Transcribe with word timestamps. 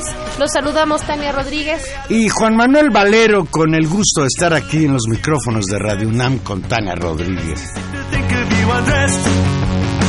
2016. 0.00 0.38
Los 0.38 0.52
saludamos 0.52 1.02
Tania 1.02 1.32
Rodríguez. 1.32 1.82
Y 2.08 2.28
Juan 2.28 2.56
Manuel 2.56 2.90
Valero, 2.90 3.44
con 3.44 3.74
el 3.74 3.86
gusto 3.88 4.22
de 4.22 4.28
estar 4.28 4.54
aquí 4.54 4.84
en 4.84 4.92
los 4.92 5.02
micrófonos 5.08 5.66
de 5.66 5.78
Radio 5.78 6.08
UNAM 6.08 6.38
con 6.38 6.62
Tania 6.62 6.94
Rodríguez. 6.94 7.72
to 7.72 8.04
think 8.10 8.30
of 8.32 8.60
you 8.60 8.70
undressed. 8.70 9.24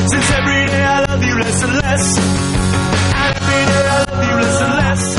Since 0.09 0.31
every 0.37 0.65
day 0.67 0.83
I 0.83 1.05
love 1.05 1.23
you 1.23 1.35
less 1.35 1.63
and 1.63 1.75
less. 1.81 2.17
And 2.17 3.35
every 3.35 3.65
day 3.65 3.87
I 3.87 4.05
love 4.09 4.23
you 4.29 4.35
less 4.35 4.61
and 4.61 4.73
less. 4.73 5.18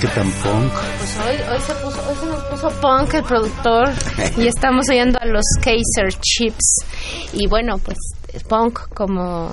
Qué 0.00 0.08
tan 0.08 0.30
punk? 0.30 0.72
Pues 0.98 1.16
hoy, 1.18 1.36
hoy, 1.52 1.60
se 1.60 1.74
puso, 1.74 2.08
hoy 2.08 2.16
se 2.20 2.26
nos 2.26 2.44
puso 2.44 2.68
punk 2.80 3.14
el 3.14 3.22
productor 3.22 3.88
y 4.36 4.46
estamos 4.46 4.88
oyendo 4.88 5.18
a 5.20 5.26
los 5.26 5.44
Kaiser 5.60 6.12
Chips. 6.20 6.84
Y 7.32 7.46
bueno, 7.46 7.78
pues 7.78 7.96
punk 8.48 8.88
como, 8.94 9.52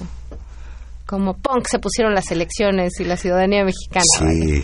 como 1.05 1.33
punk 1.35 1.67
se 1.69 1.79
pusieron 1.79 2.13
las 2.13 2.29
elecciones 2.31 2.99
y 2.99 3.05
la 3.05 3.15
ciudadanía 3.15 3.63
mexicana. 3.63 4.03
Sí, 4.19 4.63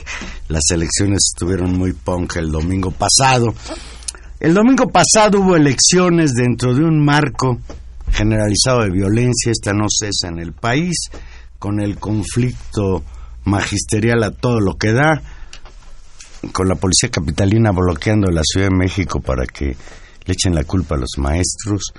las 0.49 0.63
elecciones 0.71 1.31
estuvieron 1.33 1.77
muy 1.77 1.93
punk 1.93 2.35
el 2.37 2.51
domingo 2.51 2.91
pasado. 2.91 3.53
El 4.39 4.53
domingo 4.53 4.89
pasado 4.89 5.39
hubo 5.39 5.55
elecciones 5.55 6.33
dentro 6.33 6.73
de 6.73 6.83
un 6.83 7.03
marco 7.03 7.59
generalizado 8.11 8.83
de 8.83 8.89
violencia, 8.89 9.51
esta 9.51 9.73
no 9.73 9.85
cesa 9.87 10.29
en 10.29 10.39
el 10.39 10.53
país, 10.53 10.95
con 11.57 11.79
el 11.79 11.97
conflicto 11.97 13.03
magisterial 13.45 14.23
a 14.23 14.31
todo 14.31 14.59
lo 14.59 14.75
que 14.75 14.93
da, 14.93 15.21
con 16.51 16.67
la 16.67 16.75
policía 16.75 17.09
capitalina 17.09 17.71
bloqueando 17.71 18.31
la 18.31 18.41
Ciudad 18.43 18.69
de 18.69 18.75
México 18.75 19.19
para 19.19 19.45
que 19.45 19.75
le 20.25 20.33
echen 20.33 20.55
la 20.55 20.63
culpa 20.63 20.95
a 20.95 20.99
los 20.99 21.17
maestros. 21.17 21.93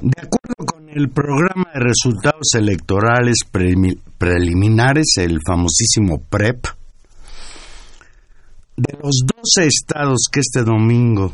De 0.00 0.20
acuerdo 0.20 0.64
con 0.66 0.88
el 0.90 1.08
programa 1.10 1.70
de 1.74 1.80
resultados 1.80 2.54
electorales 2.54 3.38
preliminares, 4.18 5.06
el 5.16 5.38
famosísimo 5.44 6.20
PREP, 6.28 6.66
de 8.76 8.96
los 9.02 9.22
12 9.24 9.66
estados 9.66 10.28
que 10.30 10.40
este 10.40 10.62
domingo 10.62 11.32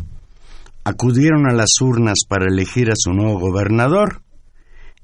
acudieron 0.84 1.46
a 1.46 1.52
las 1.52 1.70
urnas 1.80 2.20
para 2.26 2.46
elegir 2.46 2.90
a 2.90 2.94
su 2.96 3.12
nuevo 3.12 3.38
gobernador, 3.38 4.22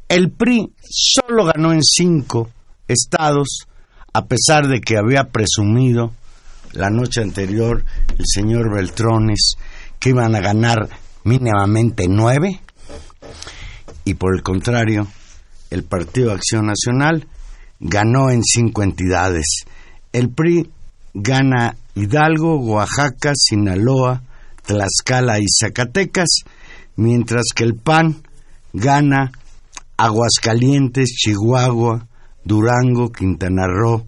el 0.08 0.31
PRI 0.31 0.72
solo 0.82 1.44
ganó 1.44 1.72
en 1.72 1.82
cinco 1.82 2.50
estados, 2.88 3.66
a 4.12 4.26
pesar 4.26 4.69
de 4.69 4.81
que 4.81 4.97
había 4.97 5.25
presumido 5.31 6.12
la 6.72 6.91
noche 6.91 7.22
anterior 7.22 7.84
el 8.19 8.25
señor 8.26 8.72
Beltrones 8.75 9.54
que 9.98 10.10
iban 10.10 10.34
a 10.34 10.41
ganar 10.41 10.88
mínimamente 11.25 12.06
nueve, 12.08 12.60
y 14.04 14.14
por 14.14 14.34
el 14.34 14.42
contrario, 14.42 15.06
el 15.70 15.84
Partido 15.84 16.32
Acción 16.32 16.66
Nacional 16.66 17.28
ganó 17.78 18.31
en 18.31 18.42
cinco 18.42 18.82
entidades. 18.82 19.64
El 20.12 20.31
PRI 20.31 20.70
gana 21.14 21.76
Hidalgo, 21.94 22.56
Oaxaca, 22.56 23.32
Sinaloa, 23.34 24.22
Tlaxcala 24.64 25.38
y 25.38 25.47
Zacatecas, 25.48 26.44
mientras 26.97 27.44
que 27.54 27.64
el 27.64 27.75
PAN 27.75 28.22
gana 28.72 29.32
Aguascalientes, 29.97 31.10
Chihuahua, 31.10 32.06
Durango, 32.44 33.12
Quintana 33.12 33.66
Roo, 33.66 34.06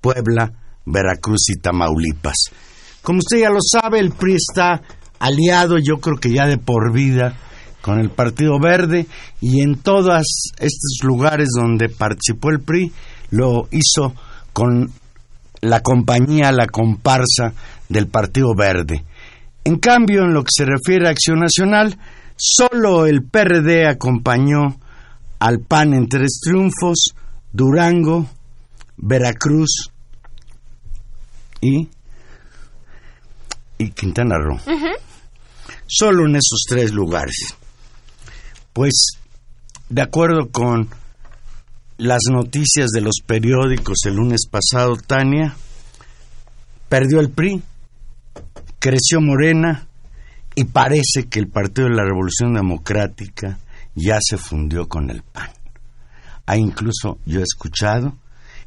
Puebla, 0.00 0.52
Veracruz 0.84 1.50
y 1.50 1.60
Tamaulipas. 1.60 2.36
Como 3.02 3.18
usted 3.18 3.40
ya 3.40 3.50
lo 3.50 3.60
sabe, 3.60 3.98
el 3.98 4.12
PRI 4.12 4.34
está 4.34 4.82
aliado, 5.18 5.78
yo 5.78 5.98
creo 5.98 6.16
que 6.16 6.32
ya 6.32 6.46
de 6.46 6.58
por 6.58 6.92
vida, 6.92 7.36
con 7.82 7.98
el 7.98 8.10
Partido 8.10 8.58
Verde 8.60 9.06
y 9.40 9.60
en 9.60 9.76
todos 9.76 10.24
estos 10.58 10.98
lugares 11.02 11.48
donde 11.54 11.88
participó 11.88 12.50
el 12.50 12.60
PRI 12.60 12.92
lo 13.30 13.68
hizo 13.72 14.14
con 14.52 14.90
la 15.60 15.80
compañía, 15.80 16.52
la 16.52 16.66
comparsa 16.66 17.52
del 17.88 18.06
Partido 18.06 18.54
Verde. 18.54 19.04
En 19.64 19.78
cambio, 19.78 20.22
en 20.22 20.32
lo 20.32 20.42
que 20.42 20.50
se 20.50 20.64
refiere 20.64 21.06
a 21.06 21.10
Acción 21.10 21.40
Nacional, 21.40 21.98
solo 22.36 23.06
el 23.06 23.22
PRD 23.22 23.86
acompañó 23.86 24.76
al 25.38 25.60
PAN 25.60 25.94
en 25.94 26.08
tres 26.08 26.40
triunfos, 26.42 27.14
Durango, 27.52 28.26
Veracruz 28.96 29.91
y, 31.62 31.88
y 33.78 33.90
Quintana 33.92 34.36
Roo. 34.36 34.58
Solo 35.86 36.26
en 36.26 36.36
esos 36.36 36.64
tres 36.68 36.92
lugares. 36.92 37.54
Pues, 38.72 39.12
de 39.88 40.02
acuerdo 40.02 40.50
con 40.50 40.90
las 41.96 42.22
noticias 42.30 42.90
de 42.90 43.00
los 43.00 43.20
periódicos 43.24 43.98
el 44.06 44.16
lunes 44.16 44.46
pasado, 44.50 44.96
Tania, 44.96 45.54
perdió 46.88 47.20
el 47.20 47.30
PRI, 47.30 47.62
creció 48.78 49.20
Morena 49.20 49.86
y 50.54 50.64
parece 50.64 51.28
que 51.30 51.38
el 51.38 51.48
Partido 51.48 51.88
de 51.88 51.94
la 51.94 52.04
Revolución 52.04 52.54
Democrática 52.54 53.58
ya 53.94 54.18
se 54.20 54.36
fundió 54.36 54.88
con 54.88 55.10
el 55.10 55.22
PAN. 55.22 55.50
Hay 56.46 56.60
incluso, 56.60 57.18
yo 57.24 57.40
he 57.40 57.44
escuchado, 57.44 58.16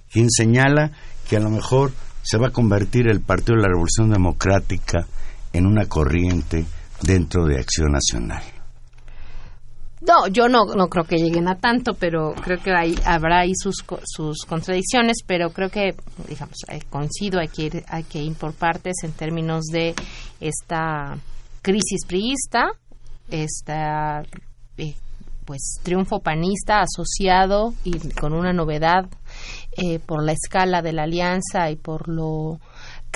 quien 0.09 0.29
señala 0.29 0.91
que 1.27 1.35
a 1.35 1.41
lo 1.41 1.49
mejor 1.49 1.91
se 2.25 2.39
va 2.39 2.47
a 2.47 2.51
convertir 2.51 3.07
el 3.07 3.21
Partido 3.21 3.55
de 3.55 3.61
la 3.61 3.69
Revolución 3.69 4.09
Democrática 4.09 5.05
en 5.53 5.67
una 5.67 5.85
corriente 5.85 6.65
dentro 7.03 7.45
de 7.45 7.59
Acción 7.59 7.91
Nacional. 7.91 8.41
No, 10.01 10.27
yo 10.27 10.49
no, 10.49 10.65
no 10.75 10.87
creo 10.87 11.05
que 11.05 11.17
lleguen 11.17 11.47
a 11.47 11.55
tanto, 11.55 11.93
pero 11.93 12.33
creo 12.33 12.59
que 12.61 12.71
hay, 12.71 12.95
habrá 13.05 13.41
ahí 13.41 13.53
sus, 13.55 13.83
sus 14.03 14.39
contradicciones, 14.47 15.17
pero 15.25 15.51
creo 15.51 15.69
que, 15.69 15.95
digamos, 16.27 16.57
eh, 16.67 16.81
coincido, 16.89 17.39
hay 17.39 17.47
que, 17.47 17.63
ir, 17.63 17.83
hay 17.87 18.03
que 18.03 18.21
ir 18.21 18.33
por 18.35 18.53
partes 18.53 18.95
en 19.03 19.13
términos 19.13 19.65
de 19.65 19.95
esta 20.39 21.17
crisis 21.61 22.05
priista, 22.07 22.71
esta 23.29 24.23
eh, 24.77 24.95
pues 25.45 25.79
triunfo 25.83 26.19
panista 26.19 26.81
asociado 26.81 27.73
y 27.83 27.97
con 28.13 28.33
una 28.33 28.51
novedad 28.51 29.05
eh, 29.77 29.99
por 29.99 30.23
la 30.23 30.31
escala 30.31 30.81
de 30.81 30.93
la 30.93 31.03
alianza 31.03 31.69
y 31.69 31.75
por 31.75 32.07
lo 32.07 32.59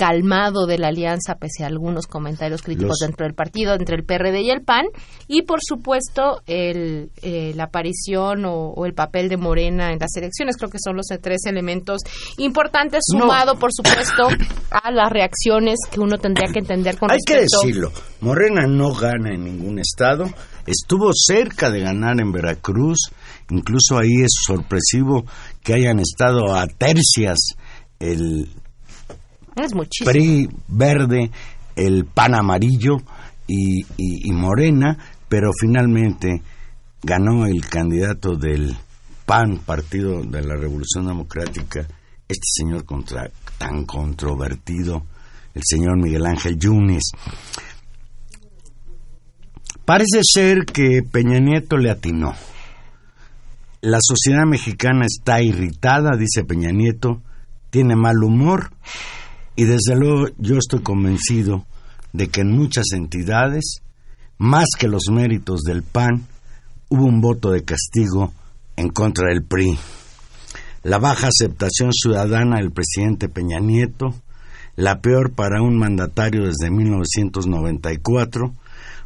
calmado 0.00 0.64
de 0.64 0.78
la 0.78 0.88
alianza 0.88 1.34
pese 1.34 1.62
a 1.62 1.66
algunos 1.66 2.06
comentarios 2.06 2.62
críticos 2.62 2.96
Los- 3.00 3.06
dentro 3.06 3.26
del 3.26 3.34
partido 3.34 3.74
entre 3.74 3.96
el 3.96 4.04
PRD 4.04 4.40
y 4.40 4.48
el 4.50 4.62
PAN 4.62 4.86
y 5.28 5.42
por 5.42 5.58
supuesto 5.62 6.40
el, 6.46 7.10
eh, 7.20 7.52
la 7.54 7.64
aparición 7.64 8.46
o, 8.46 8.70
o 8.70 8.86
el 8.86 8.94
papel 8.94 9.28
de 9.28 9.36
Morena 9.36 9.92
en 9.92 9.98
las 9.98 10.16
elecciones. 10.16 10.56
Creo 10.56 10.70
que 10.70 10.78
son 10.82 10.96
los 10.96 11.04
tres 11.20 11.42
elementos 11.44 12.00
importantes 12.38 13.02
No. 13.12 13.20
sumado 13.20 13.58
por 13.58 13.70
supuesto 13.74 14.28
a 14.70 14.90
las 14.90 15.10
reacciones 15.10 15.76
que 15.92 16.00
uno 16.00 16.16
tendría 16.16 16.50
que 16.50 16.60
entender 16.60 16.96
con 16.96 17.10
Hay 17.10 17.18
que 17.26 17.40
decirlo, 17.42 17.92
Morena 18.22 18.66
no 18.66 18.94
gana 18.94 19.34
en 19.34 19.44
ningún 19.44 19.78
estado, 19.80 20.24
estuvo 20.66 21.10
cerca 21.14 21.70
de 21.70 21.80
ganar 21.80 22.18
en 22.20 22.32
Veracruz, 22.32 23.10
incluso 23.50 23.98
ahí 23.98 24.22
es 24.24 24.32
sorpresivo 24.46 25.24
que 25.62 25.74
hayan 25.74 25.98
estado 26.00 26.54
a 26.54 26.66
tercias 26.66 27.36
el 27.98 28.48
es 29.64 29.74
muchísimo 29.74 30.10
PRI 30.10 30.48
verde, 30.68 31.30
el 31.76 32.04
PAN 32.04 32.34
amarillo 32.34 32.96
y, 33.46 34.32
Morena, 34.32 34.96
pero 35.28 35.50
finalmente 35.58 36.42
ganó 37.02 37.46
el 37.46 37.66
candidato 37.68 38.36
del 38.36 38.76
PAN, 39.26 39.58
Partido 39.64 40.22
de 40.22 40.42
la 40.42 40.56
Revolución 40.56 41.06
Democrática, 41.06 41.80
este 42.28 42.46
señor 42.52 42.84
contra, 42.84 43.30
tan 43.58 43.84
controvertido, 43.84 45.04
el 45.54 45.62
señor 45.64 46.00
Miguel 46.00 46.26
Ángel 46.26 46.58
Yunes. 46.58 47.12
Parece 49.84 50.20
ser 50.22 50.64
que 50.66 51.02
Peña 51.02 51.40
Nieto 51.40 51.76
le 51.76 51.90
atinó. 51.90 52.34
La 53.80 53.98
sociedad 54.00 54.44
mexicana 54.46 55.06
está 55.06 55.42
irritada, 55.42 56.10
dice 56.16 56.44
Peña 56.44 56.70
Nieto, 56.70 57.22
tiene 57.70 57.96
mal 57.96 58.22
humor 58.22 58.70
y 59.56 59.64
desde 59.64 59.96
luego 59.96 60.28
yo 60.38 60.56
estoy 60.56 60.80
convencido 60.80 61.66
de 62.12 62.28
que 62.28 62.40
en 62.40 62.52
muchas 62.52 62.86
entidades, 62.92 63.82
más 64.38 64.68
que 64.78 64.88
los 64.88 65.04
méritos 65.10 65.62
del 65.62 65.82
PAN, 65.82 66.26
hubo 66.88 67.04
un 67.04 67.20
voto 67.20 67.50
de 67.50 67.64
castigo 67.64 68.32
en 68.76 68.88
contra 68.88 69.28
del 69.28 69.44
PRI. 69.44 69.78
La 70.82 70.98
baja 70.98 71.28
aceptación 71.28 71.92
ciudadana 71.92 72.56
del 72.56 72.72
presidente 72.72 73.28
Peña 73.28 73.60
Nieto, 73.60 74.14
la 74.76 75.00
peor 75.00 75.32
para 75.32 75.62
un 75.62 75.78
mandatario 75.78 76.46
desde 76.46 76.70
1994, 76.70 78.54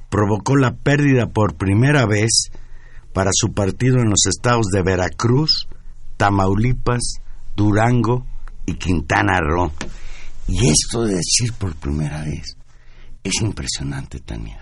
provocó 0.08 0.56
la 0.56 0.76
pérdida 0.76 1.26
por 1.26 1.56
primera 1.56 2.06
vez 2.06 2.50
para 3.12 3.30
su 3.32 3.52
partido 3.52 3.98
en 3.98 4.10
los 4.10 4.26
estados 4.26 4.66
de 4.66 4.82
Veracruz, 4.82 5.68
Tamaulipas, 6.16 7.20
Durango 7.56 8.24
y 8.66 8.74
Quintana 8.74 9.40
Roo. 9.40 9.72
Y 10.46 10.68
esto 10.68 11.02
de 11.04 11.14
decir 11.14 11.52
por 11.58 11.74
primera 11.76 12.22
vez 12.22 12.56
es 13.22 13.40
impresionante, 13.40 14.20
Tania. 14.20 14.60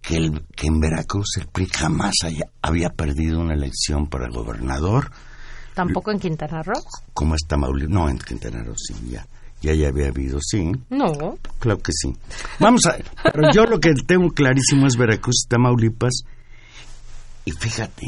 Que, 0.00 0.16
el- 0.16 0.44
que 0.56 0.66
en 0.68 0.80
Veracruz 0.80 1.36
el 1.38 1.46
PRI 1.48 1.66
jamás 1.66 2.14
haya- 2.24 2.46
había 2.62 2.88
perdido 2.90 3.40
una 3.40 3.54
elección 3.54 4.06
para 4.08 4.28
gobernador, 4.28 5.10
tampoco 5.74 6.10
en 6.10 6.18
Quintana 6.18 6.62
Roo 6.62 6.80
como 7.14 7.34
es 7.34 7.42
Tamaulipas. 7.46 7.90
No, 7.94 8.08
en 8.08 8.18
Quintana 8.18 8.62
Roo 8.62 8.74
sí, 8.76 8.94
ya, 9.10 9.26
ya, 9.60 9.74
ya 9.74 9.88
había 9.88 10.08
habido, 10.08 10.38
sí. 10.40 10.70
no 10.88 11.36
Claro 11.58 11.78
que 11.80 11.92
sí. 11.92 12.12
Vamos 12.58 12.86
a. 12.86 12.96
Pero 13.32 13.50
yo 13.52 13.64
lo 13.66 13.78
que 13.78 13.92
tengo 14.06 14.30
clarísimo 14.30 14.86
es 14.86 14.96
Veracruz 14.96 15.42
y 15.44 15.48
Tamaulipas. 15.48 16.22
Y 17.44 17.52
fíjate, 17.52 18.06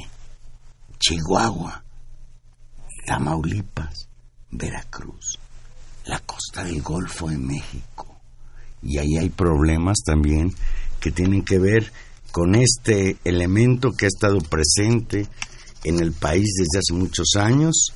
Chihuahua, 0.98 1.82
Tamaulipas, 3.06 4.08
Veracruz, 4.50 5.38
la 6.06 6.20
costa 6.20 6.64
del 6.64 6.82
Golfo 6.82 7.28
de 7.28 7.38
México. 7.38 8.20
Y 8.82 8.98
ahí 8.98 9.16
hay 9.18 9.30
problemas 9.30 9.98
también 10.04 10.52
que 11.00 11.10
tienen 11.10 11.42
que 11.42 11.58
ver 11.58 11.92
con 12.32 12.54
este 12.54 13.16
elemento 13.24 13.92
que 13.92 14.06
ha 14.06 14.08
estado 14.08 14.38
presente 14.40 15.26
en 15.84 16.00
el 16.00 16.12
país 16.12 16.48
desde 16.56 16.78
hace 16.78 16.94
muchos 16.94 17.34
años 17.36 17.92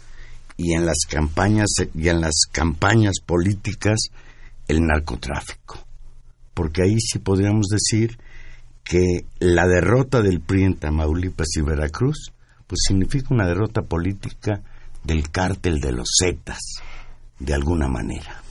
y 0.56 0.74
en 0.74 0.86
las 0.86 0.98
campañas 1.08 1.68
y 1.94 2.08
en 2.08 2.20
las 2.20 2.42
campañas 2.50 3.16
políticas 3.24 3.98
el 4.68 4.80
narcotráfico. 4.80 5.78
Porque 6.54 6.82
ahí 6.82 7.00
sí 7.00 7.18
podríamos 7.18 7.66
decir 7.68 8.18
que 8.84 9.24
la 9.38 9.66
derrota 9.66 10.22
del 10.22 10.40
PRI 10.40 10.64
en 10.64 10.76
Tamaulipas 10.76 11.48
y 11.56 11.62
Veracruz 11.62 12.32
pues 12.66 12.80
significa 12.86 13.28
una 13.30 13.46
derrota 13.46 13.82
política 13.82 14.62
del 15.04 15.30
cártel 15.30 15.80
de 15.80 15.92
los 15.92 16.08
Zetas, 16.20 16.60
de 17.38 17.54
alguna 17.54 17.88
manera. 17.88 18.42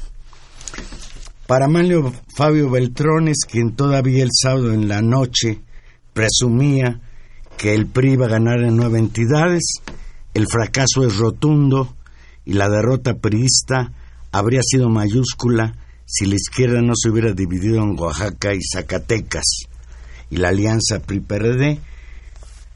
Para 1.47 1.67
Manlio 1.67 2.11
Fabio 2.35 2.69
Beltrones, 2.69 3.45
quien 3.49 3.75
todavía 3.75 4.23
el 4.23 4.31
sábado 4.33 4.73
en 4.73 4.87
la 4.87 5.01
noche 5.01 5.61
presumía 6.13 7.01
que 7.57 7.73
el 7.73 7.87
PRI 7.87 8.13
iba 8.13 8.25
a 8.25 8.29
ganar 8.29 8.61
en 8.61 8.75
nueve 8.75 8.99
entidades, 8.99 9.63
el 10.33 10.47
fracaso 10.47 11.05
es 11.05 11.17
rotundo 11.17 11.95
y 12.45 12.53
la 12.53 12.69
derrota 12.69 13.15
priista 13.15 13.91
habría 14.31 14.61
sido 14.63 14.89
mayúscula 14.89 15.75
si 16.05 16.25
la 16.25 16.35
izquierda 16.35 16.81
no 16.81 16.93
se 16.95 17.09
hubiera 17.09 17.31
dividido 17.31 17.81
en 17.81 17.99
Oaxaca 17.99 18.53
y 18.53 18.59
Zacatecas 18.61 19.67
y 20.29 20.37
la 20.37 20.49
alianza 20.49 20.99
PRI-PRD 20.99 21.79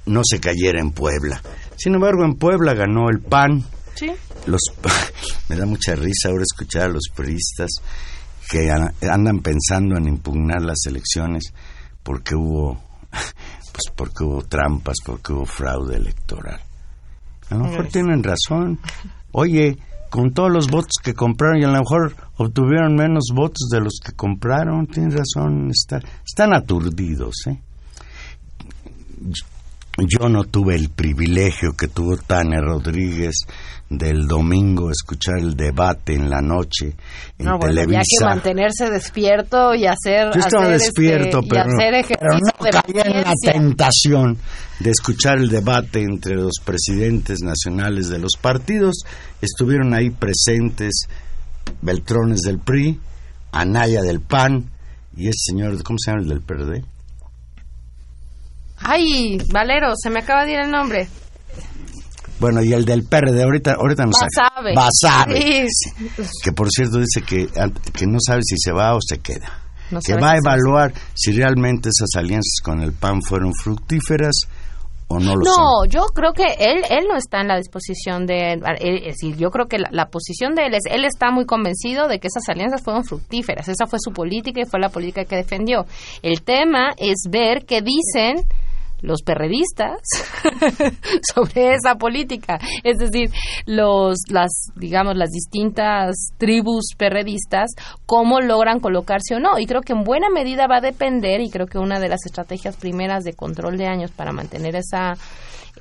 no 0.06 0.21
se 0.23 0.39
cayera 0.39 0.79
en 0.79 0.91
Puebla. 0.91 1.41
Sin 1.75 1.95
embargo, 1.95 2.23
en 2.25 2.35
Puebla 2.35 2.73
ganó 2.73 3.09
el 3.09 3.19
PAN. 3.19 3.63
Sí 4.00 4.12
Los, 4.46 4.62
me 5.50 5.56
da 5.56 5.66
mucha 5.66 5.96
risa 5.96 6.30
ahora 6.30 6.44
escuchar 6.44 6.84
a 6.84 6.94
los 6.94 7.04
priistas 7.16 7.69
que 8.50 8.72
an- 8.72 8.94
andan 9.10 9.40
pensando 9.40 9.98
en 9.98 10.07
impugnar 10.07 10.62
las 10.62 10.86
elecciones 10.88 11.54
porque 12.04 12.36
hubo 12.36 12.81
pues 13.12 13.84
porque 13.96 14.24
hubo 14.24 14.42
trampas, 14.44 14.96
porque 15.06 15.34
hubo 15.34 15.46
fraude 15.46 15.96
electoral. 15.98 16.60
A 17.50 17.56
lo 17.56 17.63
mejor 17.66 17.88
tienen 17.88 18.24
razón. 18.24 18.80
Oye, 19.31 19.78
con 20.10 20.34
todos 20.34 20.52
los 20.52 20.68
votos 20.68 20.95
que 21.04 21.13
compraron 21.13 21.60
y 21.60 21.63
a 21.63 21.68
lo 21.68 21.80
mejor 21.80 22.16
obtuvieron 22.38 22.95
menos 22.95 23.26
votos 23.33 23.69
de 23.71 23.80
los 23.80 24.00
que 24.04 24.12
compraron, 24.14 24.85
tienen 24.88 25.12
razón, 25.18 25.69
está- 25.71 26.02
están 26.26 26.54
aturdidos, 26.54 27.35
¿eh? 27.47 27.59
Yo 29.97 30.30
no 30.30 30.45
tuve 30.45 30.76
el 30.76 30.90
privilegio 30.90 31.73
que 31.73 31.88
tuvo 31.90 32.16
Tania 32.18 32.62
Rodríguez 32.62 33.35
del 33.90 34.28
domingo 34.28 34.92
escuchar 34.92 35.40
el 35.40 35.56
debate 35.56 36.14
en 36.14 36.30
la 36.30 36.42
noche 36.42 36.94
en 37.40 37.46
no, 37.46 37.58
bueno, 37.58 37.74
Televisa. 37.74 38.02
que 38.19 38.26
mantenerse 38.26 38.90
despierto 38.92 39.74
y 39.74 39.86
hacer. 39.88 40.31
Yo 40.34 40.40
estaba 40.40 40.66
hacer, 40.66 40.80
despierto, 40.80 41.40
este, 41.40 41.50
pero, 41.50 41.62
hacer 41.62 42.18
pero 42.19 42.38
no 42.38 42.64
de 42.64 42.69
caía 42.69 43.02
en 43.04 43.24
la 43.24 43.34
tentación 43.52 44.38
de 44.80 44.92
escuchar 44.92 45.40
el 45.40 45.50
debate 45.50 46.04
entre 46.04 46.36
los 46.36 46.54
presidentes 46.64 47.40
nacionales 47.42 48.10
de 48.10 48.19
los 48.19 48.34
partidos. 48.40 48.98
Estuvieron 49.42 49.94
ahí 49.94 50.12
presentes 50.12 51.08
Beltrones 51.81 52.42
del 52.42 52.60
PRI, 52.60 53.00
Anaya 53.52 54.02
del 54.02 54.22
PAN 54.22 54.69
y 55.18 55.28
ese 55.28 55.52
señor, 55.52 55.81
¿cómo 55.84 55.98
se 56.00 56.12
llama 56.12 56.24
el 56.24 56.30
del 56.30 56.42
PRD? 56.42 56.84
Ay, 58.78 59.38
Valero, 59.52 59.94
se 60.02 60.10
me 60.10 60.19
acaba 60.19 60.46
de 60.46 60.54
ir 60.54 60.60
el 60.60 60.72
nombre. 60.72 61.08
Bueno, 62.40 62.64
y 62.64 62.74
el 62.74 62.86
del 62.86 63.04
PRD, 63.04 63.44
ahorita, 63.44 63.74
ahorita 63.74 64.06
no 64.06 64.12
Basabe. 64.12 64.74
Basabe. 64.74 65.68
Sí. 65.69 65.92
Que 66.44 66.52
por 66.52 66.69
cierto 66.69 67.00
dice 67.00 67.22
que, 67.22 67.48
que 67.48 68.06
no 68.08 68.18
sabe 68.26 68.42
si 68.44 68.56
se 68.58 68.72
va 68.72 68.96
o 68.96 69.00
se 69.02 69.19
queda. 69.19 69.60
No 69.92 70.00
que 70.00 70.14
va 70.16 70.31
a 70.31 70.38
evaluar 70.38 70.94
si 71.16 71.31
realmente 71.31 71.90
esas 71.90 72.16
alianzas 72.16 72.60
con 72.64 72.81
el 72.81 72.94
PAN 72.94 73.22
fueron 73.22 73.54
fructíferas 73.54 74.48
o 75.08 75.19
no 75.19 75.36
lo 75.36 75.44
son. 75.44 75.56
No, 75.56 75.86
yo 75.86 76.06
creo 76.14 76.34
que 76.34 76.44
él 76.60 76.84
él 76.90 77.06
no 77.10 77.18
está 77.18 77.42
en 77.42 77.48
la 77.48 77.58
disposición 77.58 78.28
de 78.28 78.54
él, 78.54 78.62
es 78.80 79.06
decir, 79.06 79.36
yo 79.36 79.50
creo 79.50 79.68
que 79.68 79.80
la, 79.80 79.90
la 79.92 80.10
posición 80.10 80.54
de 80.54 80.68
él 80.68 80.76
es 80.76 80.84
él 80.90 81.04
está 81.04 81.31
muy 81.31 81.46
convencido 81.46 82.08
de 82.08 82.19
que 82.19 82.28
esas 82.28 82.48
alianzas 82.48 82.84
fueron 82.84 83.04
fructíferas, 83.04 83.68
esa 83.68 83.88
fue 83.88 83.98
su 84.00 84.12
política 84.12 84.62
y 84.62 84.69
fue 84.69 84.80
la 84.80 84.90
política 84.90 85.26
que 85.26 85.36
defendió. 85.36 85.86
El 86.22 86.44
tema 86.44 86.92
es 86.98 87.24
ver 87.30 87.66
qué 87.66 87.81
dicen 87.81 88.46
los 89.01 89.21
perredistas 89.21 89.99
sobre 91.33 91.73
esa 91.73 91.95
política, 91.95 92.59
es 92.83 92.97
decir, 92.97 93.31
los 93.65 94.18
las 94.29 94.51
digamos 94.75 95.15
las 95.15 95.29
distintas 95.29 96.15
tribus 96.37 96.94
perredistas 96.97 97.71
cómo 98.06 98.39
logran 98.41 98.79
colocarse 98.79 99.35
o 99.35 99.39
no. 99.39 99.59
Y 99.59 99.65
creo 99.65 99.81
que 99.81 99.94
en 99.94 100.03
buena 100.03 100.29
medida 100.29 100.68
va 100.68 100.77
a 100.77 100.81
depender 100.81 101.41
y 101.41 101.49
creo 101.49 101.68
que 101.68 101.77
una 101.77 101.99
de 101.99 102.09
las 102.09 102.25
estrategias 102.25 102.77
primeras 102.77 103.23
de 103.23 103.33
control 103.33 103.77
de 103.77 103.87
años 103.87 104.11
para 104.11 104.31
mantener 104.31 104.75
esa 104.75 105.13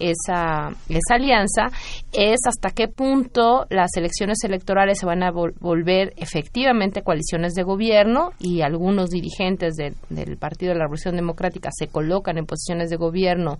esa, 0.00 0.70
esa 0.88 1.14
alianza 1.14 1.66
es 2.12 2.40
hasta 2.46 2.70
qué 2.70 2.88
punto 2.88 3.66
las 3.70 3.90
elecciones 3.96 4.38
electorales 4.44 4.98
se 4.98 5.06
van 5.06 5.22
a 5.22 5.30
volver 5.30 6.12
efectivamente 6.16 7.02
coaliciones 7.02 7.54
de 7.54 7.62
gobierno 7.62 8.30
y 8.38 8.62
algunos 8.62 9.10
dirigentes 9.10 9.74
del 9.76 10.36
Partido 10.36 10.72
de 10.72 10.78
la 10.78 10.84
Revolución 10.84 11.16
Democrática 11.16 11.70
se 11.72 11.88
colocan 11.88 12.38
en 12.38 12.46
posiciones 12.46 12.90
de 12.90 12.96
gobierno 12.96 13.58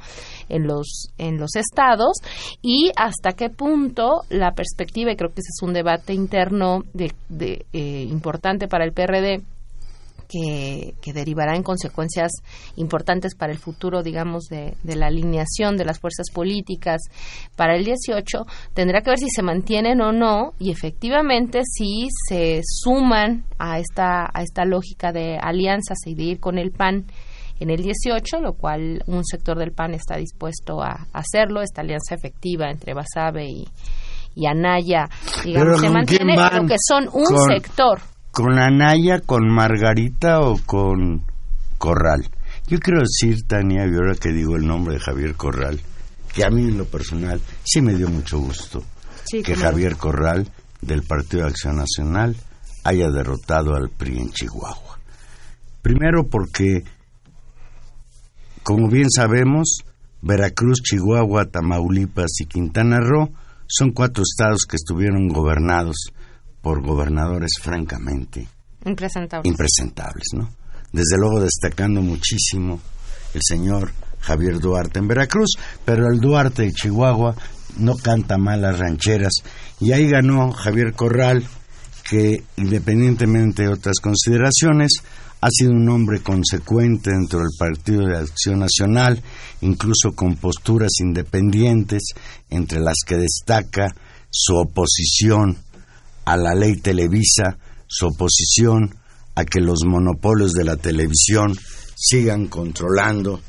en 0.49 0.67
los, 0.67 1.13
en 1.19 1.39
los 1.39 1.57
estados 1.57 2.19
y 2.63 2.91
hasta 2.97 3.33
qué 3.33 3.51
punto 3.51 4.23
la 4.31 4.53
perspectiva, 4.53 5.13
y 5.13 5.17
creo 5.17 5.31
que 5.31 5.41
ese 5.41 5.51
es 5.57 5.63
un 5.63 5.73
debate 5.73 6.15
interno 6.15 6.83
de, 6.93 7.13
de 7.29 7.67
eh, 7.73 8.07
importante 8.09 8.69
para 8.69 8.85
el 8.85 8.93
PRD, 8.93 9.43
que, 10.29 10.95
derivará 11.13 11.57
en 11.57 11.63
consecuencias 11.63 12.31
importantes 12.77 13.35
para 13.35 13.53
el 13.53 13.59
futuro, 13.59 14.03
digamos, 14.03 14.45
de, 14.45 14.77
la 14.85 15.07
alineación 15.07 15.77
de 15.77 15.85
las 15.85 15.99
fuerzas 15.99 16.27
políticas 16.33 17.01
para 17.57 17.77
el 17.77 17.85
18, 17.85 18.45
tendrá 18.75 19.01
que 19.01 19.11
ver 19.11 19.19
si 19.19 19.31
se 19.31 19.43
mantienen 19.43 20.01
o 20.01 20.13
no 20.13 20.53
y 20.59 20.71
efectivamente 20.71 21.63
si 21.65 22.09
se 22.29 22.61
suman 22.63 23.45
a 23.59 23.79
esta, 23.79 24.29
a 24.33 24.43
esta 24.43 24.65
lógica 24.65 25.13
de 25.13 25.39
alianzas 25.41 25.99
y 26.07 26.15
de 26.15 26.23
ir 26.25 26.41
con 26.41 26.59
el 26.59 26.71
PAN 26.71 27.07
en 27.61 27.71
el 27.71 27.83
18, 27.83 28.41
lo 28.41 28.53
cual 28.53 29.03
un 29.07 29.25
sector 29.25 29.59
del 29.59 29.73
PAN 29.73 29.95
está 29.95 30.17
dispuesto 30.17 30.83
a 30.83 31.09
hacerlo, 31.13 31.63
esta 31.63 31.81
alianza 31.81 32.15
efectiva 32.15 32.71
entre 32.71 32.95
Basabe 32.95 33.47
y, 33.47 33.65
y 34.37 34.47
Anaya, 34.47 35.09
digamos, 35.45 35.81
se 35.81 35.91
mantiene, 35.91 36.37
pero 36.37 36.67
que 36.67 36.77
son 36.79 37.09
un 37.13 37.27
sector 37.49 38.01
¿Con 38.39 38.57
Anaya, 38.57 39.19
con 39.19 39.49
Margarita 39.49 40.39
o 40.43 40.61
con 40.65 41.25
Corral? 41.77 42.31
Yo 42.69 42.79
quiero 42.79 43.01
decir, 43.01 43.43
Tania, 43.49 43.85
y 43.85 43.97
ahora 43.97 44.15
que 44.15 44.31
digo 44.31 44.55
el 44.55 44.65
nombre 44.65 44.95
de 44.95 45.01
Javier 45.01 45.35
Corral, 45.35 45.81
que 46.33 46.45
a 46.45 46.49
mí 46.49 46.69
en 46.69 46.79
lo 46.79 46.85
personal 46.85 47.41
sí 47.65 47.83
me 47.83 47.97
dio 47.97 48.09
mucho 48.09 48.39
gusto 48.39 48.85
que 49.29 49.57
Javier 49.57 49.97
Corral 49.97 50.49
del 50.81 51.03
Partido 51.03 51.43
de 51.43 51.49
Acción 51.49 51.79
Nacional 51.79 52.37
haya 52.85 53.11
derrotado 53.11 53.75
al 53.75 53.91
PRI 53.91 54.19
en 54.19 54.31
Chihuahua. 54.31 55.01
Primero 55.83 56.29
porque, 56.29 56.85
como 58.63 58.89
bien 58.89 59.11
sabemos, 59.11 59.79
Veracruz, 60.23 60.81
Chihuahua, 60.85 61.47
Tamaulipas 61.47 62.39
y 62.39 62.47
Quintana 62.47 63.01
Roo 63.01 63.33
son 63.67 63.91
cuatro 63.91 64.23
estados 64.23 64.61
que 64.65 64.77
estuvieron 64.77 65.27
gobernados 65.27 66.13
por 66.61 66.83
gobernadores 66.83 67.53
francamente 67.61 68.49
impresentables. 68.85 69.51
impresentables, 69.51 70.25
¿no? 70.35 70.51
Desde 70.93 71.19
luego 71.19 71.41
destacando 71.41 72.01
muchísimo 72.01 72.81
el 73.35 73.41
señor 73.43 73.93
Javier 74.21 74.59
Duarte 74.59 74.99
en 74.99 75.09
Veracruz, 75.09 75.51
pero 75.85 76.07
el 76.13 76.21
Duarte 76.21 76.63
de 76.63 76.73
Chihuahua 76.73 77.35
no 77.77 77.97
canta 77.97 78.39
mal 78.39 78.63
las 78.63 78.79
rancheras 78.79 79.43
y 79.81 79.93
ahí 79.93 80.09
ganó 80.09 80.51
Javier 80.53 80.95
Corral 80.95 81.45
que 82.09 82.43
independientemente 82.57 83.63
de 83.63 83.69
otras 83.69 84.01
consideraciones 84.01 85.03
ha 85.41 85.49
sido 85.51 85.73
un 85.73 85.89
hombre 85.89 86.21
consecuente 86.21 87.11
dentro 87.11 87.41
del 87.41 87.51
Partido 87.57 88.07
de 88.07 88.17
Acción 88.17 88.59
Nacional, 88.59 89.23
incluso 89.61 90.13
con 90.15 90.35
posturas 90.37 90.91
independientes, 91.01 92.03
entre 92.51 92.81
las 92.81 92.97
que 93.07 93.17
destaca 93.17 93.95
su 94.31 94.57
oposición 94.57 95.57
a 96.29 96.37
la 96.37 96.55
ley 96.55 96.77
Televisa, 96.77 97.57
su 97.87 98.09
oposición 98.09 98.95
a 99.35 99.47
que 99.47 99.61
los 99.61 99.87
monopolios 99.87 100.53
de 100.53 100.63
la 100.63 100.77
televisión 100.77 101.57
sigan 101.97 102.49
controlando 102.49 103.41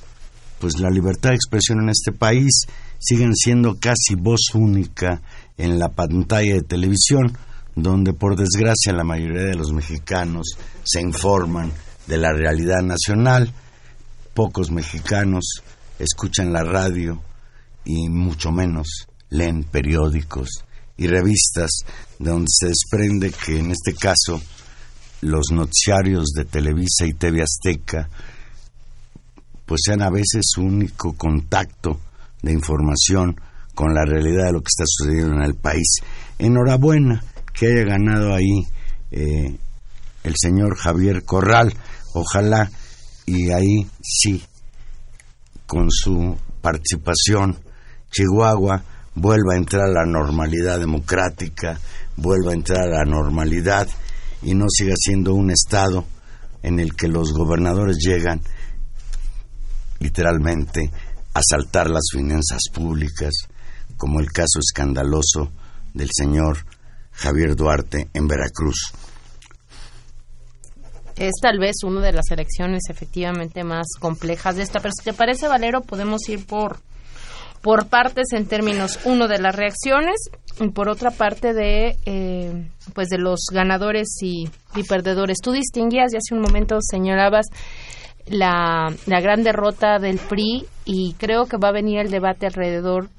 pues 0.60 0.80
la 0.80 0.90
libertad 0.90 1.32
de 1.32 1.36
expresión 1.36 1.82
en 1.82 1.90
este 1.90 2.14
país, 2.14 2.68
siguen 2.98 3.36
siendo 3.36 3.80
casi 3.82 4.16
voz 4.16 4.54
única 4.54 5.22
en 5.58 5.78
la 5.78 5.90
pantalla 5.90 6.54
de 6.54 6.62
televisión, 6.62 7.38
donde 7.76 8.14
por 8.14 8.38
desgracia 8.38 8.94
la 8.94 9.04
mayoría 9.04 9.44
de 9.44 9.56
los 9.56 9.74
mexicanos 9.74 10.58
se 10.86 11.02
informan 11.02 11.74
de 12.08 12.18
la 12.18 12.32
realidad 12.32 12.82
nacional, 12.82 13.54
pocos 14.34 14.72
mexicanos 14.72 15.64
escuchan 16.00 16.54
la 16.54 16.64
radio 16.64 17.22
y 17.84 18.08
mucho 18.08 18.54
menos 18.54 19.10
leen 19.30 19.66
periódicos 19.66 20.64
y 21.00 21.08
revistas 21.08 21.72
donde 22.20 22.48
se 22.50 22.68
desprende 22.68 23.32
que 23.32 23.58
en 23.58 23.72
este 23.72 23.94
caso 23.94 24.42
los 25.22 25.46
noticiarios 25.52 26.32
de 26.36 26.44
Televisa 26.46 27.06
y 27.06 27.14
TV 27.14 27.42
Azteca 27.42 28.10
pues 29.66 29.82
sean 29.86 30.02
a 30.02 30.10
veces 30.10 30.42
su 30.44 30.62
único 30.62 31.14
contacto 31.14 32.02
de 32.42 32.52
información 32.52 33.40
con 33.74 33.94
la 33.94 34.04
realidad 34.04 34.48
de 34.48 34.54
lo 34.54 34.60
que 34.60 34.68
está 34.68 34.84
sucediendo 34.86 35.36
en 35.36 35.44
el 35.44 35.56
país. 35.56 36.02
Enhorabuena 36.38 37.24
que 37.54 37.68
haya 37.68 37.84
ganado 37.84 38.34
ahí 38.34 38.68
eh, 39.12 39.58
el 40.24 40.34
señor 40.38 40.76
Javier 40.76 41.24
Corral. 41.24 41.74
Ojalá 42.14 42.70
y 43.26 43.52
ahí 43.52 43.88
sí, 44.02 44.44
con 45.66 45.90
su 45.92 46.36
participación, 46.62 47.58
Chihuahua 48.12 48.84
vuelva 49.20 49.54
a 49.54 49.58
entrar 49.58 49.90
la 49.90 50.06
normalidad 50.06 50.80
democrática, 50.80 51.78
vuelva 52.16 52.52
a 52.52 52.56
entrar 52.56 52.88
a 52.88 53.00
la 53.00 53.06
normalidad 53.06 53.88
y 54.42 54.54
no 54.54 54.66
siga 54.70 54.94
siendo 54.98 55.34
un 55.34 55.52
Estado 55.52 56.06
en 56.64 56.80
el 56.80 56.96
que 56.96 57.08
los 57.08 57.34
gobernadores 57.34 57.98
llegan 57.98 58.42
literalmente 60.00 60.90
a 61.34 61.42
saltar 61.48 61.90
las 61.90 62.10
finanzas 62.12 62.62
públicas, 62.74 63.34
como 63.98 64.22
el 64.22 64.32
caso 64.32 64.60
escandaloso 64.60 65.52
del 65.94 66.10
señor 66.14 66.58
Javier 67.12 67.56
Duarte 67.56 68.08
en 68.14 68.28
Veracruz. 68.28 68.94
Es 71.18 71.34
tal 71.42 71.60
vez 71.60 71.84
una 71.84 72.00
de 72.00 72.14
las 72.14 72.32
elecciones 72.32 72.84
efectivamente 72.90 73.66
más 73.66 73.88
complejas 74.00 74.56
de 74.56 74.64
esta, 74.64 74.80
pero 74.80 74.94
si 74.98 75.04
te 75.04 75.14
parece, 75.14 75.50
Valero, 75.50 75.82
podemos 75.82 76.22
ir 76.30 76.46
por 76.46 76.80
por 77.62 77.88
partes 77.88 78.34
en 78.34 78.48
términos 78.48 79.00
uno 79.06 79.28
de 79.28 79.40
las 79.40 79.56
reacciones 79.56 80.30
y 80.60 80.70
por 80.70 80.90
otra 80.90 81.12
parte 81.12 81.54
de 81.54 81.98
eh, 82.06 82.68
pues 82.94 83.10
de 83.10 83.18
los 83.18 83.40
ganadores 83.52 84.08
y, 84.22 84.50
perdedores. 84.88 85.40
Tú 85.42 85.52
distinguías 85.52 86.14
y 86.14 86.18
hace 86.18 86.34
un 86.34 86.42
momento 86.42 86.78
señalabas 86.82 87.48
la, 88.28 88.94
la 89.08 89.22
gran 89.22 89.44
derrota 89.44 90.00
del 90.00 90.20
PRI 90.20 90.66
y 90.86 91.14
creo 91.14 91.46
que 91.46 91.58
va 91.58 91.70
a 91.70 91.74
venir 91.74 92.00
el 92.00 92.12
debate 92.12 92.46
alrededor 92.46 93.10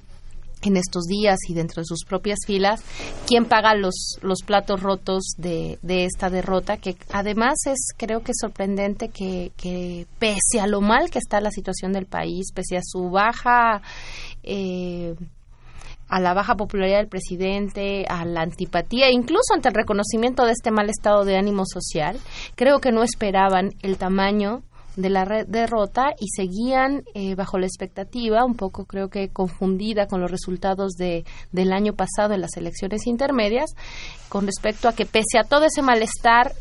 en 0.62 0.76
estos 0.76 1.04
días 1.04 1.38
y 1.48 1.54
dentro 1.54 1.80
de 1.80 1.86
sus 1.86 2.04
propias 2.04 2.40
filas 2.46 2.82
quién 3.26 3.46
paga 3.46 3.74
los, 3.74 4.18
los 4.22 4.42
platos 4.42 4.82
rotos 4.82 5.34
de, 5.38 5.78
de 5.82 6.04
esta 6.04 6.28
derrota, 6.28 6.76
que 6.76 6.96
además 7.12 7.54
es 7.66 7.94
creo 7.96 8.22
que 8.22 8.32
sorprendente 8.38 9.08
que, 9.08 9.52
que 9.56 10.06
pese 10.18 10.60
a 10.60 10.66
lo 10.66 10.80
mal 10.80 11.10
que 11.10 11.18
está 11.18 11.40
la 11.40 11.50
situación 11.50 11.92
del 11.92 12.06
país, 12.06 12.52
pese 12.54 12.76
a 12.76 12.82
su 12.84 13.10
baja 13.10 13.82
eh, 14.42 15.14
a 16.10 16.20
la 16.20 16.34
baja 16.34 16.56
popularidad 16.56 16.98
del 16.98 17.08
presidente, 17.08 18.04
a 18.08 18.24
la 18.24 18.42
antipatía, 18.42 19.10
incluso 19.10 19.54
ante 19.54 19.68
el 19.68 19.74
reconocimiento 19.74 20.44
de 20.44 20.52
este 20.52 20.72
mal 20.72 20.90
estado 20.90 21.24
de 21.24 21.36
ánimo 21.36 21.64
social, 21.66 22.18
creo 22.56 22.80
que 22.80 22.90
no 22.90 23.04
esperaban 23.04 23.70
el 23.82 23.96
tamaño 23.96 24.62
de 24.96 25.08
la 25.08 25.24
derrota 25.46 26.10
y 26.18 26.26
seguían 26.34 27.04
eh, 27.14 27.36
bajo 27.36 27.58
la 27.58 27.66
expectativa, 27.66 28.44
un 28.44 28.56
poco 28.56 28.86
creo 28.86 29.08
que 29.08 29.28
confundida 29.28 30.06
con 30.06 30.20
los 30.20 30.30
resultados 30.30 30.94
de, 30.94 31.24
del 31.52 31.72
año 31.72 31.94
pasado 31.94 32.34
en 32.34 32.40
las 32.40 32.56
elecciones 32.56 33.06
intermedias, 33.06 33.70
con 34.28 34.46
respecto 34.46 34.88
a 34.88 34.94
que 34.94 35.06
pese 35.06 35.38
a 35.38 35.44
todo 35.44 35.64
ese 35.64 35.80
malestar 35.80 36.52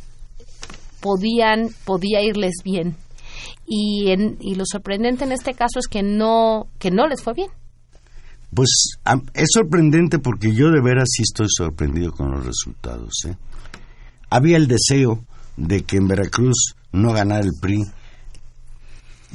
podían 1.01 1.69
podía 1.86 2.21
irles 2.21 2.55
bien. 2.63 2.95
Y, 3.65 4.12
en, 4.12 4.38
y 4.39 4.55
lo 4.55 4.63
sorprendente 4.65 5.24
en 5.24 5.31
este 5.31 5.53
caso 5.53 5.79
es 5.79 5.88
que 5.88 6.03
no 6.03 6.67
que 6.77 6.91
no 6.91 7.07
les 7.07 7.24
fue 7.24 7.33
bien 7.33 7.50
pues 8.53 8.98
es 9.34 9.48
sorprendente 9.53 10.20
porque 10.20 10.53
yo 10.53 10.72
de 10.72 10.82
veras 10.82 11.10
sí 11.12 11.24
estoy 11.24 11.48
sorprendido 11.50 12.12
con 12.12 12.32
los 12.32 12.46
resultados. 12.46 13.13
¿eh? 13.27 13.36
Había 14.29 14.58
el 14.58 14.68
deseo 14.68 15.24
de 15.56 15.84
que 15.84 15.98
en 15.98 16.08
Veracruz 16.08 16.75
no 16.91 17.13
ganara 17.13 17.44
el 17.44 17.53
PRI. 17.60 17.86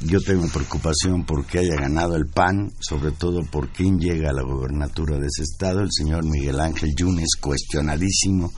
Yo 0.03 0.19
tengo 0.19 0.47
preocupación 0.49 1.23
porque 1.23 1.59
haya 1.59 1.75
ganado 1.75 2.17
el 2.17 2.27
PAN, 2.27 2.73
sobre 2.81 3.11
todo 3.11 3.43
por 3.45 3.69
quién 3.69 3.97
llega 3.97 4.29
a 4.29 4.33
la 4.33 4.41
gobernatura 4.41 5.17
de 5.17 5.27
ese 5.27 5.43
estado, 5.43 5.79
el 5.79 5.89
señor 5.91 6.25
Miguel 6.25 6.59
Ángel 6.59 6.93
Yunes, 6.97 7.37
cuestionadísimo, 7.39 8.51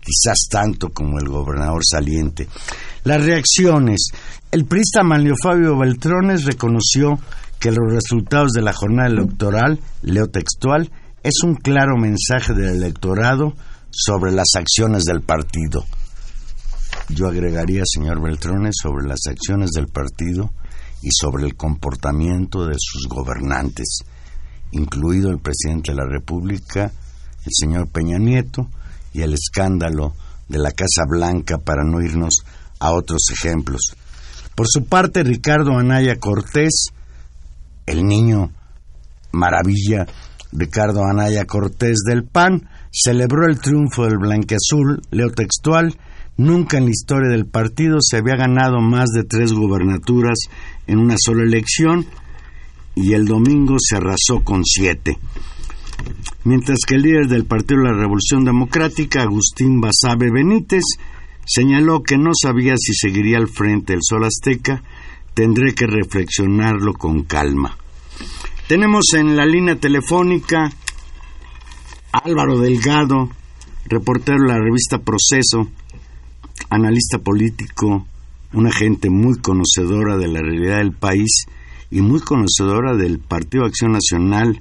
quizás 0.00 0.48
tanto 0.50 0.88
como 0.88 1.18
el 1.18 1.28
gobernador 1.28 1.82
saliente. 1.84 2.48
Las 3.04 3.22
reacciones. 3.22 4.08
El 4.50 4.64
prista 4.64 5.02
Manlio 5.02 5.34
Fabio 5.42 5.76
Beltrones 5.76 6.44
reconoció 6.44 7.18
que 7.60 7.70
los 7.70 7.92
resultados 7.92 8.52
de 8.52 8.62
la 8.62 8.72
jornada 8.72 9.08
electoral, 9.08 9.80
leo 10.02 10.28
textual, 10.28 10.90
es 11.22 11.42
un 11.42 11.56
claro 11.56 11.96
mensaje 11.96 12.54
del 12.54 12.76
electorado 12.76 13.54
sobre 13.90 14.32
las 14.32 14.54
acciones 14.56 15.04
del 15.04 15.22
partido. 15.22 15.84
Yo 17.08 17.26
agregaría, 17.26 17.82
señor 17.86 18.22
Beltrones, 18.22 18.76
sobre 18.80 19.06
las 19.06 19.20
acciones 19.28 19.70
del 19.72 19.88
partido 19.88 20.52
y 21.02 21.08
sobre 21.10 21.44
el 21.44 21.56
comportamiento 21.56 22.66
de 22.66 22.76
sus 22.78 23.08
gobernantes, 23.08 24.00
incluido 24.72 25.30
el 25.30 25.38
presidente 25.38 25.92
de 25.92 25.96
la 25.96 26.06
República, 26.06 26.92
el 27.44 27.52
señor 27.52 27.88
Peña 27.88 28.18
Nieto, 28.18 28.68
y 29.12 29.22
el 29.22 29.32
escándalo 29.32 30.14
de 30.48 30.58
la 30.58 30.70
Casa 30.70 31.04
Blanca 31.08 31.58
para 31.58 31.82
no 31.82 32.00
irnos 32.02 32.44
a 32.78 32.92
otros 32.92 33.30
ejemplos. 33.32 33.80
Por 34.54 34.66
su 34.68 34.84
parte, 34.84 35.22
Ricardo 35.22 35.78
Anaya 35.78 36.16
Cortés, 36.16 36.88
el 37.90 38.06
niño 38.06 38.50
maravilla 39.32 40.06
Ricardo 40.52 41.04
Anaya 41.04 41.44
Cortés 41.44 41.98
del 42.06 42.24
PAN, 42.24 42.68
celebró 42.90 43.46
el 43.46 43.60
triunfo 43.60 44.04
del 44.04 44.18
blanqueazul, 44.18 45.02
leo 45.10 45.30
textual, 45.30 45.94
nunca 46.36 46.78
en 46.78 46.84
la 46.84 46.90
historia 46.90 47.30
del 47.30 47.46
partido 47.46 47.98
se 48.00 48.16
había 48.16 48.36
ganado 48.36 48.80
más 48.80 49.10
de 49.10 49.24
tres 49.24 49.52
gubernaturas 49.52 50.38
en 50.86 50.98
una 50.98 51.16
sola 51.18 51.42
elección 51.42 52.06
y 52.94 53.12
el 53.12 53.26
domingo 53.26 53.76
se 53.78 53.96
arrasó 53.96 54.42
con 54.42 54.64
siete. 54.64 55.18
Mientras 56.44 56.78
que 56.86 56.94
el 56.94 57.02
líder 57.02 57.26
del 57.26 57.44
Partido 57.44 57.82
de 57.82 57.90
la 57.90 57.98
Revolución 57.98 58.44
Democrática, 58.44 59.22
Agustín 59.22 59.80
Basabe 59.80 60.30
Benítez, 60.32 60.84
señaló 61.44 62.02
que 62.02 62.16
no 62.16 62.30
sabía 62.40 62.74
si 62.76 62.94
seguiría 62.94 63.38
al 63.38 63.48
frente 63.48 63.92
del 63.92 64.02
Sol 64.02 64.24
Azteca, 64.24 64.82
tendré 65.38 65.72
que 65.72 65.86
reflexionarlo 65.86 66.94
con 66.94 67.22
calma. 67.22 67.78
Tenemos 68.66 69.04
en 69.14 69.36
la 69.36 69.46
línea 69.46 69.76
telefónica 69.76 70.68
Álvaro 72.10 72.58
Delgado, 72.58 73.30
reportero 73.84 74.42
de 74.42 74.48
la 74.48 74.58
revista 74.58 74.98
Proceso, 74.98 75.68
analista 76.70 77.18
político, 77.18 78.04
una 78.52 78.72
gente 78.72 79.10
muy 79.10 79.38
conocedora 79.38 80.16
de 80.16 80.26
la 80.26 80.40
realidad 80.40 80.78
del 80.78 80.90
país 80.90 81.44
y 81.88 82.00
muy 82.00 82.18
conocedora 82.18 82.96
del 82.96 83.20
Partido 83.20 83.64
Acción 83.64 83.92
Nacional, 83.92 84.60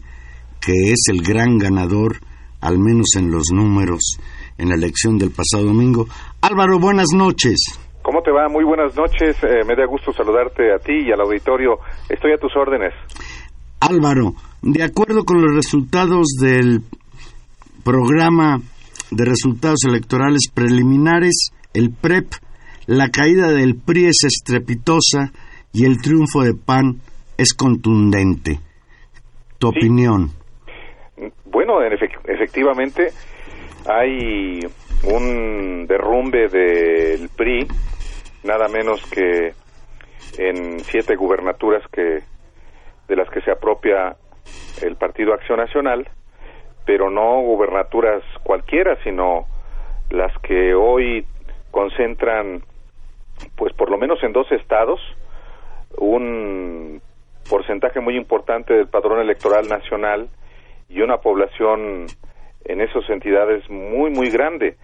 que 0.61 0.91
es 0.91 1.05
el 1.07 1.23
gran 1.23 1.57
ganador, 1.57 2.21
al 2.61 2.77
menos 2.77 3.15
en 3.15 3.31
los 3.31 3.47
números, 3.51 4.19
en 4.59 4.69
la 4.69 4.75
elección 4.75 5.17
del 5.17 5.31
pasado 5.31 5.63
domingo. 5.63 6.07
Álvaro, 6.41 6.77
buenas 6.77 7.07
noches. 7.15 7.65
¿Cómo 8.07 8.21
te 8.21 8.31
va? 8.31 8.47
Muy 8.47 8.63
buenas 8.63 8.95
noches. 8.95 9.35
Eh, 9.43 9.65
me 9.67 9.75
da 9.75 9.85
gusto 9.85 10.13
saludarte 10.13 10.71
a 10.73 10.77
ti 10.77 10.93
y 10.93 11.11
al 11.11 11.19
auditorio. 11.19 11.79
Estoy 12.07 12.31
a 12.31 12.37
tus 12.37 12.55
órdenes. 12.55 12.93
Álvaro, 13.81 14.31
de 14.61 14.81
acuerdo 14.81 15.25
con 15.25 15.41
los 15.41 15.53
resultados 15.53 16.27
del 16.39 16.83
programa 17.83 18.61
de 19.11 19.25
resultados 19.25 19.79
electorales 19.85 20.49
preliminares, 20.53 21.51
el 21.73 21.91
PREP, 21.91 22.27
la 22.85 23.09
caída 23.09 23.51
del 23.51 23.75
PRI 23.75 24.05
es 24.05 24.23
estrepitosa 24.23 25.33
y 25.73 25.83
el 25.83 26.01
triunfo 26.01 26.43
de 26.43 26.53
PAN 26.53 27.01
es 27.37 27.53
contundente. 27.53 28.61
¿Tu 29.59 29.67
opinión? 29.67 30.31
Bueno, 31.43 31.81
efectivamente 31.81 33.09
hay 33.85 34.59
un 35.03 35.85
derrumbe 35.87 36.47
del 36.47 37.27
PRI, 37.35 37.67
nada 38.47 38.67
menos 38.69 39.05
que 39.11 39.53
en 40.37 40.79
siete 40.79 41.15
gubernaturas 41.15 41.83
que 41.91 42.21
de 43.07 43.15
las 43.15 43.29
que 43.29 43.41
se 43.41 43.51
apropia 43.51 44.15
el 44.81 44.95
Partido 44.95 45.33
Acción 45.33 45.59
Nacional, 45.59 46.07
pero 46.85 47.09
no 47.09 47.41
gubernaturas 47.41 48.23
cualquiera, 48.43 48.97
sino 49.03 49.45
las 50.09 50.31
que 50.39 50.73
hoy 50.73 51.25
concentran, 51.71 52.63
pues 53.55 53.73
por 53.73 53.91
lo 53.91 53.97
menos 53.97 54.23
en 54.23 54.33
dos 54.33 54.51
estados, 54.51 54.99
un 55.97 57.01
porcentaje 57.49 57.99
muy 57.99 58.15
importante 58.15 58.73
del 58.73 58.87
padrón 58.87 59.19
electoral 59.19 59.67
nacional 59.67 60.29
y 60.89 61.01
una 61.01 61.17
población 61.17 62.07
en 62.65 62.81
esas 62.81 63.09
entidades 63.09 63.69
muy, 63.69 64.09
muy 64.11 64.29
grande. 64.29 64.77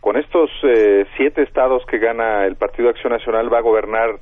Con 0.00 0.16
estos 0.16 0.50
eh, 0.62 1.04
siete 1.16 1.42
estados 1.42 1.84
que 1.86 1.98
gana 1.98 2.46
el 2.46 2.56
Partido 2.56 2.88
Acción 2.88 3.12
Nacional 3.12 3.52
va 3.52 3.58
a 3.58 3.62
gobernar 3.62 4.18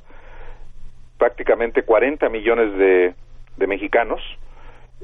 prácticamente 1.17 1.83
40 1.83 2.27
millones 2.29 2.77
de, 2.77 3.67
mexicanos, 3.67 4.21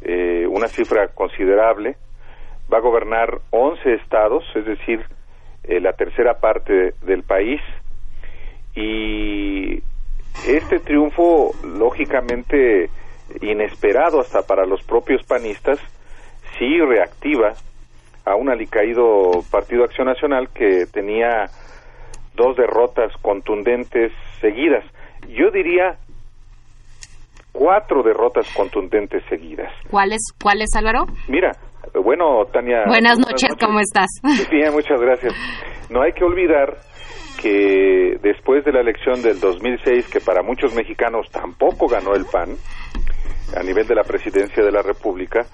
eh, 0.01 0.45
una 0.49 0.67
cifra 0.67 1.07
considerable. 1.09 1.95
Va 2.71 2.79
a 2.79 2.81
gobernar 2.81 3.39
11 3.51 3.93
estados, 3.93 4.43
es 4.55 4.65
decir, 4.65 5.05
eh, 5.63 5.79
la 5.79 5.93
tercera 5.93 6.39
parte 6.39 6.93
del 7.03 7.23
país. 7.23 7.61
Y 8.75 9.81
este 10.47 10.79
triunfo, 10.79 11.51
lógicamente 11.63 12.89
inesperado 13.41 14.19
hasta 14.19 14.41
para 14.41 14.65
los 14.65 14.83
propios 14.83 15.23
panistas, 15.23 15.79
sí 16.57 16.79
reactiva 16.81 17.53
a 18.25 18.35
un 18.35 18.49
alicaído 18.49 19.43
Partido 19.51 19.83
Acción 19.83 20.07
Nacional 20.07 20.49
que 20.53 20.85
tenía 20.91 21.45
dos 22.35 22.57
derrotas 22.57 23.11
contundentes 23.21 24.11
seguidas. 24.41 24.83
Yo 25.29 25.51
diría 25.51 25.97
cuatro 27.51 28.03
derrotas 28.03 28.51
contundentes 28.53 29.23
seguidas. 29.29 29.71
¿Cuáles, 29.89 30.21
cuáles 30.41 30.69
Álvaro? 30.75 31.05
Mira, 31.27 31.51
bueno, 32.03 32.45
Tania. 32.51 32.83
Buenas 32.87 33.17
noches, 33.17 33.49
¿cómo 33.59 33.79
estás? 33.79 34.07
Bien, 34.51 34.73
muchas 34.73 34.99
gracias. 34.99 35.33
No 35.89 36.01
hay 36.01 36.11
que 36.13 36.23
olvidar 36.23 36.75
que 37.41 38.17
después 38.21 38.65
de 38.65 38.71
la 38.71 38.81
elección 38.81 39.21
del 39.21 39.39
2006, 39.39 40.09
que 40.09 40.19
para 40.19 40.41
muchos 40.41 40.73
mexicanos 40.73 41.29
tampoco 41.31 41.87
ganó 41.87 42.15
el 42.15 42.25
PAN, 42.25 42.55
a 43.55 43.63
nivel 43.63 43.87
de 43.87 43.95
la 43.95 44.03
presidencia 44.03 44.63
de 44.63 44.71
la 44.71 44.81
República, 44.81 45.45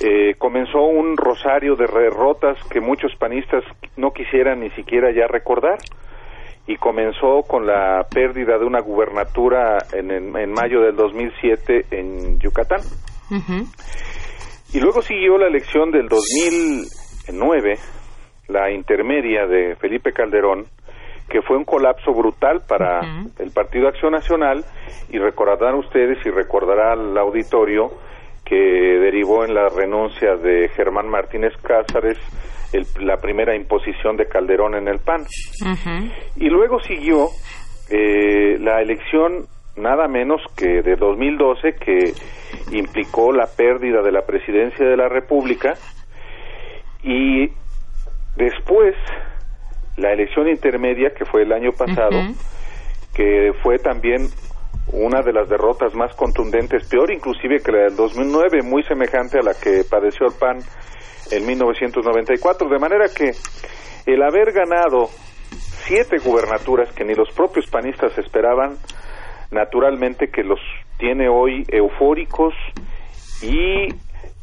eh, 0.00 0.34
comenzó 0.38 0.82
un 0.82 1.16
rosario 1.16 1.74
de 1.76 1.86
derrotas 1.86 2.58
que 2.70 2.80
muchos 2.80 3.14
panistas 3.16 3.64
no 3.96 4.12
quisieran 4.12 4.60
ni 4.60 4.70
siquiera 4.70 5.10
ya 5.12 5.26
recordar 5.26 5.78
y 6.66 6.76
comenzó 6.76 7.42
con 7.48 7.66
la 7.66 8.06
pérdida 8.10 8.58
de 8.58 8.64
una 8.64 8.80
gubernatura 8.80 9.78
en, 9.92 10.10
en, 10.10 10.52
mayo 10.52 10.82
del 10.82 10.96
2007 10.96 11.86
en 11.90 12.38
Yucatán. 12.38 12.80
Y 14.74 14.80
luego 14.80 15.00
siguió 15.00 15.38
la 15.38 15.46
elección 15.46 15.90
del 15.90 16.08
2009, 16.08 17.78
la 18.48 18.70
intermedia 18.70 19.46
de 19.46 19.76
Felipe 19.76 20.12
Calderón, 20.12 20.66
que 21.28 21.40
fue 21.40 21.56
un 21.56 21.64
colapso 21.64 22.12
brutal 22.12 22.62
para 22.66 23.00
el 23.38 23.50
Partido 23.50 23.88
Acción 23.88 24.12
Nacional 24.12 24.62
y 25.08 25.18
recordarán 25.18 25.74
ustedes 25.74 26.18
y 26.24 26.30
recordará 26.30 26.92
al 26.92 27.16
auditorio 27.16 27.90
que 28.48 28.56
derivó 28.56 29.44
en 29.44 29.54
la 29.54 29.68
renuncia 29.68 30.36
de 30.36 30.68
Germán 30.70 31.08
Martínez 31.08 31.52
Cázares, 31.62 32.18
la 33.00 33.16
primera 33.16 33.54
imposición 33.54 34.16
de 34.16 34.26
Calderón 34.26 34.74
en 34.74 34.88
el 34.88 34.98
PAN. 34.98 35.26
Y 36.36 36.48
luego 36.48 36.80
siguió 36.80 37.28
eh, 37.90 38.56
la 38.58 38.80
elección 38.80 39.46
nada 39.76 40.08
menos 40.08 40.40
que 40.56 40.82
de 40.82 40.96
2012 40.96 41.74
que 41.74 42.12
implicó 42.72 43.32
la 43.32 43.46
pérdida 43.46 44.02
de 44.02 44.12
la 44.12 44.22
presidencia 44.22 44.86
de 44.86 44.96
la 44.96 45.08
República. 45.08 45.74
Y 47.02 47.50
después 48.36 48.94
la 49.96 50.12
elección 50.12 50.48
intermedia 50.48 51.10
que 51.10 51.24
fue 51.24 51.42
el 51.42 51.52
año 51.52 51.72
pasado 51.72 52.18
que 53.14 53.52
fue 53.62 53.78
también 53.78 54.28
una 54.92 55.22
de 55.22 55.32
las 55.32 55.48
derrotas 55.48 55.94
más 55.94 56.14
contundentes, 56.14 56.88
peor 56.88 57.12
inclusive 57.12 57.60
que 57.60 57.72
la 57.72 57.78
del 57.84 57.96
2009, 57.96 58.62
muy 58.62 58.82
semejante 58.84 59.38
a 59.38 59.42
la 59.42 59.54
que 59.54 59.82
padeció 59.88 60.26
el 60.26 60.32
PAN 60.38 60.58
en 61.30 61.46
1994, 61.46 62.68
de 62.68 62.78
manera 62.78 63.06
que 63.14 63.32
el 64.06 64.22
haber 64.22 64.52
ganado 64.52 65.08
siete 65.88 66.18
gubernaturas 66.18 66.92
que 66.92 67.04
ni 67.04 67.14
los 67.14 67.30
propios 67.34 67.66
panistas 67.66 68.16
esperaban, 68.18 68.76
naturalmente 69.50 70.28
que 70.28 70.42
los 70.42 70.60
tiene 70.98 71.28
hoy 71.28 71.64
eufóricos 71.68 72.54
y 73.42 73.88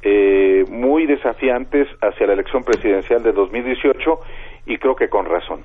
eh, 0.01 0.63
muy 0.69 1.05
desafiantes 1.07 1.87
hacia 2.01 2.27
la 2.27 2.33
elección 2.33 2.63
presidencial 2.63 3.23
de 3.23 3.31
2018 3.31 4.19
y 4.65 4.77
creo 4.77 4.95
que 4.95 5.09
con 5.09 5.25
razón. 5.25 5.63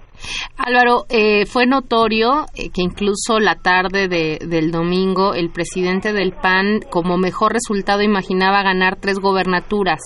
Álvaro, 0.58 1.06
eh, 1.08 1.46
fue 1.46 1.66
notorio 1.66 2.44
eh, 2.54 2.68
que 2.68 2.82
incluso 2.82 3.40
la 3.40 3.56
tarde 3.56 4.08
de, 4.08 4.38
del 4.46 4.70
domingo 4.70 5.32
el 5.32 5.50
presidente 5.50 6.12
del 6.12 6.32
PAN 6.32 6.80
como 6.90 7.16
mejor 7.16 7.54
resultado 7.54 8.02
imaginaba 8.02 8.62
ganar 8.62 8.96
tres 8.96 9.18
gobernaturas. 9.18 10.00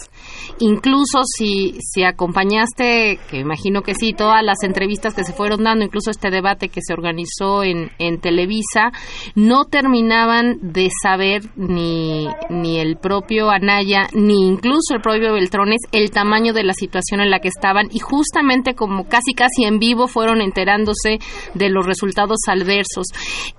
Incluso 0.61 1.23
si, 1.25 1.77
si 1.81 2.05
acompañaste, 2.05 3.19
que 3.29 3.39
imagino 3.39 3.83
que 3.83 3.95
sí, 3.95 4.13
todas 4.13 4.45
las 4.45 4.63
entrevistas 4.63 5.15
que 5.15 5.25
se 5.25 5.33
fueron 5.33 5.65
dando, 5.65 5.85
incluso 5.85 6.11
este 6.11 6.31
debate 6.31 6.69
que 6.69 6.81
se 6.81 6.93
organizó 6.93 7.65
en, 7.65 7.91
en 7.99 8.21
Televisa, 8.21 8.93
no 9.35 9.65
terminaban 9.65 10.59
de 10.61 10.89
saber 11.03 11.43
ni, 11.57 12.29
ni 12.49 12.79
el 12.79 12.97
propio 12.97 13.51
Anaya, 13.51 14.07
ni 14.13 14.47
incluso 14.47 14.95
el 14.95 15.01
propio 15.01 15.33
Beltrones, 15.33 15.81
el 15.91 16.13
tamaño 16.13 16.53
de 16.53 16.63
la 16.63 16.75
situación 16.75 17.21
en 17.21 17.31
la 17.31 17.41
que 17.41 17.49
estaban 17.49 17.89
y 17.91 17.99
justamente 17.99 18.75
como 18.75 18.84
casi 19.09 19.35
casi 19.35 19.65
en 19.65 19.79
vivo 19.79 20.07
fueron 20.09 20.41
enterándose 20.41 21.19
de 21.55 21.69
los 21.71 21.87
resultados 21.87 22.39
adversos. 22.49 23.07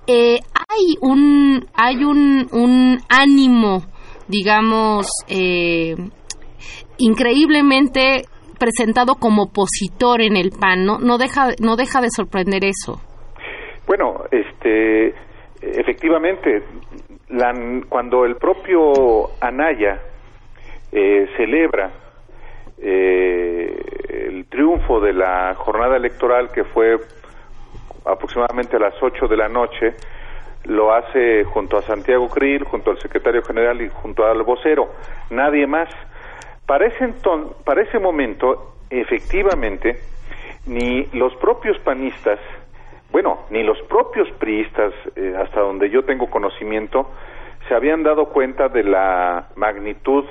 Eh, 0.06 0.40
hay 0.54 0.96
un 1.00 1.66
hay 1.74 2.04
un, 2.04 2.48
un 2.52 2.98
ánimo, 3.08 3.82
digamos, 4.28 5.06
eh, 5.28 5.94
increíblemente 6.98 8.24
presentado 8.58 9.16
como 9.16 9.44
opositor 9.44 10.22
en 10.22 10.36
el 10.36 10.50
PAN, 10.50 10.84
¿no? 10.84 10.98
No 10.98 11.18
deja, 11.18 11.48
no 11.60 11.76
deja 11.76 12.00
de 12.00 12.08
sorprender 12.10 12.64
eso. 12.64 13.00
Bueno, 13.86 14.24
este, 14.30 15.14
efectivamente, 15.60 16.62
cuando 17.88 18.24
el 18.24 18.36
propio 18.36 19.30
Anaya 19.40 20.00
eh, 20.92 21.26
celebra 21.36 21.92
eh, 22.78 24.26
el 24.28 24.46
triunfo 24.46 25.00
de 25.00 25.12
la 25.12 25.54
jornada 25.54 25.96
electoral 25.96 26.50
que 26.52 26.64
fue 26.64 26.98
aproximadamente 28.04 28.76
a 28.76 28.80
las 28.80 28.94
8 29.02 29.26
de 29.26 29.36
la 29.36 29.48
noche, 29.48 29.94
lo 30.64 30.92
hace 30.92 31.44
junto 31.44 31.76
a 31.76 31.82
Santiago 31.82 32.28
Krill, 32.28 32.64
junto 32.64 32.90
al 32.90 32.98
secretario 32.98 33.42
general 33.42 33.80
y 33.82 33.88
junto 33.88 34.24
al 34.24 34.42
vocero, 34.42 34.90
nadie 35.30 35.66
más. 35.66 35.88
Para 36.66 36.86
ese, 36.86 37.14
para 37.64 37.82
ese 37.82 37.98
momento, 37.98 38.74
efectivamente, 38.90 40.00
ni 40.66 41.04
los 41.12 41.34
propios 41.36 41.78
panistas, 41.78 42.40
bueno, 43.12 43.46
ni 43.50 43.62
los 43.62 43.80
propios 43.82 44.28
priistas, 44.32 44.92
eh, 45.14 45.34
hasta 45.38 45.60
donde 45.60 45.90
yo 45.90 46.04
tengo 46.04 46.28
conocimiento, 46.28 47.08
se 47.68 47.74
habían 47.74 48.02
dado 48.02 48.26
cuenta 48.26 48.68
de 48.68 48.82
la 48.82 49.48
magnitud 49.54 50.24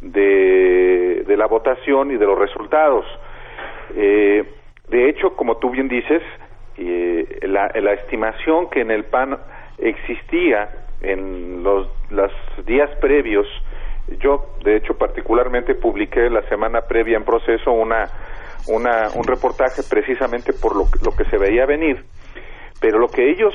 de, 0.00 1.24
de 1.26 1.36
la 1.36 1.46
votación 1.46 2.10
y 2.10 2.16
de 2.16 2.26
los 2.26 2.38
resultados. 2.38 3.04
Eh, 3.94 4.44
de 4.88 5.08
hecho, 5.08 5.34
como 5.36 5.56
tú 5.56 5.70
bien 5.70 5.88
dices, 5.88 6.22
eh, 6.78 7.40
la, 7.42 7.92
estimación 7.94 8.68
que 8.70 8.80
en 8.80 8.90
el 8.90 9.04
PAN 9.04 9.38
existía 9.78 10.86
en 11.00 11.62
los, 11.62 11.88
los 12.10 12.30
días 12.66 12.90
previos, 13.00 13.46
yo 14.20 14.54
de 14.62 14.76
hecho 14.76 14.94
particularmente 14.94 15.74
publiqué 15.74 16.28
la 16.30 16.42
semana 16.48 16.82
previa 16.82 17.16
en 17.16 17.24
proceso 17.24 17.72
una, 17.72 18.04
una, 18.68 19.08
un 19.14 19.24
reportaje 19.24 19.82
precisamente 19.88 20.52
por 20.52 20.76
lo, 20.76 20.84
lo 21.02 21.12
que 21.16 21.24
se 21.24 21.38
veía 21.38 21.66
venir, 21.66 22.04
pero 22.80 22.98
lo 22.98 23.08
que 23.08 23.30
ellos 23.30 23.54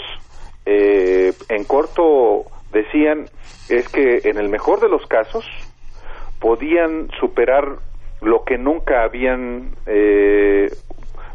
eh, 0.65 1.32
en 1.49 1.63
corto 1.63 2.45
decían 2.71 3.25
es 3.69 3.88
que 3.89 4.21
en 4.23 4.38
el 4.38 4.49
mejor 4.49 4.80
de 4.80 4.89
los 4.89 5.06
casos 5.08 5.45
podían 6.41 7.10
superar 7.19 7.77
lo 8.19 8.43
que 8.43 8.58
nunca 8.58 9.04
habían 9.04 9.71
eh, 9.86 10.69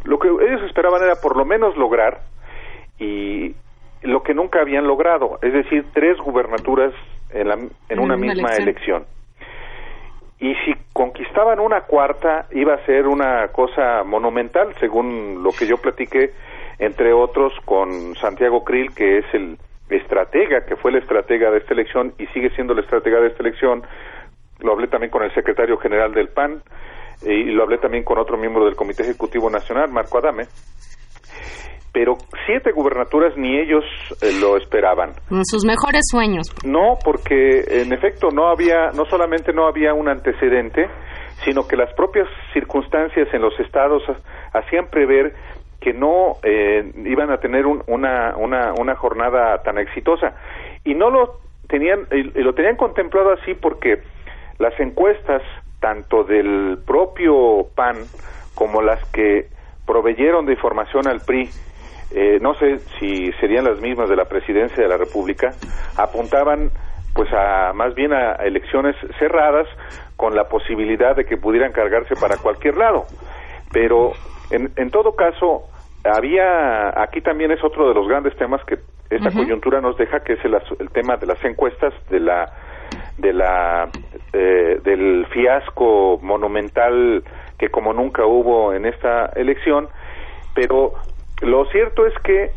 lo 0.05 0.19
que 0.19 0.29
ellos 0.29 0.62
esperaban 0.66 1.03
era 1.03 1.14
por 1.16 1.37
lo 1.37 1.45
menos 1.45 1.77
lograr 1.77 2.21
y 2.99 3.55
lo 4.03 4.23
que 4.23 4.35
nunca 4.35 4.61
habían 4.61 4.87
logrado 4.87 5.38
es 5.42 5.53
decir 5.53 5.87
tres 5.95 6.19
gubernaturas 6.19 6.92
en, 7.31 7.49
la, 7.49 7.59
en 7.88 7.99
una, 7.99 8.16
misma 8.16 8.57
elección. 8.57 9.05
y 10.38 10.55
si 10.64 10.75
conquistaban 10.92 11.61
una 11.61 11.83
cuarta 11.83 12.47
iba 12.53 12.75
a 12.75 12.85
ser 12.85 13.07
una 13.07 13.49
cosa 13.49 14.03
monumental 14.05 14.75
según 14.81 15.42
lo 15.42 15.51
que 15.51 15.66
yo 15.66 15.77
platiqué 15.77 16.33
entre 16.79 17.12
otros 17.12 17.53
con 17.64 18.14
Santiago 18.16 18.64
Krill 18.64 18.92
que 18.95 19.19
es 19.19 19.27
el 19.33 19.59
estratega 19.88 20.66
que 20.66 20.77
fue 20.77 20.90
el 20.90 20.99
estratega 20.99 21.51
de 21.51 21.59
esta 21.59 21.75
elección 21.75 22.12
y 22.19 22.27
sigue 22.29 22.51
siendo 22.51 22.73
el 22.73 22.81
estratega 22.81 23.21
de 23.21 23.29
esta 23.29 23.42
elección 23.42 23.83
lo 24.61 24.73
hablé 24.73 24.88
también 24.88 25.11
con 25.11 25.23
el 25.23 25.33
secretario 25.35 25.77
general 25.79 26.12
del 26.12 26.29
PAN 26.29 26.62
y 27.23 27.51
lo 27.51 27.62
hablé 27.62 27.79
también 27.79 28.05
con 28.05 28.19
otro 28.19 28.37
miembro 28.37 28.64
del 28.64 28.77
Comité 28.77 29.03
Ejecutivo 29.03 29.51
Nacional, 29.51 29.90
Marco 29.90 30.19
Adame. 30.19 30.45
Pero 31.92 32.19
siete 32.45 32.73
gubernaturas 32.73 33.37
ni 33.38 33.59
ellos 33.59 33.85
eh, 34.21 34.33
lo 34.38 34.59
esperaban. 34.59 35.12
Sus 35.45 35.64
mejores 35.64 36.03
sueños. 36.11 36.47
No, 36.62 36.99
porque 37.03 37.64
en 37.69 37.92
efecto 37.92 38.29
no 38.31 38.49
había, 38.49 38.90
no 38.95 39.07
solamente 39.07 39.55
no 39.55 39.66
había 39.66 39.95
un 39.95 40.09
antecedente, 40.09 40.90
sino 41.45 41.66
que 41.66 41.77
las 41.77 41.92
propias 41.95 42.29
circunstancias 42.53 43.29
en 43.33 43.40
los 43.40 43.59
estados 43.61 44.03
hacían 44.53 44.88
prever 44.90 45.35
que 45.81 45.95
no 45.95 46.37
eh, 46.42 46.92
iban 47.07 47.31
a 47.31 47.38
tener 47.38 47.64
una, 47.66 48.37
una, 48.37 48.75
una 48.79 48.97
jornada 48.97 49.62
tan 49.62 49.79
exitosa. 49.79 50.35
Y 50.85 50.95
no 50.95 51.09
lo 51.09 51.40
tenían, 51.66 52.07
y 52.11 52.42
lo 52.42 52.53
tenían 52.55 52.77
contemplado 52.77 53.33
así 53.33 53.55
porque 53.55 54.03
las 54.59 54.79
encuestas, 54.81 55.42
tanto 55.81 56.25
del 56.25 56.79
propio 56.87 57.66
PAN 57.75 57.97
como 58.55 58.83
las 58.83 59.05
que 59.11 59.49
proveyeron 59.87 60.47
de 60.47 60.53
información 60.53 61.07
al 61.07 61.21
PRI, 61.21 61.49
eh, 62.14 62.38
no 62.40 62.55
sé 62.55 62.79
si 62.99 63.33
serían 63.40 63.64
las 63.64 63.81
mismas 63.81 64.09
de 64.09 64.16
la 64.16 64.25
presidencia 64.25 64.83
de 64.83 64.88
la 64.88 64.97
República, 64.97 65.51
apuntaban 65.97 66.71
pues 67.14 67.33
a 67.33 67.73
más 67.73 67.95
bien 67.95 68.12
a 68.12 68.35
elecciones 68.35 68.95
cerradas 69.19 69.66
con 70.16 70.35
la 70.35 70.45
posibilidad 70.45 71.16
de 71.16 71.25
que 71.25 71.37
pudieran 71.37 71.73
cargarse 71.73 72.14
para 72.21 72.37
cualquier 72.37 72.77
lado. 72.77 73.07
Pero 73.73 74.12
en, 74.51 74.71
en 74.77 74.90
todo 74.90 75.16
caso, 75.16 75.64
había, 76.05 76.88
aquí 77.03 77.21
también 77.21 77.51
es 77.51 77.62
otro 77.64 77.88
de 77.88 77.95
los 77.95 78.07
grandes 78.07 78.37
temas 78.37 78.62
que 78.64 78.79
esta 79.11 79.31
coyuntura 79.31 79.81
nos 79.81 79.97
deja, 79.97 80.21
que 80.21 80.35
es 80.35 80.45
el, 80.45 80.55
el 80.79 80.90
tema 80.90 81.16
de 81.16 81.27
las 81.27 81.42
encuestas, 81.45 81.95
de 82.11 82.21
la 82.21 82.53
de 83.18 83.33
la 83.33 83.88
eh, 84.33 84.81
del 84.85 85.26
fiasco 85.26 86.18
monumental 86.22 87.22
que 87.59 87.68
como 87.68 87.92
nunca 87.92 88.26
hubo 88.26 88.74
en 88.74 88.85
esta 88.87 89.26
elección 89.37 89.88
pero 90.55 90.94
lo 91.40 91.64
cierto 91.66 92.07
es 92.07 92.14
que 92.22 92.50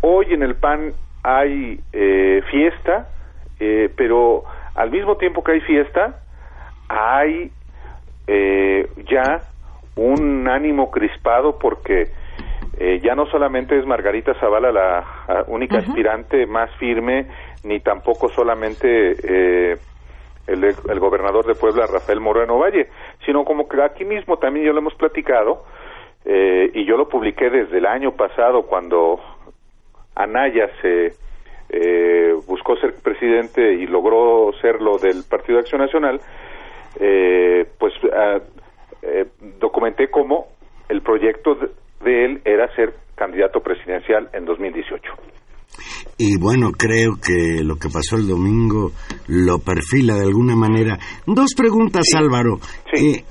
hoy 0.00 0.26
en 0.32 0.42
el 0.42 0.54
PAN 0.54 0.92
hay 1.22 1.80
eh, 1.92 2.42
fiesta 2.50 3.08
eh, 3.58 3.90
pero 3.96 4.44
al 4.74 4.90
mismo 4.90 5.16
tiempo 5.16 5.42
que 5.42 5.52
hay 5.52 5.60
fiesta 5.60 6.20
hay 6.88 7.52
ya 9.06 9.40
un 9.96 10.48
ánimo 10.48 10.90
crispado 10.90 11.58
porque 11.58 12.10
ya 13.02 13.14
no 13.14 13.24
solamente 13.26 13.78
es 13.78 13.86
Margarita 13.86 14.34
Zavala 14.34 14.70
la 14.70 15.44
única 15.46 15.78
aspirante 15.78 16.46
más 16.46 16.70
firme 16.76 17.26
ni 17.64 17.80
tampoco 17.80 18.28
solamente 18.28 19.12
eh, 19.22 19.76
el, 20.46 20.64
el, 20.64 21.00
gobernador 21.00 21.46
de 21.46 21.54
Puebla, 21.54 21.86
Rafael 21.86 22.20
Moreno 22.20 22.58
Valle, 22.58 22.88
sino 23.24 23.44
como 23.44 23.68
que 23.68 23.82
aquí 23.82 24.04
mismo 24.04 24.38
también 24.38 24.66
ya 24.66 24.72
lo 24.72 24.78
hemos 24.78 24.94
platicado, 24.94 25.64
eh, 26.24 26.70
y 26.74 26.84
yo 26.84 26.96
lo 26.96 27.08
publiqué 27.08 27.48
desde 27.48 27.78
el 27.78 27.86
año 27.86 28.12
pasado 28.12 28.66
cuando 28.66 29.20
Anaya 30.14 30.68
se 30.82 31.14
eh, 31.70 32.34
buscó 32.46 32.76
ser 32.76 32.94
presidente 33.02 33.74
y 33.74 33.86
logró 33.86 34.52
serlo 34.60 34.98
del 34.98 35.24
Partido 35.28 35.56
de 35.56 35.62
Acción 35.62 35.80
Nacional, 35.80 36.20
eh, 37.00 37.66
pues 37.78 37.94
ah, 38.12 38.40
documenté 39.58 40.10
cómo 40.10 40.48
el 40.88 41.02
proyecto 41.02 41.56
de 42.00 42.24
él 42.24 42.40
era 42.44 42.74
ser 42.74 42.94
candidato 43.14 43.60
presidencial 43.60 44.28
en 44.32 44.44
2018. 44.44 45.12
Y 46.16 46.36
bueno, 46.36 46.72
creo 46.72 47.16
que 47.16 47.62
lo 47.62 47.76
que 47.76 47.88
pasó 47.88 48.16
el 48.16 48.26
domingo 48.26 48.92
lo 49.28 49.58
perfila 49.58 50.14
de 50.16 50.24
alguna 50.24 50.56
manera. 50.56 50.98
Dos 51.26 51.54
preguntas, 51.56 52.06
Álvaro. 52.16 52.60
Eh, 52.92 53.24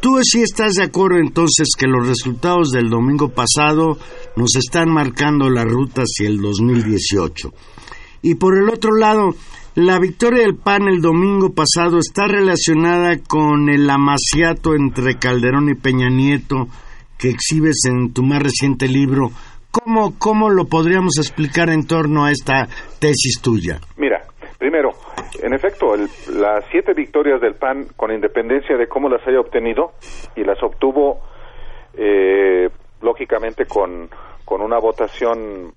¿Tú 0.00 0.18
sí 0.22 0.42
estás 0.42 0.72
de 0.74 0.84
acuerdo 0.84 1.18
entonces 1.18 1.68
que 1.78 1.86
los 1.86 2.06
resultados 2.06 2.70
del 2.70 2.90
domingo 2.90 3.28
pasado 3.28 3.96
nos 4.34 4.56
están 4.56 4.90
marcando 4.90 5.48
la 5.48 5.64
ruta 5.64 6.02
hacia 6.02 6.28
el 6.28 6.40
2018? 6.40 7.52
Y 8.22 8.34
por 8.34 8.58
el 8.58 8.68
otro 8.68 8.96
lado, 8.96 9.36
la 9.76 10.00
victoria 10.00 10.42
del 10.42 10.56
PAN 10.56 10.88
el 10.88 11.00
domingo 11.00 11.54
pasado 11.54 11.98
está 11.98 12.26
relacionada 12.26 13.16
con 13.18 13.68
el 13.68 13.88
amaciato 13.88 14.74
entre 14.74 15.18
Calderón 15.18 15.70
y 15.70 15.76
Peña 15.76 16.10
Nieto 16.10 16.66
que 17.16 17.30
exhibes 17.30 17.84
en 17.84 18.12
tu 18.12 18.24
más 18.24 18.42
reciente 18.42 18.88
libro 18.88 19.30
¿Cómo, 19.72 20.18
¿Cómo 20.18 20.50
lo 20.50 20.66
podríamos 20.66 21.16
explicar 21.16 21.70
en 21.70 21.86
torno 21.86 22.26
a 22.26 22.30
esta 22.30 22.66
tesis 23.00 23.40
tuya? 23.40 23.80
Mira, 23.96 24.22
primero, 24.58 24.90
en 25.42 25.54
efecto, 25.54 25.94
el, 25.94 26.10
las 26.28 26.64
siete 26.70 26.92
victorias 26.92 27.40
del 27.40 27.54
PAN, 27.54 27.86
con 27.96 28.12
independencia 28.12 28.76
de 28.76 28.86
cómo 28.86 29.08
las 29.08 29.26
haya 29.26 29.40
obtenido, 29.40 29.92
y 30.36 30.44
las 30.44 30.62
obtuvo 30.62 31.22
eh, 31.94 32.68
lógicamente 33.00 33.64
con, 33.64 34.10
con 34.44 34.60
una 34.60 34.78
votación 34.78 35.72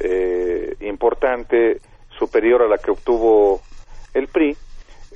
eh, 0.00 0.74
importante 0.80 1.80
superior 2.18 2.62
a 2.62 2.68
la 2.68 2.78
que 2.78 2.90
obtuvo 2.90 3.60
el 4.14 4.26
PRI, 4.26 4.56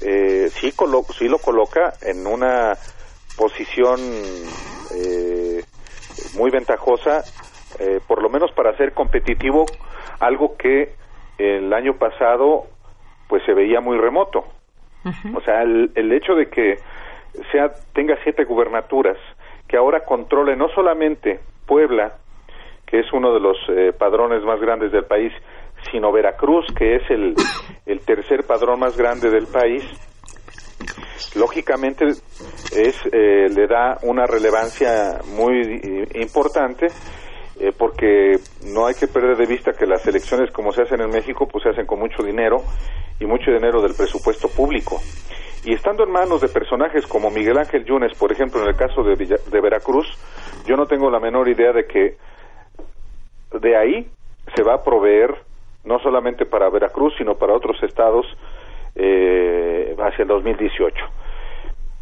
eh, 0.03 0.49
sí, 0.51 0.71
colo 0.73 1.03
sí 1.19 1.27
lo 1.29 1.39
coloca 1.39 1.95
en 2.03 2.25
una 2.27 2.75
posición 3.37 3.99
eh, 4.95 5.63
muy 6.37 6.51
ventajosa, 6.51 7.25
por 8.17 8.23
lo 8.23 8.31
menos 8.31 8.51
para 8.53 8.75
ser 8.79 8.95
competitivo, 8.95 9.67
algo 10.21 10.57
que 10.57 10.95
el 11.37 11.71
año 11.75 11.99
pasado 11.99 12.65
pues 13.29 13.43
se 13.45 13.53
veía 13.53 13.83
muy 13.83 13.99
remoto. 13.99 14.43
O 15.35 15.41
sea, 15.43 15.61
el, 15.61 15.93
el 15.95 16.11
hecho 16.13 16.35
de 16.35 16.49
que 16.49 16.79
sea 17.53 17.73
tenga 17.93 18.17
siete 18.25 18.45
gubernaturas, 18.45 19.19
que 19.69 19.77
ahora 19.77 20.07
controle 20.07 20.57
no 20.57 20.71
solamente 20.71 21.41
Puebla, 21.67 22.15
que 22.87 23.01
es 23.01 23.13
uno 23.13 23.35
de 23.35 23.41
los 23.41 23.59
eh, 23.69 23.93
padrones 23.93 24.43
más 24.45 24.61
grandes 24.61 24.93
del 24.93 25.05
país, 25.05 25.35
sino 25.91 26.11
Veracruz, 26.11 26.65
que 26.75 26.97
es 26.97 27.03
el, 27.11 27.35
el 27.85 28.01
tercer 28.01 28.45
padrón 28.47 28.81
más 28.81 28.97
grande 28.97 29.29
del 29.29 29.47
país, 29.47 29.85
lógicamente 31.35 32.07
es 32.07 32.97
eh, 33.13 33.47
le 33.51 33.67
da 33.67 33.99
una 34.05 34.25
relevancia 34.25 35.21
muy 35.37 35.61
eh, 35.61 36.09
importante 36.15 36.87
eh, 37.61 37.73
porque 37.77 38.39
no 38.65 38.87
hay 38.87 38.95
que 38.95 39.07
perder 39.09 39.37
de 39.37 39.47
vista 39.47 39.73
que 39.73 39.87
las 39.87 40.07
elecciones 40.07 40.51
como 40.51 40.73
se 40.73 40.83
hacen 40.83 41.01
en 41.01 41.11
México 41.11 41.49
pues 41.49 41.65
se 41.65 41.71
hacen 41.71 41.87
con 41.87 41.99
mucho 41.99 42.23
dinero 42.23 42.63
y 43.19 43.25
mucho 43.27 43.51
dinero 43.51 43.81
del 43.81 43.95
presupuesto 43.95 44.49
público. 44.49 45.01
Y 45.65 45.73
estando 45.73 46.05
en 46.05 46.11
manos 46.13 46.41
de 46.43 46.49
personajes 46.49 47.07
como 47.07 47.31
Miguel 47.31 47.59
Ángel 47.59 47.85
Yunes 47.85 48.17
por 48.19 48.31
ejemplo 48.31 48.63
en 48.63 48.69
el 48.69 48.77
caso 48.77 49.03
de, 49.03 49.15
Villa- 49.17 49.41
de 49.51 49.61
Veracruz 49.61 50.07
yo 50.67 50.77
no 50.77 50.87
tengo 50.87 51.11
la 51.11 51.19
menor 51.19 51.49
idea 51.49 51.73
de 51.73 51.87
que 51.87 52.17
de 53.61 53.77
ahí 53.77 54.11
se 54.55 54.63
va 54.63 54.75
a 54.75 54.85
proveer 54.85 55.35
no 55.85 55.99
solamente 56.01 56.45
para 56.47 56.69
Veracruz 56.69 57.15
sino 57.19 57.35
para 57.37 57.55
otros 57.55 57.83
estados 57.83 58.27
eh, 58.95 59.95
hacia 59.99 60.23
el 60.23 60.29
2018 60.29 60.95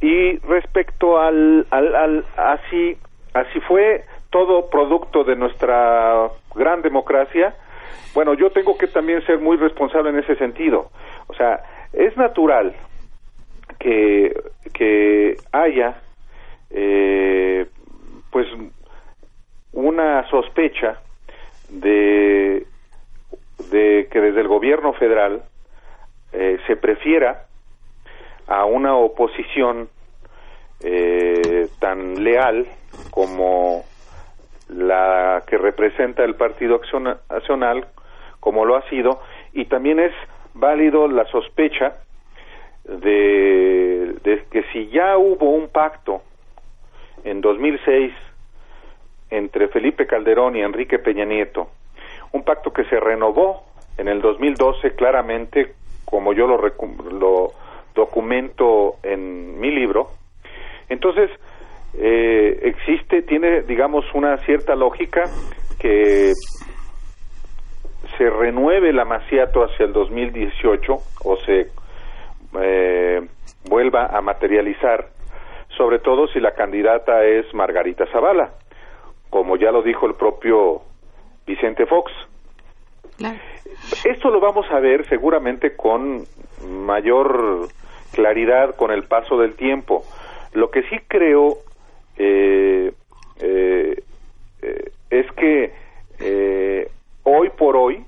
y 0.01 0.39
respecto 0.39 1.19
al, 1.19 1.67
al, 1.71 1.95
al 1.95 2.25
así 2.37 2.97
así 3.33 3.61
fue 3.67 4.05
todo 4.35 4.69
producto 4.69 5.23
de 5.23 5.37
nuestra 5.37 6.29
gran 6.57 6.83
democracia 6.83 7.55
bueno 8.15 8.35
yo 8.35 8.51
tengo 8.51 8.77
que 8.77 8.89
también 8.89 9.25
ser 9.27 9.39
muy 9.39 9.57
responsable 9.57 10.11
en 10.11 10.19
ese 10.19 10.35
sentido. 10.35 10.91
O 11.29 11.35
sea 11.35 11.63
es 11.93 12.17
natural 12.17 12.75
que 13.79 14.35
que 14.73 15.37
haya 15.53 16.03
eh, 16.71 17.67
pues 18.33 18.49
una 19.73 20.29
sospecha 20.29 21.01
de 21.69 22.67
de 23.71 24.09
que 24.11 24.21
desde 24.21 24.41
el 24.41 24.49
gobierno 24.49 24.95
federal 24.95 25.45
eh, 26.33 26.59
se 26.67 26.75
prefiera 26.75 27.47
a 28.49 28.65
una 28.65 28.97
oposición 28.97 29.89
eh, 30.83 31.69
tan 31.79 32.25
leal 32.25 32.67
como 33.13 33.85
la 34.69 35.43
que 35.47 35.59
representa 35.59 36.25
el 36.25 36.35
Partido 36.35 36.81
Accion- 36.81 37.19
Nacional, 37.31 37.87
como 38.41 38.65
lo 38.65 38.77
ha 38.77 38.89
sido, 38.89 39.21
y 39.53 39.67
también 39.67 40.01
es 40.01 40.13
válido 40.55 41.09
la 41.09 41.25
sospecha 41.27 41.95
de, 42.85 44.15
de 44.23 44.45
que 44.51 44.63
si 44.73 44.89
ya 44.89 45.17
hubo 45.17 45.51
un 45.51 45.69
pacto 45.69 46.23
en 47.25 47.41
2006 47.41 48.13
entre 49.31 49.69
Felipe 49.69 50.07
Calderón 50.07 50.57
y 50.57 50.63
Enrique 50.63 50.99
Peña 50.99 51.25
Nieto, 51.25 51.69
un 52.33 52.45
pacto 52.45 52.73
que 52.73 52.85
se 52.85 53.01
renovó 53.01 53.65
en 53.97 54.09
el 54.09 54.21
2012 54.21 54.95
claramente, 54.95 55.75
como 56.05 56.33
yo 56.33 56.47
lo, 56.47 56.61
lo 57.13 57.53
documento 57.95 58.97
en 59.03 59.59
mi 59.59 59.71
libro. 59.71 60.11
Entonces, 60.89 61.31
eh, 61.97 62.59
existe, 62.63 63.23
tiene, 63.23 63.63
digamos, 63.63 64.05
una 64.15 64.37
cierta 64.39 64.75
lógica 64.75 65.25
que 65.79 66.33
se 68.17 68.31
renueve 68.31 68.91
el 68.91 68.99
amaciato 68.99 69.63
hacia 69.65 69.87
el 69.87 69.93
2018 69.93 70.97
o 71.25 71.37
se 71.39 71.69
eh, 72.61 73.21
vuelva 73.69 74.07
a 74.07 74.21
materializar, 74.21 75.09
sobre 75.77 75.99
todo 75.99 76.29
si 76.29 76.41
la 76.41 76.53
candidata 76.53 77.25
es 77.25 77.53
Margarita 77.55 78.07
Zavala, 78.13 78.53
como 79.31 79.57
ya 79.57 79.71
lo 79.71 79.83
dijo 79.83 80.07
el 80.07 80.15
propio 80.15 80.83
Vicente 81.47 81.87
Fox. 81.87 82.13
Claro. 83.17 83.39
Esto 84.05 84.31
lo 84.31 84.41
vamos 84.41 84.67
a 84.71 84.81
ver 84.81 85.07
seguramente 85.09 85.77
con 85.77 86.25
mayor 86.69 87.69
claridad 88.13 88.77
con 88.77 88.91
el 88.91 89.05
paso 89.05 89.37
del 89.37 89.55
tiempo. 89.55 90.05
Lo 90.53 90.71
que 90.71 90.83
sí 90.85 90.99
creo 91.09 91.59
eh, 92.17 92.93
eh, 93.41 94.03
eh, 94.63 94.93
es 95.11 95.33
que 95.33 95.73
eh, 96.21 96.91
hoy 97.25 97.51
por 97.51 97.77
hoy 97.77 98.05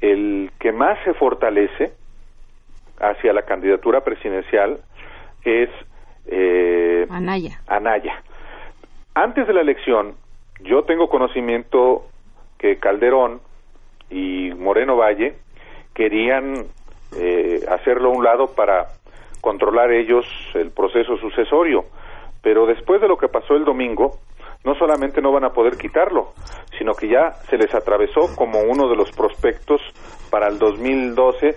el 0.00 0.50
que 0.58 0.72
más 0.72 0.98
se 1.04 1.14
fortalece 1.14 1.92
hacia 2.98 3.32
la 3.32 3.42
candidatura 3.42 4.02
presidencial 4.02 4.80
es 5.44 5.70
eh, 6.26 7.06
Anaya. 7.10 7.60
Anaya. 7.66 8.22
Antes 9.14 9.46
de 9.46 9.52
la 9.52 9.60
elección, 9.60 10.14
yo 10.60 10.82
tengo 10.84 11.08
conocimiento 11.08 12.06
que 12.58 12.78
Calderón 12.78 13.40
y 14.10 14.52
Moreno 14.56 14.96
Valle 14.96 15.34
querían 15.94 16.66
eh, 17.16 17.60
hacerlo 17.70 18.10
a 18.10 18.12
un 18.12 18.24
lado 18.24 18.48
para 18.54 18.86
controlar 19.40 19.92
ellos 19.92 20.26
el 20.54 20.70
proceso 20.70 21.16
sucesorio. 21.18 21.86
Pero 22.46 22.64
después 22.64 23.00
de 23.00 23.08
lo 23.08 23.16
que 23.16 23.26
pasó 23.26 23.54
el 23.54 23.64
domingo, 23.64 24.20
no 24.64 24.76
solamente 24.76 25.20
no 25.20 25.32
van 25.32 25.42
a 25.42 25.50
poder 25.50 25.76
quitarlo, 25.76 26.28
sino 26.78 26.92
que 26.94 27.08
ya 27.08 27.32
se 27.50 27.56
les 27.56 27.74
atravesó 27.74 28.36
como 28.36 28.60
uno 28.60 28.88
de 28.88 28.94
los 28.94 29.10
prospectos 29.10 29.80
para 30.30 30.46
el 30.46 30.56
2012, 30.56 31.56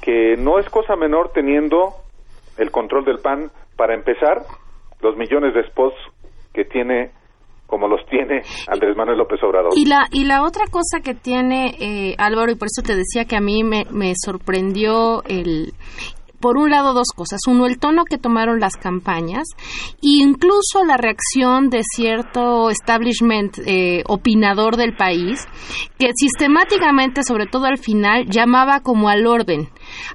que 0.00 0.36
no 0.38 0.58
es 0.58 0.66
cosa 0.70 0.96
menor 0.96 1.30
teniendo 1.34 1.90
el 2.56 2.70
control 2.70 3.04
del 3.04 3.18
PAN 3.18 3.50
para 3.76 3.92
empezar 3.94 4.46
los 5.02 5.14
millones 5.18 5.52
de 5.52 5.62
spots 5.68 5.96
que 6.54 6.64
tiene 6.64 7.10
como 7.66 7.86
los 7.86 8.06
tiene 8.06 8.40
Andrés 8.68 8.96
Manuel 8.96 9.18
López 9.18 9.42
Obrador. 9.42 9.72
Y 9.76 9.84
la, 9.84 10.06
y 10.10 10.24
la 10.24 10.42
otra 10.42 10.64
cosa 10.70 11.00
que 11.04 11.14
tiene 11.14 11.74
eh, 11.80 12.14
Álvaro, 12.16 12.50
y 12.50 12.54
por 12.54 12.68
eso 12.68 12.82
te 12.82 12.94
decía 12.94 13.26
que 13.26 13.36
a 13.36 13.40
mí 13.40 13.62
me, 13.62 13.84
me 13.90 14.14
sorprendió 14.16 15.22
el... 15.24 15.74
Por 16.44 16.58
un 16.58 16.68
lado, 16.68 16.92
dos 16.92 17.08
cosas. 17.16 17.40
Uno, 17.48 17.64
el 17.64 17.78
tono 17.78 18.04
que 18.04 18.18
tomaron 18.18 18.60
las 18.60 18.76
campañas 18.76 19.48
e 20.02 20.20
incluso 20.20 20.84
la 20.86 20.98
reacción 20.98 21.70
de 21.70 21.80
cierto 21.82 22.68
establishment 22.68 23.56
eh, 23.64 24.02
opinador 24.08 24.76
del 24.76 24.94
país 24.94 25.48
que 25.98 26.10
sistemáticamente, 26.14 27.22
sobre 27.22 27.46
todo 27.46 27.64
al 27.64 27.78
final, 27.78 28.26
llamaba 28.28 28.80
como 28.80 29.08
al 29.08 29.26
orden, 29.26 29.70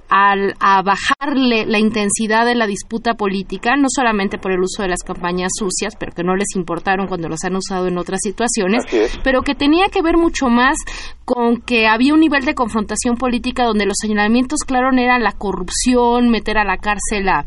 al, 0.10 0.56
a 0.60 0.82
bajarle 0.82 1.66
la 1.66 1.80
intensidad 1.80 2.46
de 2.46 2.56
la 2.56 2.68
disputa 2.68 3.14
política, 3.14 3.76
no 3.76 3.88
solamente 3.90 4.38
por 4.38 4.52
el 4.52 4.60
uso 4.60 4.84
de 4.84 4.90
las 4.90 5.04
campañas 5.04 5.52
sucias, 5.58 5.96
pero 6.00 6.14
que 6.14 6.24
no 6.24 6.36
les 6.36 6.56
importaron 6.56 7.08
cuando 7.08 7.30
las 7.30 7.44
han 7.44 7.56
usado 7.56 7.88
en 7.88 7.98
otras 7.98 8.20
situaciones, 8.22 8.86
pero 9.24 9.42
que 9.42 9.56
tenía 9.56 9.88
que 9.88 10.02
ver 10.02 10.18
mucho 10.18 10.48
más 10.50 10.78
con 11.26 11.62
que 11.62 11.88
había 11.88 12.14
un 12.14 12.20
nivel 12.20 12.46
de 12.46 12.56
confrontación 12.56 13.16
política 13.16 13.64
donde 13.64 13.86
los 13.86 13.98
señalamientos, 14.00 14.60
claro, 14.66 14.90
eran 14.98 15.24
la 15.24 15.34
corrupción, 15.34 16.30
meter 16.30 16.58
a 16.58 16.66
la 16.66 16.78
cárcel 16.78 17.30
a 17.30 17.46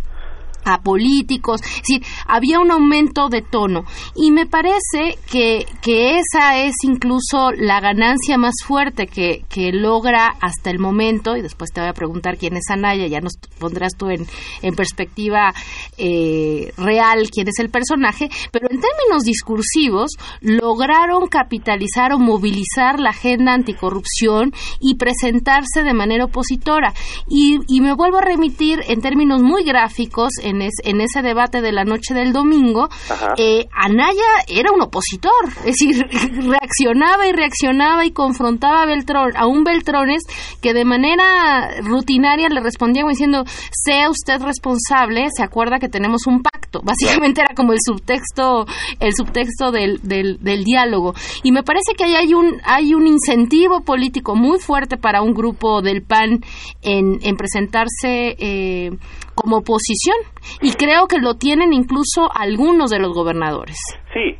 a 0.65 0.83
políticos, 0.83 1.61
es 1.63 1.83
decir, 1.83 2.03
había 2.27 2.61
un 2.61 2.71
aumento 2.71 3.29
de 3.29 3.43
tono 3.43 3.85
y 4.15 4.31
me 4.31 4.47
parece 4.47 5.19
que, 5.31 5.67
que 5.81 6.19
esa 6.19 6.59
es 6.59 6.75
incluso 6.83 7.51
la 7.53 7.81
ganancia 7.81 8.39
más 8.39 8.55
fuerte 8.65 9.07
que, 9.07 9.45
que 9.49 9.73
logra 9.73 10.35
hasta 10.41 10.71
el 10.71 10.79
momento, 10.79 11.37
y 11.37 11.43
después 11.43 11.71
te 11.73 11.81
voy 11.81 11.89
a 11.89 11.95
preguntar 11.95 12.37
quién 12.37 12.57
es 12.57 12.71
Anaya, 12.71 13.07
ya 13.07 13.21
nos 13.21 13.37
pondrás 13.59 13.97
tú 13.97 14.09
en, 14.11 14.27
en 14.63 14.75
perspectiva 14.75 15.53
eh, 15.99 16.73
real 16.77 17.29
quién 17.31 17.49
es 17.49 17.59
el 17.59 17.71
personaje, 17.71 18.29
pero 18.51 18.69
en 18.71 18.81
términos 18.81 19.25
discursivos 19.25 20.11
lograron 20.41 21.27
capitalizar 21.29 22.13
o 22.13 22.19
movilizar 22.19 22.99
la 22.99 23.11
agenda 23.11 23.55
anticorrupción 23.55 24.53
y 24.81 24.97
presentarse 24.97 25.83
de 25.83 25.95
manera 25.95 26.25
opositora. 26.25 26.93
Y, 27.29 27.59
y 27.69 27.81
me 27.81 27.95
vuelvo 27.95 28.19
a 28.19 28.23
remitir 28.23 28.81
en 28.89 29.01
términos 29.01 29.43
muy 29.43 29.65
gráficos 29.65 30.31
en 30.43 30.52
en, 30.53 30.63
en 30.63 31.01
ese 31.01 31.23
debate 31.23 31.61
de 31.61 31.73
la 31.73 31.85
noche 31.85 32.15
del 32.15 32.33
domingo, 32.33 32.89
eh, 33.37 33.67
Anaya 33.73 34.23
era 34.47 34.73
un 34.73 34.83
opositor, 34.83 35.33
es 35.65 35.77
decir, 35.77 36.07
reaccionaba 36.47 37.27
y 37.27 37.33
reaccionaba 37.33 38.05
y 38.05 38.13
confrontaba 38.13 38.83
a, 38.83 38.87
Beltrón, 38.87 39.33
a 39.37 39.47
un 39.47 39.65
Beltrones 39.65 40.23
que 40.61 40.75
de 40.75 40.85
manera 40.85 41.71
rutinaria 41.83 42.49
le 42.49 42.61
respondía 42.61 43.05
diciendo, 43.09 43.45
sea 43.71 44.11
usted 44.11 44.41
responsable, 44.41 45.29
se 45.35 45.43
acuerda 45.43 45.79
que 45.79 45.89
tenemos 45.89 46.27
un 46.27 46.43
pacto. 46.43 46.81
Básicamente 46.85 47.41
era 47.41 47.55
como 47.55 47.73
el 47.73 47.79
subtexto, 47.85 48.67
el 49.01 49.15
subtexto 49.15 49.71
del, 49.71 50.01
del, 50.03 50.65
diálogo. 50.65 51.15
Y 51.43 51.53
me 51.53 51.63
parece 51.63 51.95
que 51.97 52.05
ahí 52.05 52.15
hay 52.15 52.35
un, 52.35 52.61
hay 52.65 52.95
un 52.95 53.07
incentivo 53.07 53.81
político 53.81 54.35
muy 54.37 54.59
fuerte 54.59 54.97
para 54.97 55.23
un 55.23 55.35
grupo 55.35 55.83
del 55.83 56.03
PAN 56.03 56.41
en, 56.83 57.19
en 57.23 57.37
presentarse 57.37 58.37
eh, 58.39 58.91
como 59.35 59.59
oposición. 59.59 60.17
Y 60.61 60.73
creo 60.75 61.07
que 61.09 61.19
lo 61.19 61.35
tienen 61.35 61.73
incluso 61.73 62.29
algunos 62.35 62.91
de 62.91 62.99
los 62.99 63.13
gobernadores. 63.13 63.77
Sí, 64.13 64.39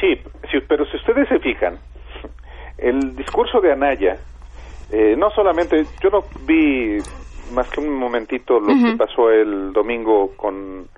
sí, 0.00 0.16
sí 0.50 0.58
pero 0.68 0.84
si 0.86 0.96
ustedes 0.96 1.28
se 1.28 1.38
fijan, 1.38 1.78
el 2.78 3.16
discurso 3.16 3.60
de 3.60 3.72
Anaya, 3.72 4.16
eh, 4.92 5.16
no 5.16 5.30
solamente, 5.30 5.84
yo 6.02 6.10
no 6.10 6.24
vi 6.46 6.98
más 7.52 7.68
que 7.70 7.80
un 7.80 7.94
momentito 7.94 8.58
lo 8.60 8.68
que 8.68 8.96
pasó 8.96 9.30
el 9.30 9.72
domingo 9.72 10.32
con 10.36 10.88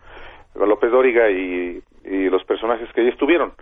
López 0.55 0.91
Dóriga 0.91 1.31
y, 1.31 1.83
los 2.05 2.43
personajes 2.45 2.89
que 2.95 3.03
allí 3.03 3.11
estuvieron. 3.11 3.53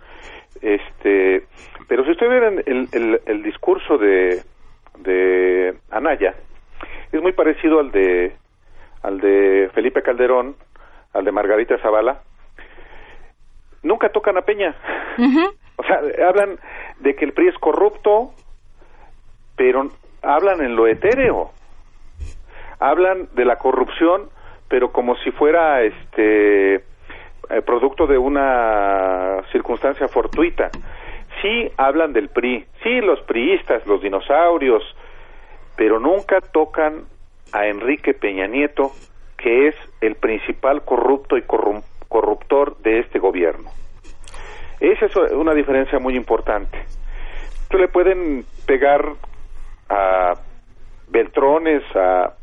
Este, 0.61 1.43
pero 1.87 2.05
si 2.05 2.11
ustedes 2.11 2.41
ven 2.41 2.63
el, 2.65 3.19
el, 3.25 3.43
discurso 3.43 3.97
de, 3.97 4.41
de 4.99 5.73
Anaya, 5.91 6.33
es 7.11 7.21
muy 7.21 7.33
parecido 7.33 7.79
al 7.79 7.91
de 7.91 8.33
al 9.01 9.19
de 9.19 9.69
Felipe 9.73 10.01
Calderón, 10.01 10.55
al 11.13 11.25
de 11.25 11.31
Margarita 11.31 11.77
Zavala. 11.79 12.21
Nunca 13.83 14.09
tocan 14.09 14.37
a 14.37 14.41
Peña. 14.41 14.75
O 15.77 15.83
sea, 15.83 16.01
hablan 16.27 16.59
de 16.99 17.15
que 17.15 17.25
el 17.25 17.33
PRI 17.33 17.49
es 17.49 17.57
corrupto, 17.59 18.31
pero 19.55 19.89
hablan 20.21 20.61
en 20.61 20.75
lo 20.75 20.87
etéreo 20.87 21.51
hablan 22.79 23.29
de 23.33 23.45
la 23.45 23.57
corrupción, 23.57 24.29
pero 24.67 24.91
como 24.91 25.15
si 25.17 25.31
fuera 25.31 25.81
este 25.81 26.75
eh, 26.75 26.81
producto 27.65 28.07
de 28.07 28.17
una 28.17 29.41
circunstancia 29.51 30.07
fortuita. 30.07 30.69
Sí 31.41 31.71
hablan 31.77 32.13
del 32.13 32.29
PRI, 32.29 32.65
sí 32.83 33.01
los 33.01 33.21
priistas, 33.21 33.85
los 33.85 34.01
dinosaurios, 34.01 34.83
pero 35.75 35.99
nunca 35.99 36.41
tocan 36.41 37.05
a 37.51 37.67
Enrique 37.67 38.13
Peña 38.13 38.47
Nieto, 38.47 38.91
que 39.37 39.67
es 39.67 39.75
el 40.01 40.15
principal 40.15 40.83
corrupto 40.83 41.37
y 41.37 41.43
corruptor 41.43 42.77
de 42.79 42.99
este 42.99 43.19
gobierno. 43.19 43.69
Esa 44.79 45.05
es 45.05 45.15
una 45.33 45.53
diferencia 45.53 45.99
muy 45.99 46.15
importante. 46.15 46.77
Tú 47.69 47.77
le 47.77 47.87
pueden 47.87 48.45
pegar 48.65 49.03
a 49.89 50.33
Beltrones, 51.07 51.83
a 51.95 52.33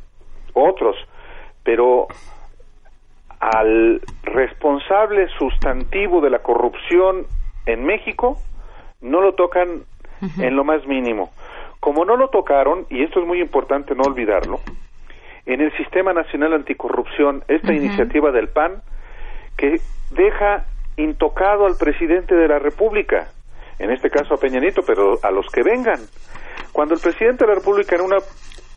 otros, 0.53 0.97
pero 1.62 2.09
al 3.40 4.01
responsable 4.23 5.29
sustantivo 5.38 6.21
de 6.21 6.31
la 6.31 6.40
corrupción 6.40 7.27
en 7.67 7.85
México 7.85 8.38
no 9.01 9.21
lo 9.21 9.35
tocan 9.35 9.85
en 10.38 10.57
lo 10.57 10.64
más 10.64 10.87
mínimo. 10.87 11.33
Como 11.81 12.05
no 12.05 12.17
lo 12.17 12.29
tocaron, 12.29 12.87
y 12.88 13.03
esto 13.03 13.21
es 13.21 13.27
muy 13.27 13.40
importante 13.40 13.95
no 13.95 14.05
olvidarlo, 14.05 14.61
en 15.47 15.61
el 15.61 15.77
Sistema 15.77 16.13
Nacional 16.13 16.55
Anticorrupción, 16.55 17.45
esta 17.49 17.73
iniciativa 17.73 18.31
del 18.31 18.49
PAN, 18.49 18.83
que 19.57 19.81
deja 20.11 20.65
intocado 20.97 21.67
al 21.67 21.77
presidente 21.77 22.35
de 22.35 22.49
la 22.49 22.59
República, 22.59 23.29
en 23.79 23.91
este 23.91 24.11
caso 24.11 24.35
a 24.35 24.37
Peñanito, 24.39 24.83
pero 24.87 25.19
a 25.23 25.31
los 25.31 25.47
que 25.49 25.63
vengan. 25.63 26.01
Cuando 26.73 26.95
el 26.95 27.01
presidente 27.01 27.45
de 27.45 27.49
la 27.49 27.57
República 27.57 27.97
en 27.97 28.03
un 28.03 28.15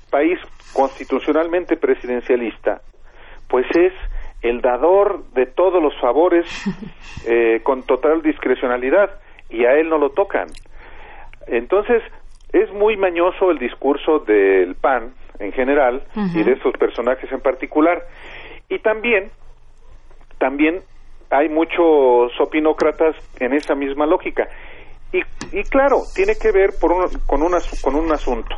país 0.10 0.40
constitucionalmente 0.74 1.78
presidencialista, 1.78 2.82
pues 3.48 3.66
es 3.76 3.94
el 4.42 4.62
dador 4.62 5.24
de 5.34 5.46
todos 5.46 5.82
los 5.82 5.98
favores 6.00 6.48
eh, 7.28 7.62
con 7.64 7.84
total 7.84 8.22
discrecionalidad 8.22 9.20
y 9.50 9.66
a 9.66 9.74
él 9.74 9.90
no 9.90 9.98
lo 9.98 10.10
tocan. 10.10 10.48
Entonces, 11.48 12.04
es 12.52 12.72
muy 12.74 12.98
mañoso 12.98 13.52
el 13.52 13.58
discurso 13.58 14.20
del 14.20 14.76
PAN 14.76 15.14
en 15.40 15.52
general 15.52 16.04
y 16.16 16.44
de 16.44 16.54
esos 16.54 16.74
personajes 16.78 17.32
en 17.32 17.42
particular. 17.42 18.04
Y 18.70 18.80
también, 18.80 19.32
también 20.38 20.82
hay 21.30 21.50
muchos 21.50 22.32
opinócratas 22.40 23.16
en 23.40 23.54
esa 23.54 23.76
misma 23.76 24.06
lógica. 24.06 24.48
Y, 25.14 25.20
y 25.58 25.64
claro, 25.64 26.02
tiene 26.16 26.34
que 26.42 26.52
ver 26.52 26.72
por 26.80 26.92
con, 27.26 27.42
una, 27.42 27.58
con 27.82 27.96
un 27.96 28.12
asunto 28.12 28.56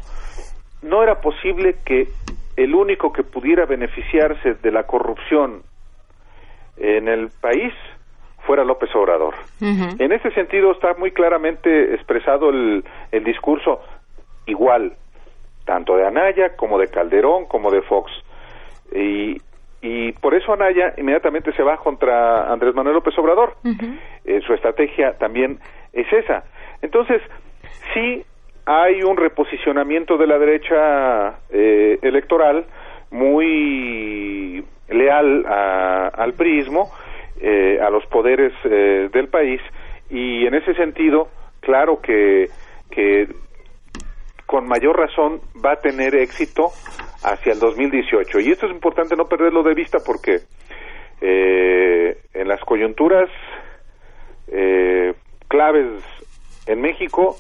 no 0.81 1.03
era 1.03 1.19
posible 1.21 1.75
que 1.85 2.07
el 2.55 2.75
único 2.75 3.11
que 3.11 3.23
pudiera 3.23 3.65
beneficiarse 3.65 4.55
de 4.55 4.71
la 4.71 4.83
corrupción 4.83 5.61
en 6.77 7.07
el 7.07 7.29
país 7.41 7.73
fuera 8.45 8.63
López 8.63 8.89
Obrador. 8.95 9.35
En 9.59 10.11
ese 10.11 10.31
sentido 10.31 10.71
está 10.71 10.93
muy 10.97 11.11
claramente 11.11 11.93
expresado 11.93 12.49
el, 12.49 12.83
el 13.11 13.23
discurso 13.23 13.81
igual, 14.45 14.93
tanto 15.69 15.95
de 15.95 16.08
Anaya 16.08 16.55
como 16.55 16.79
de 16.79 16.88
Calderón 16.88 17.45
como 17.45 17.69
de 17.69 17.84
Fox. 17.84 18.12
Y, 18.91 19.38
y 19.84 20.12
por 20.13 20.34
eso 20.34 20.51
Anaya 20.51 20.95
inmediatamente 20.97 21.53
se 21.53 21.62
va 21.62 21.77
contra 21.77 22.51
Andrés 22.51 22.73
Manuel 22.73 22.95
López 22.95 23.15
Obrador. 23.19 23.53
Eh, 24.25 24.41
su 24.47 24.53
estrategia 24.55 25.13
también 25.19 25.60
es 25.93 26.12
esa. 26.12 26.43
Entonces, 26.82 27.21
sí 27.93 28.25
hay 28.65 29.03
un 29.03 29.15
reposicionamiento 29.15 30.17
de 30.17 30.25
la 30.25 30.39
derecha 30.39 31.39
eh, 31.51 31.99
electoral 32.01 32.65
muy 33.12 34.65
leal 34.88 35.45
al 35.45 36.34
prismo, 36.34 36.89
eh, 37.39 37.77
a 37.79 37.91
los 37.91 38.03
poderes 38.08 38.53
eh, 38.63 39.10
del 39.13 39.27
país, 39.27 39.62
y 40.10 40.47
en 40.47 40.55
ese 40.55 40.73
sentido, 40.73 41.27
claro 41.60 42.01
que, 42.01 42.49
que 42.89 43.27
con 44.49 44.67
mayor 44.67 44.97
razón 44.97 45.41
va 45.63 45.73
a 45.73 45.75
tener 45.75 46.15
éxito 46.15 46.71
hacia 47.23 47.53
el 47.53 47.59
2018. 47.59 48.39
Y 48.39 48.51
esto 48.51 48.65
es 48.65 48.71
importante 48.71 49.15
no 49.15 49.25
perderlo 49.25 49.62
de 49.62 49.75
vista 49.75 49.99
porque 50.03 50.39
en 51.21 52.47
las 52.47 52.59
coyunturas 52.62 53.29
claves 55.47 56.01
en 56.65 56.81
México 56.81 57.35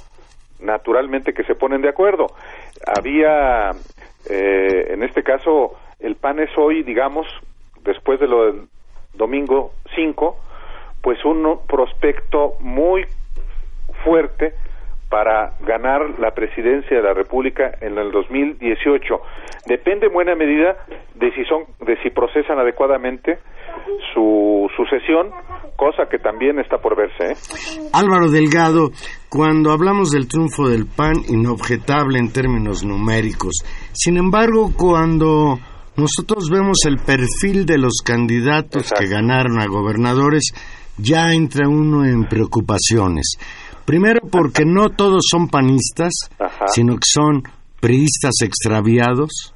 naturalmente 0.59 1.33
que 1.33 1.43
se 1.45 1.55
ponen 1.55 1.81
de 1.81 1.89
acuerdo. 1.89 2.27
Había, 2.85 3.71
eh, 4.29 4.93
en 4.93 5.01
este 5.01 5.23
caso, 5.23 5.73
el 5.99 6.15
PAN 6.15 6.39
es 6.39 6.49
hoy, 6.57 6.83
digamos, 6.83 7.25
después 7.81 8.19
de 8.19 8.27
lo 8.27 8.45
del 8.45 8.67
domingo 9.13 9.71
5, 9.95 10.37
pues 11.01 11.23
un 11.25 11.59
prospecto 11.67 12.53
muy 12.59 13.05
fuerte 14.03 14.53
para 15.09 15.57
ganar 15.61 16.19
la 16.19 16.31
presidencia 16.31 16.97
de 16.97 17.03
la 17.03 17.13
República 17.13 17.71
en 17.81 17.97
el 17.97 18.11
2018. 18.11 19.15
Depende 19.65 20.07
en 20.07 20.13
buena 20.13 20.35
medida 20.35 20.77
de 21.15 21.31
si 21.33 21.43
son 21.45 21.65
de 21.85 21.97
si 22.03 22.09
procesan 22.11 22.59
adecuadamente 22.59 23.39
su 24.13 24.67
sucesión, 24.75 25.31
cosa 25.75 26.07
que 26.09 26.19
también 26.19 26.59
está 26.59 26.77
por 26.77 26.95
verse. 26.95 27.31
¿eh? 27.31 27.89
Álvaro 27.93 28.29
Delgado, 28.29 28.91
cuando 29.29 29.71
hablamos 29.71 30.11
del 30.11 30.27
triunfo 30.27 30.69
del 30.69 30.85
PAN, 30.85 31.15
inobjetable 31.27 32.19
en 32.19 32.31
términos 32.31 32.85
numéricos. 32.85 33.63
Sin 33.93 34.17
embargo, 34.17 34.71
cuando 34.77 35.57
nosotros 35.97 36.49
vemos 36.51 36.77
el 36.85 36.97
perfil 36.97 37.65
de 37.65 37.77
los 37.77 38.01
candidatos 38.05 38.93
que 38.97 39.07
ganaron 39.07 39.59
a 39.59 39.67
gobernadores, 39.67 40.53
ya 40.97 41.33
entra 41.33 41.67
uno 41.67 42.05
en 42.05 42.25
preocupaciones. 42.25 43.37
Primero 43.89 44.19
porque 44.29 44.65
no 44.67 44.91
todos 44.91 45.23
son 45.31 45.47
panistas, 45.47 46.11
sino 46.67 46.93
que 46.93 47.07
son 47.11 47.41
priistas 47.81 48.35
extraviados. 48.43 49.55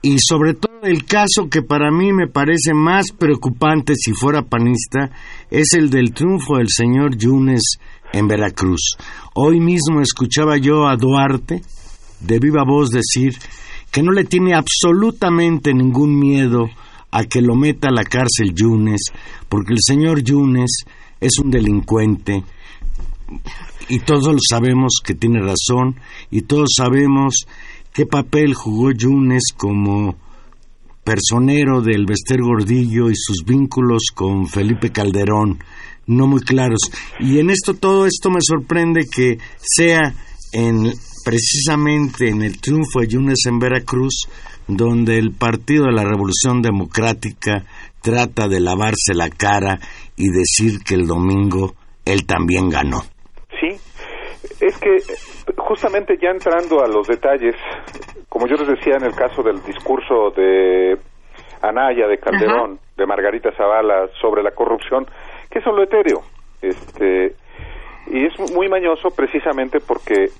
Y 0.00 0.16
sobre 0.18 0.54
todo 0.54 0.80
el 0.84 1.04
caso 1.04 1.50
que 1.50 1.60
para 1.60 1.90
mí 1.90 2.10
me 2.10 2.26
parece 2.26 2.72
más 2.72 3.12
preocupante 3.12 3.92
si 3.94 4.14
fuera 4.14 4.40
panista 4.40 5.10
es 5.50 5.74
el 5.74 5.90
del 5.90 6.14
triunfo 6.14 6.56
del 6.56 6.70
señor 6.70 7.18
Yunes 7.18 7.76
en 8.14 8.26
Veracruz. 8.26 8.96
Hoy 9.34 9.60
mismo 9.60 10.00
escuchaba 10.00 10.56
yo 10.56 10.88
a 10.88 10.96
Duarte 10.96 11.60
de 12.20 12.38
viva 12.38 12.64
voz 12.66 12.88
decir 12.88 13.34
que 13.90 14.02
no 14.02 14.10
le 14.10 14.24
tiene 14.24 14.54
absolutamente 14.54 15.74
ningún 15.74 16.18
miedo 16.18 16.70
a 17.10 17.24
que 17.24 17.42
lo 17.42 17.54
meta 17.54 17.88
a 17.88 17.94
la 17.94 18.04
cárcel 18.04 18.54
Yunes, 18.54 19.12
porque 19.50 19.74
el 19.74 19.80
señor 19.86 20.22
Yunes 20.22 20.84
es 21.20 21.38
un 21.38 21.50
delincuente 21.50 22.42
y 23.88 24.00
todos 24.00 24.36
sabemos 24.48 25.00
que 25.04 25.14
tiene 25.14 25.40
razón 25.40 26.00
y 26.30 26.42
todos 26.42 26.70
sabemos 26.76 27.46
qué 27.92 28.06
papel 28.06 28.54
jugó 28.54 28.92
Yunes 28.92 29.52
como 29.56 30.16
personero 31.04 31.80
del 31.80 32.04
Bester 32.06 32.42
Gordillo 32.42 33.10
y 33.10 33.14
sus 33.14 33.44
vínculos 33.44 34.06
con 34.14 34.48
Felipe 34.48 34.90
Calderón 34.90 35.58
no 36.06 36.26
muy 36.26 36.40
claros. 36.40 36.78
Y 37.20 37.38
en 37.38 37.50
esto, 37.50 37.74
todo 37.74 38.06
esto 38.06 38.30
me 38.30 38.40
sorprende 38.40 39.06
que 39.06 39.38
sea 39.60 40.14
en 40.52 40.92
precisamente 41.24 42.28
en 42.28 42.42
el 42.42 42.60
triunfo 42.60 43.00
de 43.00 43.08
Yunes 43.08 43.46
en 43.46 43.58
Veracruz, 43.58 44.28
donde 44.68 45.18
el 45.18 45.32
Partido 45.32 45.86
de 45.86 45.92
la 45.92 46.04
Revolución 46.04 46.62
Democrática 46.62 47.64
trata 48.00 48.46
de 48.46 48.60
lavarse 48.60 49.12
la 49.12 49.28
cara 49.28 49.80
y 50.16 50.28
decir 50.28 50.80
que 50.84 50.94
el 50.94 51.06
domingo 51.06 51.74
él 52.04 52.24
también 52.26 52.68
ganó. 52.68 53.04
Sí, 53.60 53.78
es 54.60 54.78
que 54.78 54.98
justamente 55.56 56.18
ya 56.18 56.30
entrando 56.30 56.82
a 56.82 56.88
los 56.88 57.06
detalles, 57.06 57.56
como 58.28 58.46
yo 58.46 58.56
les 58.56 58.68
decía 58.68 58.96
en 58.96 59.04
el 59.04 59.14
caso 59.14 59.42
del 59.42 59.62
discurso 59.62 60.30
de 60.30 60.98
Anaya, 61.62 62.06
de 62.06 62.18
Calderón, 62.18 62.78
de 62.96 63.06
Margarita 63.06 63.52
Zavala 63.52 64.08
sobre 64.20 64.42
la 64.42 64.50
corrupción, 64.50 65.06
que 65.50 65.58
es 65.58 65.66
lo 65.66 65.82
etéreo. 65.82 66.22
Este, 66.62 67.34
y 68.08 68.26
es 68.26 68.52
muy 68.52 68.68
mañoso 68.68 69.10
precisamente 69.10 69.80
porque 69.80 70.30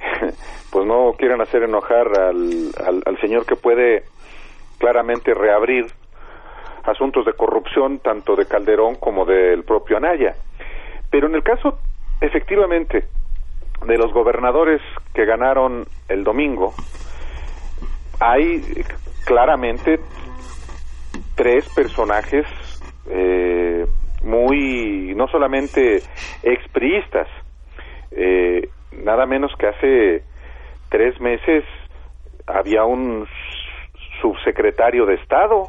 pues 0.70 0.86
no 0.86 1.12
quieren 1.18 1.40
hacer 1.40 1.62
enojar 1.62 2.08
al, 2.18 2.72
al, 3.04 3.20
señor 3.20 3.46
que 3.46 3.56
puede 3.56 4.04
claramente 4.78 5.34
reabrir 5.34 5.86
asuntos 6.84 7.26
de 7.26 7.34
corrupción 7.34 7.98
tanto 7.98 8.36
de 8.36 8.46
Calderón 8.46 8.96
como 8.96 9.24
del 9.24 9.64
propio 9.64 9.96
Anaya. 9.96 10.34
Pero 11.10 11.26
en 11.26 11.34
el 11.34 11.42
caso, 11.42 11.78
efectivamente, 12.20 13.04
de 13.86 13.98
los 13.98 14.12
gobernadores 14.12 14.80
que 15.14 15.24
ganaron 15.24 15.86
el 16.08 16.24
domingo, 16.24 16.74
hay 18.20 18.60
claramente 19.24 19.98
tres 21.34 21.66
personajes 21.74 22.46
eh, 23.06 23.86
muy, 24.22 25.14
no 25.14 25.26
solamente 25.28 26.02
expriistas, 26.42 27.26
eh, 28.10 28.68
nada 28.92 29.24
menos 29.24 29.52
que 29.58 29.66
hace 29.66 30.22
tres 30.90 31.18
meses 31.20 31.64
había 32.46 32.84
un 32.84 33.26
subsecretario 34.20 35.06
de 35.06 35.14
Estado, 35.14 35.68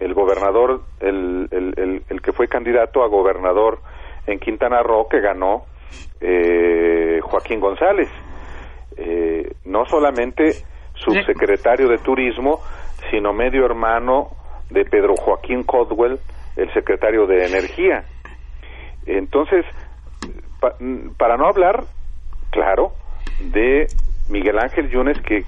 el 0.00 0.12
gobernador, 0.12 0.82
el, 1.00 1.48
el, 1.50 2.02
el, 2.08 2.20
que 2.20 2.32
fue 2.32 2.48
candidato 2.48 3.02
a 3.02 3.08
gobernador 3.08 3.78
en 4.26 4.38
Quintana 4.38 4.82
Roo, 4.82 5.08
que 5.08 5.20
ganó 5.20 5.64
eh, 6.20 7.20
Joaquín 7.22 7.60
González. 7.60 8.08
Eh, 8.96 9.54
no 9.64 9.84
solamente 9.86 10.52
subsecretario 10.94 11.88
de 11.88 11.98
Turismo, 11.98 12.60
sino 13.10 13.32
medio 13.32 13.64
hermano 13.66 14.30
de 14.70 14.84
Pedro 14.84 15.14
Joaquín 15.16 15.62
Codwell, 15.62 16.18
el 16.56 16.72
secretario 16.72 17.26
de 17.26 17.46
Energía. 17.46 18.04
Entonces, 19.04 19.64
para 21.18 21.36
no 21.36 21.46
hablar, 21.46 21.84
claro, 22.50 22.92
de 23.40 23.86
Miguel 24.30 24.58
Ángel 24.58 24.90
Yunes, 24.90 25.20
que 25.20 25.44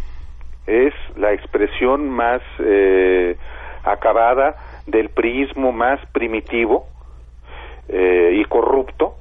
es 0.67 0.95
la 1.17 1.33
expresión 1.33 2.09
más 2.11 2.43
eh, 2.59 3.37
acabada 3.83 4.57
del 4.87 5.09
priismo 5.09 5.73
más 5.73 5.99
primitivo 6.13 6.87
eh, 7.89 8.33
y 8.35 8.45
corrupto, 8.45 9.15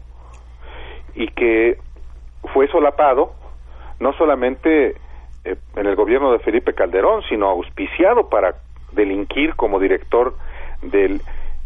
y 1.16 1.28
que 1.30 1.78
fue 2.54 2.68
solapado 2.68 3.34
no 4.00 4.14
solamente 4.14 4.96
eh, 5.44 5.56
en 5.76 5.86
el 5.86 5.96
gobierno 5.96 6.32
de 6.32 6.40
Felipe 6.40 6.74
Calderón, 6.74 7.24
sino 7.30 7.48
auspiciado 7.48 8.30
para 8.30 8.56
delinquir 8.92 9.56
como 9.56 9.80
director 9.80 10.36
del, 10.82 11.22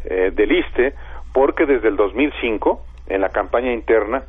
eh, 0.06 0.32
del 0.34 0.52
ISTE, 0.52 0.94
porque 1.34 1.66
desde 1.66 1.88
el 1.90 1.96
2005, 1.96 2.82
en 3.08 3.22
la 3.22 3.30
campaña 3.30 3.74
interna, 3.74 4.24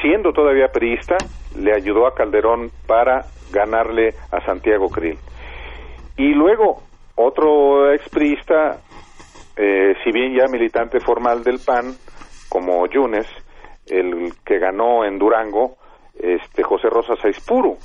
siendo 0.00 0.32
todavía 0.32 0.72
priista, 0.72 1.16
le 1.56 1.72
ayudó 1.72 2.06
a 2.06 2.14
Calderón 2.14 2.70
para 2.86 3.26
ganarle 3.52 4.14
a 4.30 4.40
Santiago 4.44 4.88
Krill. 4.88 5.18
Y 6.16 6.34
luego, 6.34 6.82
otro 7.16 7.92
expriista, 7.92 8.78
eh, 9.56 9.94
si 10.02 10.10
bien 10.12 10.34
ya 10.34 10.46
militante 10.50 11.00
formal 11.00 11.42
del 11.42 11.60
PAN, 11.64 11.94
como 12.48 12.86
Yunes, 12.86 13.26
el 13.86 14.32
que 14.44 14.58
ganó 14.58 15.04
en 15.04 15.18
Durango, 15.18 15.76
este 16.18 16.62
José 16.62 16.88
Rosa 16.90 17.14
Saispuru, 17.16 17.76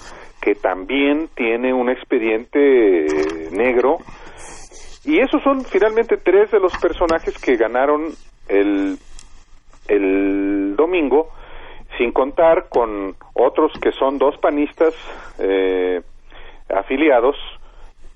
que 0.42 0.56
también 0.56 1.30
tiene 1.36 1.74
un 1.74 1.90
expediente 1.90 3.06
negro. 3.52 3.98
Y 5.04 5.20
esos 5.20 5.42
son 5.44 5.64
finalmente 5.66 6.18
tres 6.18 6.52
de 6.52 6.60
los 6.60 6.76
personajes 6.78 7.38
que 7.38 7.56
ganaron 7.56 8.08
el, 8.48 8.98
el 9.88 10.76
domingo, 10.76 11.30
sin 11.98 12.12
contar 12.12 12.68
con 12.70 13.16
otros 13.34 13.72
que 13.82 13.92
son 13.92 14.18
dos 14.18 14.38
panistas 14.38 14.94
eh, 15.40 16.02
afiliados, 16.70 17.36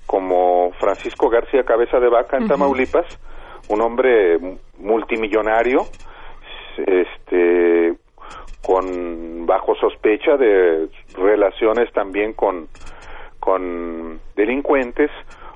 como 0.05 0.71
Francisco 0.79 1.29
García 1.29 1.63
Cabeza 1.63 1.99
de 1.99 2.09
Vaca 2.09 2.37
en 2.37 2.47
Tamaulipas, 2.47 3.05
un 3.69 3.81
hombre 3.81 4.37
multimillonario, 4.77 5.85
este 6.77 7.95
con 8.61 9.45
bajo 9.45 9.73
sospecha 9.75 10.37
de 10.37 10.89
relaciones 11.15 11.91
también 11.93 12.33
con 12.33 12.67
con 13.39 14.19
delincuentes 14.35 15.09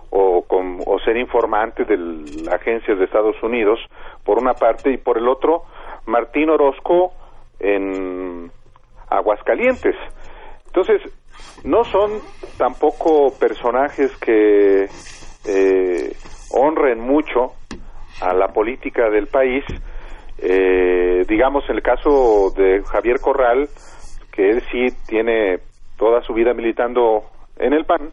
o 0.10 0.44
con 0.44 0.80
o 0.86 1.00
ser 1.00 1.18
informante 1.18 1.84
de 1.86 2.50
agencias 2.52 2.98
de 2.98 3.06
Estados 3.06 3.42
Unidos 3.44 3.80
por 4.24 4.40
una 4.40 4.54
parte 4.54 4.92
y 4.92 4.98
por 4.98 5.18
el 5.18 5.28
otro 5.28 5.64
Martín 6.06 6.50
Orozco 6.50 7.14
en 7.60 8.52
Aguascalientes. 9.10 9.96
Entonces 10.68 11.02
no 11.64 11.84
son 11.86 12.12
tampoco 12.58 13.34
personajes 13.40 14.16
que 14.18 14.88
eh, 15.46 16.14
honren 16.52 17.00
mucho 17.00 17.54
a 18.24 18.34
la 18.34 18.48
política 18.48 19.10
del 19.10 19.28
país 19.28 19.64
eh, 20.38 21.26
digamos, 21.28 21.64
el 21.70 21.82
caso 21.82 22.52
de 22.56 22.84
Javier 22.84 23.20
Corral, 23.22 23.70
que 24.32 24.50
él 24.50 24.62
sí 24.72 24.88
tiene 25.08 25.60
toda 25.98 26.22
su 26.22 26.34
vida 26.34 26.54
militando 26.54 27.24
en 27.58 27.74
el 27.74 27.86
PAN, 27.86 28.12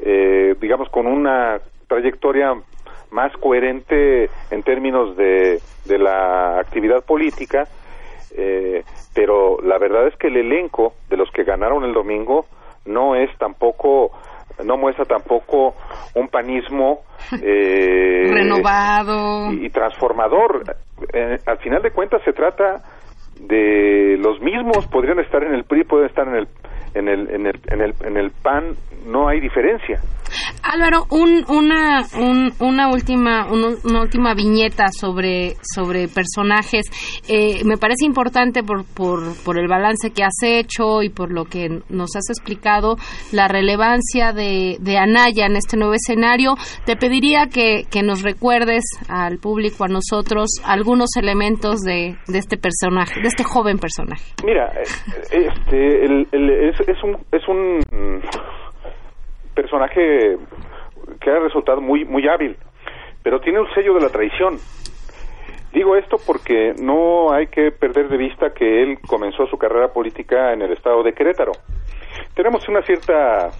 eh, 0.00 0.54
digamos, 0.60 0.88
con 0.88 1.06
una 1.06 1.60
trayectoria 1.86 2.54
más 3.10 3.32
coherente 3.38 4.30
en 4.50 4.62
términos 4.62 5.16
de, 5.16 5.60
de 5.84 5.98
la 5.98 6.58
actividad 6.58 7.04
política, 7.04 7.66
eh, 8.36 8.82
pero 9.14 9.58
la 9.62 9.78
verdad 9.78 10.06
es 10.06 10.16
que 10.16 10.28
el 10.28 10.36
elenco 10.36 10.94
de 11.10 11.16
los 11.16 11.30
que 11.32 11.44
ganaron 11.44 11.84
el 11.84 11.92
domingo 11.92 12.46
no 12.86 13.16
es 13.16 13.30
tampoco 13.38 14.12
no 14.64 14.76
muestra 14.76 15.04
tampoco 15.04 15.74
un 16.14 16.28
panismo 16.28 17.00
eh, 17.42 18.30
renovado 18.32 19.52
y, 19.52 19.68
transformador. 19.70 20.76
Eh, 21.12 21.38
al 21.46 21.58
final 21.58 21.82
de 21.82 21.90
cuentas 21.90 22.22
se 22.24 22.32
trata 22.32 22.82
de 23.40 24.16
los 24.18 24.40
mismos, 24.40 24.86
podrían 24.88 25.20
estar 25.20 25.42
en 25.44 25.54
el 25.54 25.64
PRI, 25.64 25.84
pueden 25.84 26.06
estar 26.06 26.26
en 26.26 26.34
el 26.34 26.48
en 26.94 27.08
el, 27.08 27.30
en 27.30 27.46
el, 27.46 27.60
en 27.68 27.80
el, 27.82 27.94
en 28.02 28.16
el 28.16 28.30
PAN 28.30 28.74
no 29.06 29.28
hay 29.28 29.40
diferencia. 29.40 30.00
Álvaro, 30.62 31.04
un, 31.10 31.44
una, 31.48 32.04
una, 32.60 32.88
última, 32.88 33.46
una, 33.50 34.00
última 34.00 34.34
viñeta 34.34 34.88
sobre, 34.88 35.56
sobre 35.62 36.08
personajes. 36.08 36.86
Eh, 37.28 37.62
me 37.64 37.76
parece 37.76 38.04
importante 38.06 38.62
por, 38.62 38.84
por, 38.84 39.36
por, 39.44 39.58
el 39.58 39.68
balance 39.68 40.10
que 40.10 40.22
has 40.22 40.42
hecho 40.42 41.02
y 41.02 41.08
por 41.08 41.32
lo 41.32 41.44
que 41.44 41.68
nos 41.88 42.16
has 42.16 42.30
explicado, 42.30 42.96
la 43.32 43.48
relevancia 43.48 44.32
de, 44.32 44.76
de 44.80 44.98
Anaya 44.98 45.46
en 45.46 45.56
este 45.56 45.76
nuevo 45.76 45.94
escenario. 45.94 46.54
Te 46.84 46.96
pediría 46.96 47.46
que, 47.46 47.84
que 47.90 48.02
nos 48.02 48.22
recuerdes 48.22 48.84
al 49.08 49.38
público, 49.38 49.84
a 49.84 49.88
nosotros, 49.88 50.50
algunos 50.64 51.16
elementos 51.16 51.80
de, 51.80 52.16
de 52.26 52.38
este 52.38 52.56
personaje, 52.56 53.20
de 53.20 53.28
este 53.28 53.44
joven 53.44 53.78
personaje. 53.78 54.24
Mira, 54.44 54.70
eh, 54.76 55.48
este, 55.48 56.04
el, 56.04 56.26
es, 56.32 57.02
un, 57.02 57.16
es 57.32 57.48
un 57.48 57.80
personaje 59.60 60.36
que 61.20 61.30
ha 61.30 61.40
resultado 61.40 61.80
muy, 61.80 62.04
muy 62.04 62.28
hábil, 62.28 62.56
pero 63.24 63.40
tiene 63.40 63.58
un 63.58 63.68
sello 63.74 63.94
de 63.94 64.02
la 64.02 64.08
traición. 64.08 64.56
Digo 65.72 65.96
esto 65.96 66.16
porque 66.24 66.74
no 66.80 67.32
hay 67.32 67.48
que 67.48 67.72
perder 67.72 68.08
de 68.08 68.16
vista 68.16 68.54
que 68.54 68.82
él 68.82 68.98
comenzó 69.04 69.48
su 69.48 69.58
carrera 69.58 69.88
política 69.92 70.52
en 70.52 70.62
el 70.62 70.72
estado 70.72 71.02
de 71.02 71.12
Querétaro. 71.12 71.52
Tenemos 72.34 72.68
una 72.68 72.82
cierta 72.82 73.50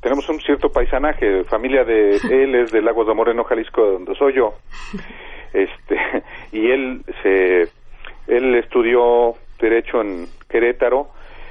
tenemos 0.00 0.28
un 0.28 0.40
cierto 0.40 0.70
paisanaje, 0.70 1.42
familia 1.44 1.82
de 1.82 2.16
él 2.30 2.54
es 2.54 2.70
de 2.70 2.80
Lagos 2.80 3.08
de 3.08 3.14
Moreno, 3.14 3.42
Jalisco, 3.42 3.82
donde 3.82 4.14
soy 4.14 4.34
yo. 4.34 4.54
Este, 5.52 5.96
y 6.52 6.70
él 6.70 7.02
se 7.22 7.62
él 8.28 8.54
estudió 8.54 9.34
derecho 9.58 10.02
en 10.02 10.26
Querétaro, 10.48 11.08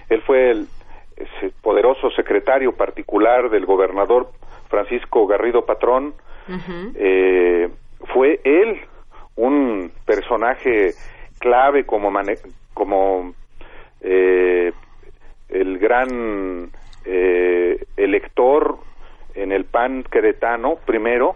él 0.08 0.22
fue 0.22 0.52
el 0.52 0.68
poderoso 1.62 2.10
secretario 2.12 2.74
particular 2.74 3.50
del 3.50 3.66
gobernador 3.66 4.32
Francisco 4.70 5.28
Garrido 5.28 5.66
Patrón, 5.66 6.14
eh, 6.96 7.70
fue 8.14 8.40
él 8.44 8.80
un 9.36 9.92
personaje 10.06 10.94
clave 11.40 11.86
como 11.86 12.12
como 12.74 13.34
eh, 14.02 14.72
el 15.50 15.78
gran 15.78 16.70
eh, 17.06 17.86
elector 17.98 18.78
en 19.36 19.52
el 19.52 19.66
PAN 19.66 20.04
queretano 20.04 20.78
primero 20.86 21.36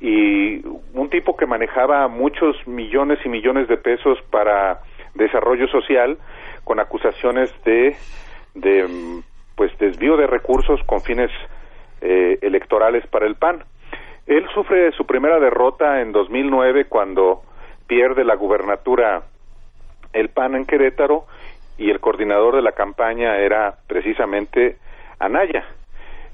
y 0.00 0.64
un 0.94 1.10
tipo 1.10 1.36
que 1.36 1.46
manejaba 1.46 2.08
muchos 2.08 2.56
millones 2.66 3.18
y 3.24 3.28
millones 3.28 3.68
de 3.68 3.76
pesos 3.76 4.18
para 4.30 4.80
desarrollo 5.14 5.68
social 5.68 6.18
con 6.64 6.80
acusaciones 6.80 7.52
de 7.64 7.96
de 8.54 9.22
pues 9.54 9.76
desvío 9.78 10.16
de 10.16 10.26
recursos 10.26 10.80
con 10.86 11.00
fines 11.00 11.30
eh, 12.00 12.38
electorales 12.42 13.06
para 13.06 13.26
el 13.26 13.36
PAN. 13.36 13.64
Él 14.26 14.46
sufre 14.54 14.92
su 14.92 15.04
primera 15.06 15.38
derrota 15.38 16.00
en 16.00 16.12
2009 16.12 16.86
cuando 16.86 17.42
pierde 17.86 18.24
la 18.24 18.34
gubernatura 18.34 19.22
el 20.12 20.28
PAN 20.28 20.54
en 20.54 20.66
Querétaro 20.66 21.26
y 21.78 21.90
el 21.90 22.00
coordinador 22.00 22.56
de 22.56 22.62
la 22.62 22.72
campaña 22.72 23.36
era 23.38 23.74
precisamente 23.86 24.76
Anaya. 25.18 25.64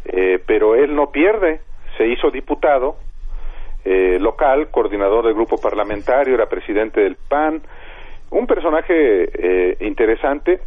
Eh, 0.04 0.42
pero 0.46 0.74
él 0.74 0.94
no 0.94 1.10
pierde, 1.10 1.60
se 1.96 2.06
hizo 2.06 2.30
diputado 2.30 2.96
eh, 3.84 4.18
local, 4.20 4.70
coordinador 4.70 5.24
del 5.24 5.34
grupo 5.34 5.60
parlamentario, 5.60 6.34
era 6.34 6.48
presidente 6.48 7.00
del 7.00 7.16
PAN, 7.16 7.62
un 8.30 8.46
personaje 8.46 8.92
eh, 8.94 9.76
interesante 9.80 10.60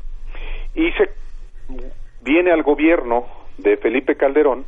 y 0.74 0.92
se 0.94 1.10
viene 2.22 2.52
al 2.52 2.64
gobierno 2.64 3.26
de 3.58 3.78
Felipe 3.78 4.16
Calderón 4.16 4.66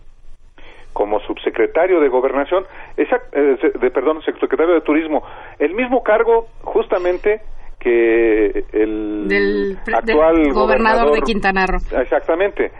como 0.94 1.20
subsecretario 1.22 2.00
de 2.00 2.08
gobernación, 2.08 2.66
de, 2.96 3.92
perdón, 3.92 4.22
subsecretario 4.22 4.76
de 4.76 4.82
turismo, 4.82 5.24
el 5.58 5.74
mismo 5.74 6.04
cargo 6.04 6.48
justamente 6.62 7.42
que 7.80 8.64
el 8.72 9.78
actual 9.92 10.54
gobernador, 10.54 11.16
de 11.16 11.22
Quintana 11.22 11.66
Roo. 11.66 11.80
Exactamente. 12.00 12.72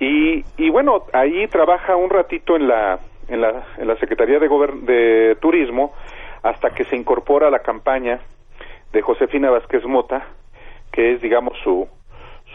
Y, 0.00 0.42
y 0.56 0.70
bueno, 0.70 1.04
ahí 1.12 1.46
trabaja 1.48 1.96
un 1.96 2.10
ratito 2.10 2.56
en 2.56 2.66
la, 2.66 2.98
en 3.28 3.40
la, 3.40 3.64
en 3.78 3.86
la 3.86 3.96
Secretaría 3.96 4.38
de, 4.38 4.48
de 4.82 5.36
Turismo 5.36 5.92
hasta 6.42 6.70
que 6.70 6.84
se 6.84 6.96
incorpora 6.96 7.48
a 7.48 7.50
la 7.50 7.60
campaña 7.60 8.20
de 8.92 9.02
Josefina 9.02 9.50
Vázquez 9.50 9.84
Mota, 9.84 10.26
que 10.92 11.12
es, 11.12 11.20
digamos, 11.20 11.56
su, 11.62 11.86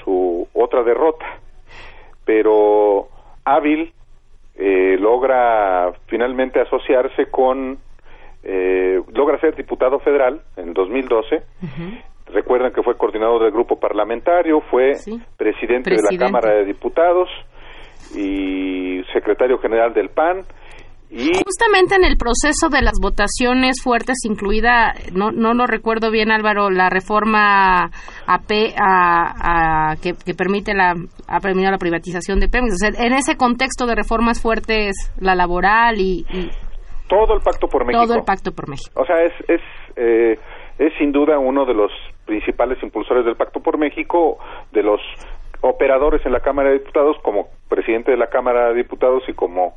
su 0.03 0.47
otra 0.53 0.83
derrota. 0.83 1.25
Pero 2.25 3.07
hábil, 3.43 3.93
eh, 4.55 4.97
logra 4.99 5.91
finalmente 6.07 6.59
asociarse 6.59 7.27
con 7.27 7.79
eh, 8.43 9.01
logra 9.13 9.39
ser 9.39 9.55
diputado 9.55 9.99
federal 9.99 10.41
en 10.55 10.73
2012. 10.73 11.43
Recuerden 12.27 12.71
que 12.71 12.83
fue 12.83 12.95
coordinador 12.95 13.43
del 13.43 13.51
grupo 13.51 13.79
parlamentario, 13.79 14.61
fue 14.69 14.93
presidente, 15.37 15.89
de 15.89 16.01
la 16.11 16.17
Cámara 16.17 16.53
de 16.55 16.65
Diputados 16.65 17.27
y 18.15 19.03
secretario 19.13 19.57
general 19.57 19.93
del 19.93 20.09
PAN. 20.09 20.45
Y 21.11 21.31
Justamente 21.43 21.95
en 21.95 22.05
el 22.05 22.17
proceso 22.17 22.69
de 22.69 22.83
las 22.83 22.99
votaciones 23.01 23.81
fuertes, 23.83 24.17
incluida, 24.25 24.93
no, 25.11 25.31
no 25.31 25.55
lo 25.55 25.65
recuerdo 25.65 26.11
bien 26.11 26.31
Álvaro, 26.31 26.69
la 26.69 26.89
reforma 26.89 27.89
AP 28.27 28.51
a, 28.77 29.95
que, 30.01 30.13
permite 30.35 30.75
la, 30.75 30.93
ha 31.27 31.39
permitido 31.39 31.71
la 31.71 31.79
privatización 31.79 32.39
de 32.39 32.47
Pemex. 32.47 32.75
en 32.83 33.13
ese 33.13 33.37
contexto 33.37 33.87
de 33.87 33.95
reformas 33.95 34.39
fuertes, 34.39 34.95
la 35.19 35.33
laboral 35.33 35.99
y 35.99 36.25
todo 37.09 37.33
el 37.33 37.41
Pacto 37.41 37.67
por 37.67 37.85
México. 37.85 38.05
Todo 38.05 38.15
el 38.15 38.23
Pacto 38.23 38.51
por 38.51 38.69
México. 38.69 39.01
O 39.01 39.05
sea, 39.05 39.23
es, 39.23 39.33
es, 39.47 39.61
eh, 39.95 40.39
es 40.77 40.93
sin 40.97 41.11
duda 41.11 41.39
uno 41.39 41.65
de 41.65 41.73
los 41.73 41.91
principales 42.25 42.81
impulsores 42.83 43.25
del 43.25 43.35
Pacto 43.35 43.59
por 43.61 43.77
México, 43.77 44.37
de 44.71 44.83
los 44.83 45.01
operadores 45.61 46.23
en 46.25 46.31
la 46.31 46.39
Cámara 46.39 46.69
de 46.69 46.79
Diputados, 46.79 47.17
como 47.23 47.47
presidente 47.67 48.11
de 48.11 48.17
la 48.17 48.27
Cámara 48.27 48.69
de 48.69 48.75
Diputados 48.75 49.23
y 49.27 49.33
como 49.33 49.73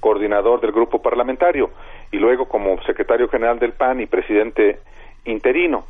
coordinador 0.00 0.60
del 0.60 0.72
grupo 0.72 1.00
parlamentario, 1.00 1.70
y 2.10 2.18
luego 2.18 2.46
como 2.46 2.80
secretario 2.82 3.28
general 3.28 3.58
del 3.58 3.72
PAN 3.72 4.00
y 4.00 4.06
presidente 4.06 4.78
interino. 5.24 5.86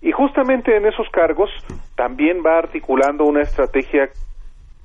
Y 0.00 0.12
justamente 0.12 0.76
en 0.76 0.86
esos 0.86 1.08
cargos 1.10 1.50
también 1.96 2.42
va 2.44 2.58
articulando 2.58 3.24
una 3.24 3.42
estrategia 3.42 4.08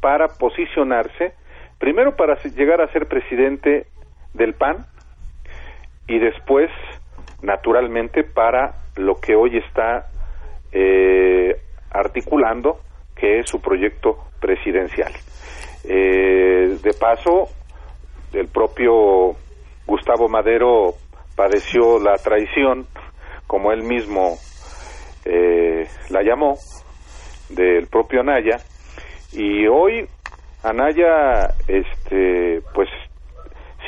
para 0.02 0.28
posicionarse, 0.28 1.34
primero 1.80 2.16
para 2.16 2.36
llegar 2.44 2.82
a 2.82 2.92
ser 2.92 3.08
presidente 3.08 3.86
del 4.34 4.54
PAN, 4.54 4.86
y 6.08 6.20
después, 6.20 6.70
naturalmente, 7.42 8.24
para 8.24 8.74
lo 8.98 9.16
que 9.16 9.36
hoy 9.36 9.58
está 9.58 10.08
eh, 10.72 11.56
articulando, 11.92 12.80
que 13.16 13.40
es 13.40 13.50
su 13.50 13.62
proyecto 13.62 14.18
presidencial. 14.42 15.14
Eh, 15.86 16.78
de 16.82 16.94
paso, 16.94 17.48
el 18.34 18.48
propio 18.48 19.36
Gustavo 19.86 20.28
Madero 20.28 20.94
padeció 21.36 22.00
la 22.00 22.16
traición, 22.16 22.88
como 23.48 23.72
él 23.72 23.84
mismo 23.84 24.36
eh, 25.26 25.88
la 26.10 26.24
llamó, 26.24 26.56
del 27.50 27.88
propio 27.88 28.22
Anaya, 28.22 28.58
y 29.32 29.68
hoy 29.68 30.08
Anaya, 30.64 31.54
este, 31.68 32.62
pues 32.74 32.90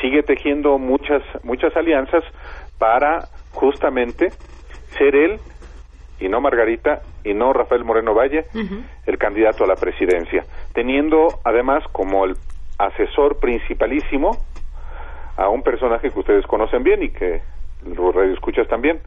sigue 0.02 0.24
tejiendo 0.24 0.78
muchas 0.78 1.24
muchas 1.44 1.76
alianzas 1.78 2.24
para 2.78 3.30
justamente 3.54 4.30
ser 4.98 5.16
él 5.16 5.40
y 6.20 6.28
no 6.28 6.42
Margarita 6.42 7.02
y 7.24 7.34
no 7.34 7.54
Rafael 7.54 7.86
Moreno 7.86 8.14
Valle 8.14 8.46
el 9.06 9.18
candidato 9.18 9.64
a 9.64 9.68
la 9.68 9.76
presidencia, 9.76 10.44
teniendo 10.74 11.40
además 11.44 11.84
como 11.92 12.26
el 12.26 12.36
asesor 12.78 13.40
principalísimo 13.40 14.32
a 15.38 15.50
un 15.50 15.62
personaje 15.64 16.10
que 16.10 16.20
ustedes 16.20 16.46
conocen 16.48 16.84
bien 16.84 17.04
y 17.04 17.10
que 17.10 17.42
los 17.86 18.16
escuchas 18.34 18.68
también, 18.68 19.00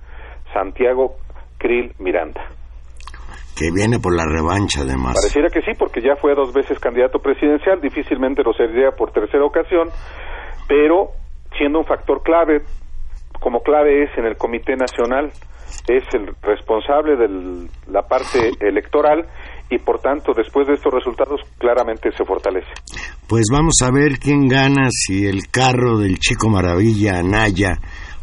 Santiago 0.53 1.17
Krill 1.59 1.93
Miranda. 1.99 2.43
Que 3.57 3.71
viene 3.75 3.99
por 3.99 4.15
la 4.15 4.25
revancha, 4.25 4.83
además. 4.83 5.15
Pareciera 5.15 5.49
que 5.49 5.63
sí, 5.63 5.73
porque 5.77 6.01
ya 6.01 6.15
fue 6.17 6.35
dos 6.35 6.53
veces 6.53 6.79
candidato 6.79 7.19
presidencial, 7.19 7.81
difícilmente 7.81 8.43
lo 8.45 8.53
sería 8.53 8.93
por 8.93 9.11
tercera 9.11 9.45
ocasión, 9.45 9.89
pero 10.69 11.11
siendo 11.57 11.81
un 11.81 11.85
factor 11.85 12.23
clave, 12.23 12.63
como 13.41 13.61
clave 13.61 14.05
es 14.05 14.17
en 14.17 14.27
el 14.27 14.37
Comité 14.37 14.77
Nacional, 14.77 15.33
es 15.89 16.05
el 16.15 16.35
responsable 16.43 17.17
de 17.17 17.69
la 17.89 18.03
parte 18.03 18.53
electoral 18.61 19.27
y 19.71 19.79
por 19.79 20.01
tanto 20.01 20.33
después 20.35 20.67
de 20.67 20.75
estos 20.75 20.93
resultados 20.93 21.41
claramente 21.59 22.11
se 22.17 22.25
fortalece. 22.25 22.71
Pues 23.29 23.47
vamos 23.53 23.75
a 23.85 23.91
ver 23.93 24.19
quién 24.19 24.49
gana, 24.49 24.89
si 24.91 25.27
el 25.27 25.49
carro 25.51 25.99
del 25.99 26.19
chico 26.19 26.49
maravilla 26.49 27.19
Anaya 27.19 27.79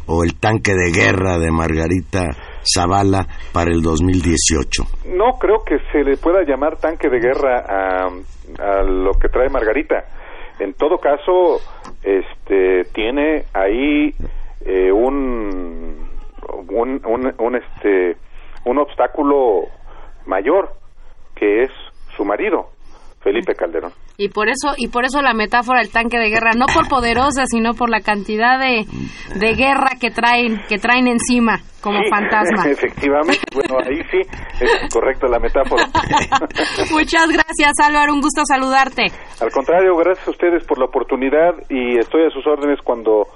o 0.08 0.24
el 0.24 0.40
tanque 0.40 0.74
de 0.74 0.92
guerra 0.92 1.38
de 1.38 1.52
Margarita 1.52 2.30
Zavala 2.64 3.28
para 3.54 3.72
el 3.72 3.82
2018. 3.82 4.84
No 5.16 5.38
creo 5.40 5.64
que 5.66 5.78
se 5.92 6.04
le 6.04 6.18
pueda 6.18 6.44
llamar 6.44 6.78
tanque 6.78 7.10
de 7.10 7.20
guerra 7.20 7.64
a, 7.68 8.08
a 8.60 8.84
lo 8.84 9.12
que 9.14 9.30
trae 9.30 9.50
Margarita 9.50 10.06
en 10.60 10.74
todo 10.74 10.98
caso, 10.98 11.60
este, 12.04 12.84
tiene 12.94 13.44
ahí 13.54 14.14
eh, 14.66 14.92
un, 14.92 16.08
un, 16.70 17.34
un, 17.38 17.56
este, 17.56 18.18
un 18.64 18.78
obstáculo 18.78 19.64
mayor, 20.26 20.70
que 21.36 21.64
es 21.64 21.72
su 22.16 22.24
marido, 22.24 22.70
Felipe 23.22 23.54
Calderón. 23.54 23.92
Y 24.18 24.30
por 24.30 24.48
eso 24.48 24.74
y 24.78 24.88
por 24.88 25.04
eso 25.04 25.22
la 25.22 25.34
metáfora 25.34 25.82
del 25.82 25.92
tanque 25.92 26.18
de 26.18 26.30
guerra, 26.30 26.52
no 26.58 26.68
por 26.74 26.88
poderosa, 26.88 27.46
sino 27.48 27.74
por 27.74 27.90
la 27.90 28.00
cantidad 28.00 28.58
de, 28.58 28.86
de 29.38 29.56
guerra 29.56 29.98
que 30.00 30.10
traen 30.10 30.62
que 30.70 30.78
traen 30.78 31.08
encima 31.08 31.60
como 31.82 32.00
fantasma. 32.10 32.64
Efectivamente, 32.72 33.42
bueno, 33.54 33.76
ahí 33.86 34.02
sí 34.10 34.22
es 34.62 34.94
correcta 34.94 35.28
la 35.28 35.40
metáfora. 35.40 35.86
Muchas 36.92 37.28
gracias, 37.28 37.74
Álvaro, 37.84 38.14
un 38.14 38.22
gusto 38.22 38.44
saludarte. 38.48 39.08
Al 39.42 39.52
contrario, 39.52 39.96
gracias 39.98 40.28
a 40.28 40.32
ustedes 40.32 40.66
por 40.66 40.80
la 40.80 40.86
oportunidad 40.86 41.52
y 41.70 42.00
estoy 42.00 42.26
a 42.26 42.30
sus 42.30 42.48
órdenes 42.48 42.80
cuando 42.84 43.28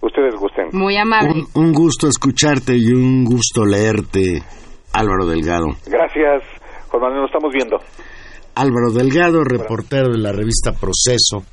ustedes 0.00 0.34
gusten. 0.34 0.70
Muy 0.72 0.96
amable. 0.96 1.44
Un, 1.54 1.66
un 1.66 1.72
gusto 1.72 2.08
escucharte 2.08 2.74
y 2.76 2.90
un 2.92 3.24
gusto 3.24 3.64
leerte, 3.64 4.42
Álvaro 4.92 5.24
Delgado. 5.26 5.66
Gracias, 5.86 6.42
Juan 6.98 7.14
nos 7.14 7.26
estamos 7.26 7.52
viendo. 7.52 7.78
Álvaro 8.54 8.90
Delgado, 8.92 9.44
reportero 9.44 10.08
de 10.10 10.18
la 10.18 10.32
revista 10.32 10.72
Proceso, 10.72 11.44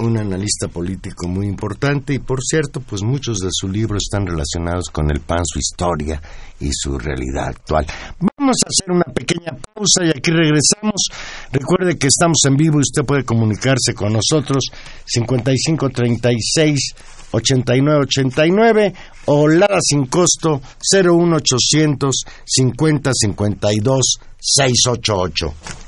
un 0.00 0.18
analista 0.18 0.68
político 0.68 1.28
muy 1.28 1.46
importante 1.46 2.14
y 2.14 2.18
por 2.18 2.40
cierto, 2.42 2.80
pues 2.80 3.02
muchos 3.02 3.38
de 3.38 3.48
sus 3.50 3.70
libros 3.70 4.04
están 4.04 4.26
relacionados 4.26 4.90
con 4.90 5.10
el 5.10 5.20
PAN, 5.20 5.44
su 5.44 5.58
historia 5.58 6.20
y 6.60 6.70
su 6.72 6.98
realidad 6.98 7.48
actual. 7.48 7.86
Vamos 8.20 8.56
a 8.64 8.68
hacer 8.68 8.90
una 8.90 9.04
pequeña 9.12 9.52
pausa 9.74 10.04
y 10.04 10.10
aquí 10.10 10.30
regresamos. 10.30 11.08
Recuerde 11.52 11.98
que 11.98 12.06
estamos 12.08 12.38
en 12.46 12.56
vivo 12.56 12.78
y 12.78 12.82
usted 12.82 13.04
puede 13.04 13.24
comunicarse 13.24 13.94
con 13.94 14.12
nosotros 14.12 14.64
5536 15.06 16.94
8989 17.30 18.94
o 19.26 19.48
Lara 19.48 19.80
sin 19.80 20.06
costo 20.06 20.60
01800 20.92 22.24
50 22.44 23.10
52 23.14 24.18
688. 24.38 25.87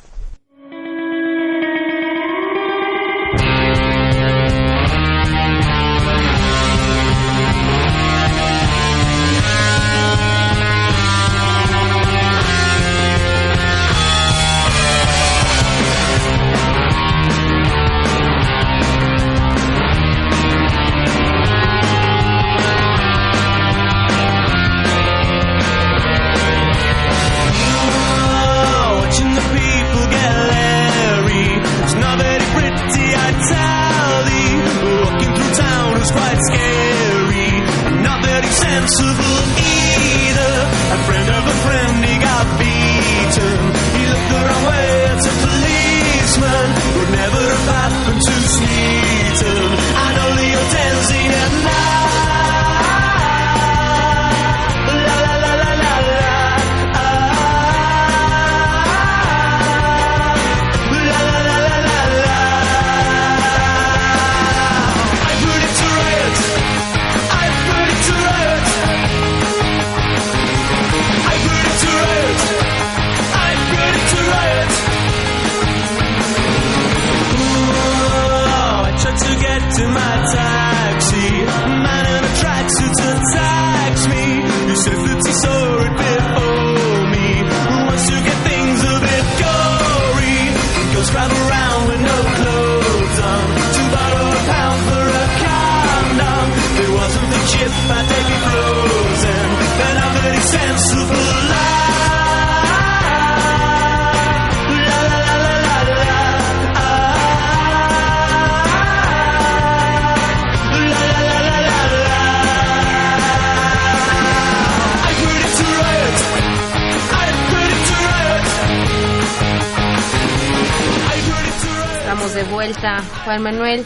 Juan 123.24 123.42
Manuel. 123.42 123.84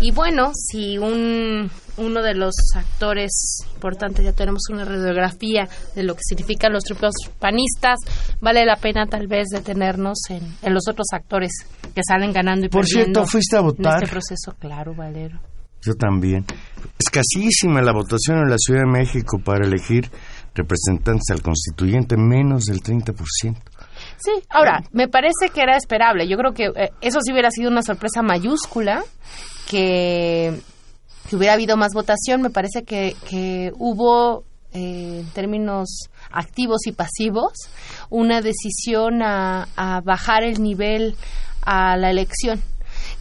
Y 0.00 0.10
bueno, 0.10 0.50
si 0.54 0.98
un, 0.98 1.70
uno 1.96 2.22
de 2.22 2.34
los 2.34 2.54
actores 2.74 3.30
importantes, 3.74 4.24
ya 4.24 4.32
tenemos 4.32 4.62
una 4.70 4.84
radiografía 4.84 5.68
de 5.94 6.02
lo 6.02 6.14
que 6.14 6.22
significan 6.24 6.72
los 6.72 6.82
triples 6.82 7.12
panistas, 7.38 7.98
vale 8.40 8.64
la 8.66 8.76
pena 8.76 9.06
tal 9.06 9.28
vez 9.28 9.48
detenernos 9.48 10.18
en, 10.30 10.42
en 10.62 10.74
los 10.74 10.88
otros 10.88 11.06
actores 11.12 11.52
que 11.94 12.00
salen 12.06 12.32
ganando 12.32 12.66
y 12.66 12.68
Por 12.68 12.86
cierto, 12.86 13.24
¿fuiste 13.26 13.56
a 13.56 13.60
en 13.60 13.66
votar? 13.66 14.02
este 14.02 14.10
proceso, 14.10 14.54
claro, 14.58 14.94
Valero. 14.94 15.38
Yo 15.84 15.94
también. 15.94 16.44
Escasísima 16.98 17.80
la 17.82 17.92
votación 17.92 18.38
en 18.38 18.50
la 18.50 18.56
Ciudad 18.58 18.80
de 18.80 18.98
México 18.98 19.38
para 19.44 19.66
elegir 19.66 20.10
representantes 20.54 21.30
al 21.30 21.42
constituyente, 21.42 22.16
menos 22.16 22.64
del 22.64 22.80
30%. 22.80 23.14
Sí, 24.22 24.30
ahora, 24.50 24.84
me 24.92 25.08
parece 25.08 25.48
que 25.52 25.62
era 25.62 25.76
esperable. 25.76 26.28
Yo 26.28 26.36
creo 26.36 26.52
que 26.52 26.66
eh, 26.66 26.92
eso 27.00 27.18
sí 27.22 27.32
hubiera 27.32 27.50
sido 27.50 27.70
una 27.70 27.82
sorpresa 27.82 28.22
mayúscula, 28.22 29.02
que, 29.68 30.60
hubiera 31.32 31.54
habido 31.54 31.76
más 31.76 31.92
votación. 31.92 32.40
Me 32.40 32.50
parece 32.50 32.84
que, 32.84 33.16
que 33.28 33.72
hubo, 33.78 34.44
eh, 34.72 35.18
en 35.20 35.30
términos 35.30 35.88
activos 36.30 36.86
y 36.86 36.92
pasivos, 36.92 37.52
una 38.10 38.40
decisión 38.40 39.22
a, 39.22 39.66
a 39.74 40.00
bajar 40.02 40.44
el 40.44 40.62
nivel 40.62 41.16
a 41.62 41.96
la 41.96 42.10
elección. 42.10 42.62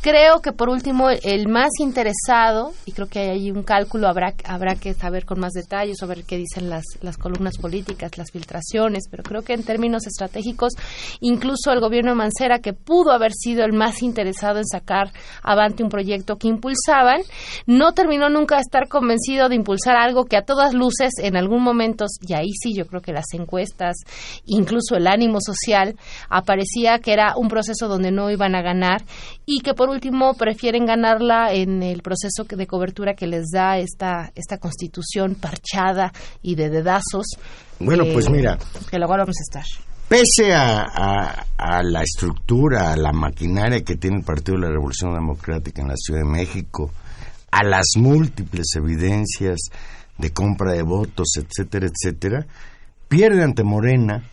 Creo 0.01 0.41
que 0.41 0.51
por 0.51 0.69
último 0.69 1.11
el 1.11 1.47
más 1.47 1.69
interesado, 1.79 2.73
y 2.87 2.91
creo 2.91 3.07
que 3.07 3.19
hay 3.19 3.29
ahí 3.29 3.51
un 3.51 3.61
cálculo, 3.61 4.07
habrá, 4.07 4.33
habrá 4.45 4.73
que 4.73 4.95
saber 4.95 5.25
con 5.25 5.39
más 5.39 5.51
detalles 5.53 5.97
sobre 5.99 6.23
qué 6.23 6.37
dicen 6.37 6.71
las, 6.71 6.83
las 7.01 7.17
columnas 7.17 7.59
políticas, 7.59 8.17
las 8.17 8.31
filtraciones, 8.31 9.03
pero 9.11 9.21
creo 9.21 9.43
que 9.43 9.53
en 9.53 9.63
términos 9.63 10.07
estratégicos, 10.07 10.73
incluso 11.19 11.71
el 11.71 11.81
gobierno 11.81 12.11
de 12.11 12.15
Mancera, 12.15 12.57
que 12.57 12.73
pudo 12.73 13.11
haber 13.11 13.31
sido 13.31 13.63
el 13.63 13.73
más 13.73 14.01
interesado 14.01 14.57
en 14.57 14.65
sacar 14.65 15.11
avante 15.43 15.83
un 15.83 15.89
proyecto 15.89 16.37
que 16.37 16.47
impulsaban, 16.47 17.21
no 17.67 17.91
terminó 17.91 18.27
nunca 18.27 18.55
de 18.55 18.61
estar 18.61 18.87
convencido 18.87 19.49
de 19.49 19.55
impulsar 19.55 19.97
algo 19.97 20.25
que 20.25 20.35
a 20.35 20.45
todas 20.45 20.73
luces 20.73 21.11
en 21.19 21.37
algún 21.37 21.61
momento, 21.61 22.05
y 22.27 22.33
ahí 22.33 22.49
sí 22.59 22.73
yo 22.73 22.87
creo 22.87 23.03
que 23.03 23.13
las 23.13 23.31
encuestas, 23.33 23.97
incluso 24.45 24.95
el 24.95 25.05
ánimo 25.05 25.37
social, 25.41 25.95
aparecía 26.27 26.97
que 26.97 27.13
era 27.13 27.35
un 27.37 27.49
proceso 27.49 27.87
donde 27.87 28.09
no 28.09 28.31
iban 28.31 28.55
a 28.55 28.63
ganar 28.63 29.03
y 29.45 29.59
que 29.59 29.75
por 29.75 29.90
último 29.91 30.33
prefieren 30.33 30.85
ganarla 30.85 31.53
en 31.53 31.83
el 31.83 32.01
proceso 32.01 32.43
de 32.45 32.67
cobertura 32.67 33.13
que 33.13 33.27
les 33.27 33.49
da 33.51 33.77
esta, 33.77 34.31
esta 34.35 34.57
constitución 34.57 35.35
parchada 35.35 36.11
y 36.41 36.55
de 36.55 36.69
dedazos. 36.69 37.27
Bueno, 37.79 38.03
pues 38.13 38.29
mira, 38.29 38.57
Que 38.89 38.97
luego 38.97 39.13
vamos 39.17 39.35
a 39.37 39.43
estar. 39.59 39.63
pese 40.07 40.53
a, 40.53 40.81
a- 40.83 41.45
a 41.57 41.83
la 41.83 42.01
estructura, 42.01 42.91
a 42.91 42.97
la 42.97 43.11
maquinaria 43.11 43.83
que 43.83 43.95
tiene 43.95 44.17
el 44.17 44.23
Partido 44.23 44.57
de 44.57 44.65
la 44.67 44.71
Revolución 44.71 45.13
Democrática 45.13 45.81
en 45.81 45.87
la 45.89 45.95
Ciudad 45.97 46.21
de 46.21 46.29
México, 46.29 46.91
a 47.51 47.63
las 47.63 47.85
múltiples 47.97 48.67
evidencias 48.75 49.59
de 50.17 50.29
compra 50.31 50.73
de 50.73 50.83
votos, 50.83 51.27
etcétera, 51.37 51.87
etcétera, 51.87 52.45
pierde 53.07 53.43
ante 53.43 53.63
Morena, 53.63 54.23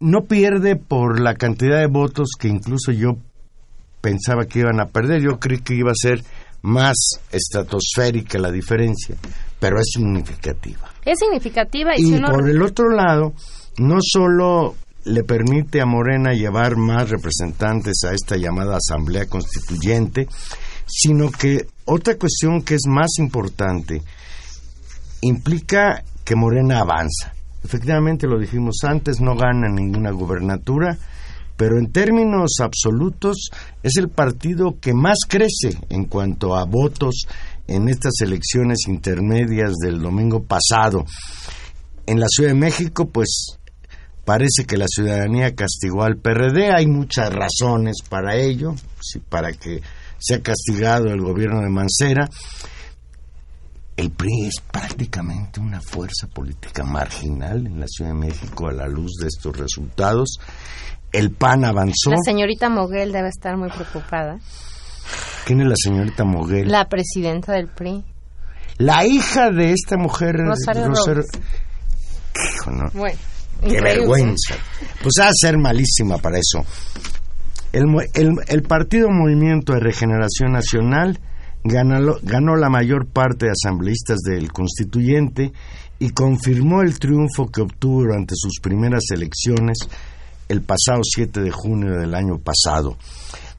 no 0.00 0.22
pierde 0.28 0.76
por 0.76 1.20
la 1.20 1.34
cantidad 1.34 1.78
de 1.78 1.88
votos 1.88 2.30
que 2.38 2.48
incluso 2.48 2.92
yo 2.92 3.16
pensaba 4.00 4.46
que 4.46 4.60
iban 4.60 4.80
a 4.80 4.86
perder, 4.86 5.22
yo 5.22 5.38
creí 5.38 5.58
que 5.60 5.74
iba 5.74 5.90
a 5.90 5.94
ser 6.00 6.22
más 6.62 6.96
estratosférica 7.30 8.38
la 8.38 8.50
diferencia, 8.50 9.16
pero 9.58 9.78
es 9.78 9.86
significativa. 9.94 10.90
Es 11.04 11.18
significativa 11.18 11.92
y, 11.96 12.02
Y 12.02 12.06
si 12.06 12.14
uno... 12.14 12.28
por 12.30 12.48
el 12.48 12.62
otro 12.62 12.90
lado, 12.90 13.32
no 13.78 13.98
solo 14.00 14.74
le 15.04 15.24
permite 15.24 15.80
a 15.80 15.86
Morena 15.86 16.32
llevar 16.32 16.76
más 16.76 17.08
representantes 17.08 18.04
a 18.04 18.12
esta 18.12 18.36
llamada 18.36 18.76
Asamblea 18.76 19.26
Constituyente, 19.26 20.28
sino 20.86 21.30
que 21.30 21.66
otra 21.84 22.16
cuestión 22.16 22.62
que 22.62 22.74
es 22.74 22.86
más 22.86 23.18
importante 23.18 24.02
implica 25.22 26.02
que 26.24 26.36
Morena 26.36 26.80
avanza. 26.80 27.32
Efectivamente, 27.64 28.26
lo 28.26 28.38
dijimos 28.38 28.76
antes, 28.84 29.20
no 29.20 29.34
gana 29.34 29.68
ninguna 29.68 30.10
gubernatura, 30.10 30.96
pero 31.58 31.76
en 31.76 31.90
términos 31.90 32.52
absolutos 32.62 33.50
es 33.82 33.96
el 33.96 34.08
partido 34.08 34.78
que 34.80 34.94
más 34.94 35.18
crece 35.28 35.76
en 35.90 36.04
cuanto 36.04 36.56
a 36.56 36.64
votos 36.64 37.26
en 37.66 37.88
estas 37.88 38.20
elecciones 38.22 38.86
intermedias 38.86 39.72
del 39.82 40.00
domingo 40.00 40.44
pasado. 40.44 41.04
En 42.06 42.20
la 42.20 42.26
Ciudad 42.28 42.50
de 42.50 42.54
México, 42.54 43.10
pues 43.10 43.58
parece 44.24 44.66
que 44.68 44.76
la 44.76 44.86
ciudadanía 44.88 45.56
castigó 45.56 46.04
al 46.04 46.16
PRD, 46.16 46.70
hay 46.70 46.86
muchas 46.86 47.32
razones 47.34 47.96
para 48.08 48.36
ello, 48.36 48.76
para 49.28 49.52
que 49.52 49.82
se 50.16 50.36
ha 50.36 50.42
castigado 50.42 51.06
el 51.06 51.20
gobierno 51.20 51.60
de 51.60 51.70
Mancera. 51.70 52.30
El 53.96 54.12
PRI 54.12 54.46
es 54.46 54.60
prácticamente 54.70 55.58
una 55.58 55.80
fuerza 55.80 56.28
política 56.32 56.84
marginal 56.84 57.66
en 57.66 57.80
la 57.80 57.86
Ciudad 57.88 58.12
de 58.12 58.18
México 58.18 58.68
a 58.68 58.72
la 58.72 58.86
luz 58.86 59.14
de 59.20 59.26
estos 59.26 59.56
resultados. 59.56 60.38
El 61.12 61.30
PAN 61.30 61.64
avanzó. 61.64 62.10
La 62.10 62.16
señorita 62.24 62.68
Moguel 62.68 63.12
debe 63.12 63.28
estar 63.28 63.56
muy 63.56 63.70
preocupada. 63.70 64.38
¿Quién 65.46 65.60
es 65.62 65.66
la 65.68 65.74
señorita 65.76 66.24
Moguel? 66.24 66.68
La 66.70 66.88
presidenta 66.88 67.52
del 67.52 67.68
PRI. 67.68 68.04
La 68.76 69.04
hija 69.06 69.50
de 69.50 69.72
esta 69.72 69.96
mujer, 69.96 70.36
Rosario 70.36 70.88
Rosario-. 70.88 71.24
Hijo, 72.54 72.70
no. 72.70 72.90
Bueno, 72.92 73.18
Qué 73.60 73.66
increíble. 73.68 73.94
vergüenza. 74.00 74.54
Pues 75.02 75.14
ha 75.20 75.26
de 75.26 75.32
ser 75.40 75.58
malísima 75.58 76.18
para 76.18 76.38
eso. 76.38 76.64
El, 77.72 77.86
el- 78.14 78.36
el 78.46 78.62
Partido 78.62 79.08
Movimiento 79.10 79.72
de 79.72 79.80
Regeneración 79.80 80.52
Nacional 80.52 81.18
ganó, 81.64 82.16
ganó 82.22 82.56
la 82.56 82.68
mayor 82.70 83.06
parte 83.06 83.46
de 83.46 83.52
asambleístas 83.52 84.18
del 84.20 84.52
constituyente 84.52 85.52
y 85.98 86.10
confirmó 86.10 86.82
el 86.82 86.98
triunfo 86.98 87.48
que 87.48 87.62
obtuvo 87.62 88.02
durante 88.02 88.34
sus 88.36 88.60
primeras 88.62 89.02
elecciones 89.12 89.76
el 90.48 90.62
pasado 90.62 91.00
7 91.02 91.40
de 91.40 91.50
junio 91.50 91.98
del 91.98 92.14
año 92.14 92.38
pasado, 92.38 92.96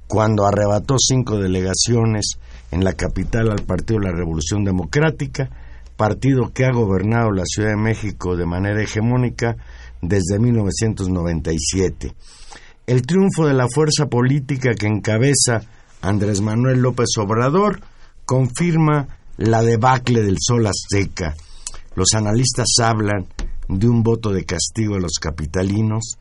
cuando 0.08 0.46
arrebató 0.46 0.96
cinco 0.98 1.38
delegaciones 1.38 2.40
en 2.72 2.84
la 2.84 2.94
capital 2.94 3.52
al 3.52 3.64
Partido 3.64 4.00
de 4.00 4.08
la 4.08 4.16
Revolución 4.16 4.64
Democrática, 4.64 5.50
partido 5.96 6.52
que 6.54 6.66
ha 6.66 6.72
gobernado 6.72 7.32
la 7.32 7.44
Ciudad 7.46 7.70
de 7.70 7.78
México 7.82 8.36
de 8.36 8.46
manera 8.46 8.82
hegemónica 8.82 9.56
desde 10.02 10.40
1997. 10.40 12.14
El 12.88 13.02
triunfo 13.04 13.46
de 13.46 13.54
la 13.54 13.68
fuerza 13.68 14.08
política 14.08 14.74
que 14.74 14.88
encabeza 14.88 15.62
Andrés 16.02 16.42
Manuel 16.42 16.80
López 16.80 17.10
Obrador 17.18 17.82
confirma 18.26 19.08
la 19.38 19.62
debacle 19.62 20.22
del 20.22 20.38
sol 20.40 20.66
azteca. 20.68 21.36
Los 21.96 22.14
analistas 22.14 22.68
hablan 22.82 23.28
de 23.68 23.88
un 23.88 24.02
voto 24.02 24.32
de 24.32 24.46
castigo 24.46 24.96
a 24.96 25.00
los 25.00 25.20
capitalinos 25.20 26.18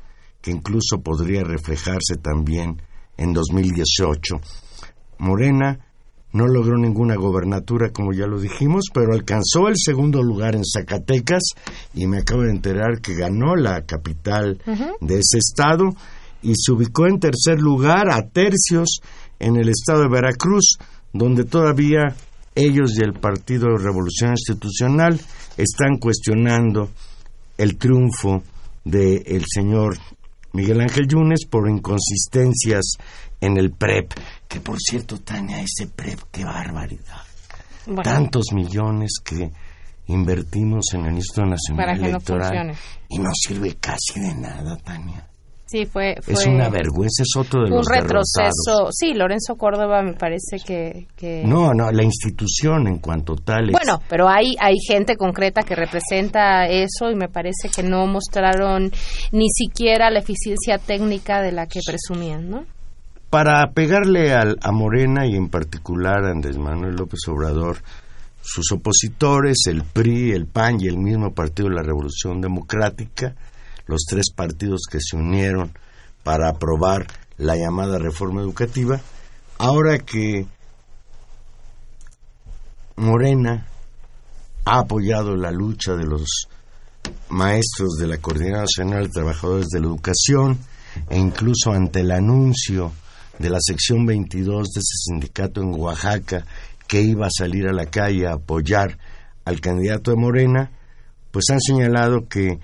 que 0.49 0.55
incluso 0.55 1.03
podría 1.03 1.45
reflejarse 1.45 2.17
también 2.23 2.81
en 3.19 3.35
2018. 3.35 4.41
Morena 5.19 5.79
no 6.33 6.47
logró 6.47 6.79
ninguna 6.79 7.17
gobernatura, 7.17 7.91
como 7.91 8.15
ya 8.15 8.27
lo 8.27 8.41
dijimos, 8.41 8.85
pero 8.95 9.13
alcanzó 9.13 9.69
el 9.69 9.75
segundo 9.77 10.23
lugar 10.23 10.55
en 10.55 10.63
Zacatecas 10.65 11.43
y 11.93 12.07
me 12.07 12.21
acabo 12.21 12.45
de 12.45 12.53
enterar 12.53 13.03
que 13.03 13.15
ganó 13.15 13.57
la 13.57 13.83
capital 13.83 14.59
de 15.03 15.15
ese 15.19 15.37
estado 15.37 15.95
y 16.41 16.55
se 16.57 16.73
ubicó 16.73 17.07
en 17.07 17.21
tercer 17.21 17.61
lugar 17.61 18.11
a 18.11 18.27
tercios 18.27 19.01
en 19.39 19.57
el 19.57 19.69
estado 19.69 20.03
de 20.03 20.09
Veracruz, 20.09 20.79
donde 21.13 21.45
todavía 21.45 22.17
ellos 22.55 22.97
y 22.97 23.03
el 23.03 23.13
Partido 23.13 23.67
de 23.69 23.85
Revolución 23.85 24.31
Institucional 24.31 25.21
están 25.59 25.99
cuestionando 25.99 26.89
el 27.59 27.77
triunfo 27.77 28.43
del 28.85 29.45
señor 29.47 29.99
Miguel 30.53 30.81
Ángel 30.81 31.07
Yunes 31.07 31.47
por 31.49 31.69
inconsistencias 31.69 32.97
en 33.41 33.57
el 33.57 33.71
PREP. 33.73 34.13
Que 34.47 34.61
por 34.61 34.79
cierto, 34.79 35.21
Tania, 35.21 35.61
ese 35.61 35.87
PREP, 35.89 36.21
qué 36.31 36.45
barbaridad. 36.45 37.23
Bueno, 37.87 38.03
Tantos 38.03 38.47
millones 38.53 39.13
que 39.25 39.51
invertimos 40.07 40.87
en 40.95 41.07
el 41.07 41.17
Instituto 41.17 41.47
Nacional 41.47 41.87
Para 41.87 41.95
que 41.95 42.03
no 42.03 42.09
Electoral 42.09 42.77
y 43.09 43.19
no 43.19 43.31
sirve 43.35 43.77
casi 43.77 44.21
de 44.21 44.35
nada, 44.35 44.77
Tania. 44.79 45.28
Sí, 45.69 45.87
fue, 45.87 46.17
fue 46.23 46.35
Es 46.35 46.47
una 46.47 46.69
vergüenza, 46.69 47.23
es 47.23 47.37
otro 47.37 47.63
de 47.65 47.71
un 47.71 47.77
los 47.77 47.87
retroceso. 47.87 48.41
derrotados. 48.73 48.95
Sí, 48.99 49.15
Lorenzo 49.15 49.55
Córdoba 49.57 50.03
me 50.03 50.15
parece 50.15 50.57
que... 50.67 51.07
que- 51.17 51.45
No, 51.47 51.73
no, 51.75 51.91
la 51.93 52.03
institución 52.03 52.89
en 52.89 52.99
cuanto 52.99 53.37
tal 53.37 53.67
es... 53.69 53.73
Bueno, 53.73 54.01
pero 54.09 54.29
hay, 54.29 54.55
hay 54.61 54.75
gente 54.87 55.17
concreta 55.17 55.63
que 55.63 55.75
representa 55.77 56.67
eso 56.67 57.11
y 57.11 57.15
me 57.15 57.29
parece 57.29 57.69
que 57.75 57.83
no 57.83 58.07
mostraron 58.07 58.91
ni 59.33 59.49
siquiera 59.51 60.11
la 60.11 60.19
eficiencia 60.21 60.79
técnica 60.79 61.41
de 61.43 61.53
la 61.53 61.67
que 61.67 61.81
presumían, 61.87 62.49
¿no? 62.51 62.65
para 63.31 63.73
pegarle 63.73 64.33
al, 64.33 64.57
a 64.63 64.73
Morena 64.73 65.27
y 65.27 65.37
en 65.37 65.51
particular 65.51 66.25
a 66.25 66.31
Andrés 66.31 66.57
Manuel 66.57 66.95
López 66.97 67.21
Obrador, 67.29 67.77
sus 68.41 68.73
opositores, 68.73 69.59
el 69.69 69.83
PRI, 69.83 70.31
el 70.31 70.47
PAN 70.47 70.81
y 70.81 70.87
el 70.87 70.97
mismo 70.97 71.35
Partido 71.35 71.69
de 71.69 71.75
la 71.75 71.83
Revolución 71.83 72.41
Democrática, 72.41 73.35
los 73.89 74.05
tres 74.09 74.27
partidos 74.35 74.83
que 74.89 75.01
se 75.01 75.17
unieron 75.17 75.73
para 76.23 76.49
aprobar 76.49 77.07
la 77.37 77.57
llamada 77.57 77.99
reforma 77.99 78.41
educativa, 78.41 79.01
ahora 79.59 79.99
que 79.99 80.47
Morena 82.97 83.67
ha 84.65 84.79
apoyado 84.81 85.35
la 85.37 85.51
lucha 85.51 85.95
de 85.95 86.05
los 86.05 86.49
maestros 87.31 87.97
de 87.99 88.07
la 88.07 88.19
Coordinadora 88.19 88.63
Nacional 88.63 89.07
de 89.07 89.13
Trabajadores 89.13 89.69
de 89.69 89.81
la 89.81 89.87
Educación 89.87 90.59
e 91.09 91.19
incluso 91.19 91.73
ante 91.73 92.01
el 92.01 92.11
anuncio 92.11 92.93
de 93.39 93.51
la 93.51 93.59
sección 93.61 94.05
22 94.05 94.69
de 94.69 94.81
ese 94.81 94.97
sindicato 95.07 95.63
en 95.63 95.75
Oaxaca 95.75 96.45
que 96.87 97.01
iba 97.03 97.27
a 97.27 97.31
salir 97.31 97.69
a 97.69 97.73
la 97.73 97.87
calle 97.87 98.27
a 98.27 98.35
apoyar 98.35 98.99
al 99.45 99.61
candidato 99.61 100.11
de 100.11 100.17
Morena, 100.17 100.71
pues 101.31 101.45
han 101.51 101.61
señalado 101.61 102.29
que, 102.29 102.59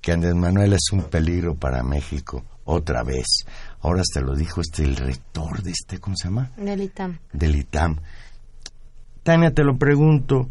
que 0.00 0.12
Andrés 0.12 0.34
Manuel 0.34 0.72
es 0.72 0.92
un 0.92 1.02
peligro 1.04 1.54
para 1.54 1.82
México 1.82 2.44
otra 2.64 3.02
vez. 3.02 3.44
Ahora 3.80 4.02
hasta 4.02 4.20
lo 4.20 4.34
dijo 4.34 4.60
este 4.60 4.82
el 4.84 4.96
rector 4.96 5.62
de 5.62 5.70
este, 5.70 5.98
¿cómo 5.98 6.16
se 6.16 6.28
llama? 6.28 6.50
Del 6.56 6.82
ITAM. 6.82 7.18
Del 7.32 7.56
ITAM. 7.56 7.98
Tania, 9.22 9.52
te 9.52 9.64
lo 9.64 9.76
pregunto, 9.76 10.48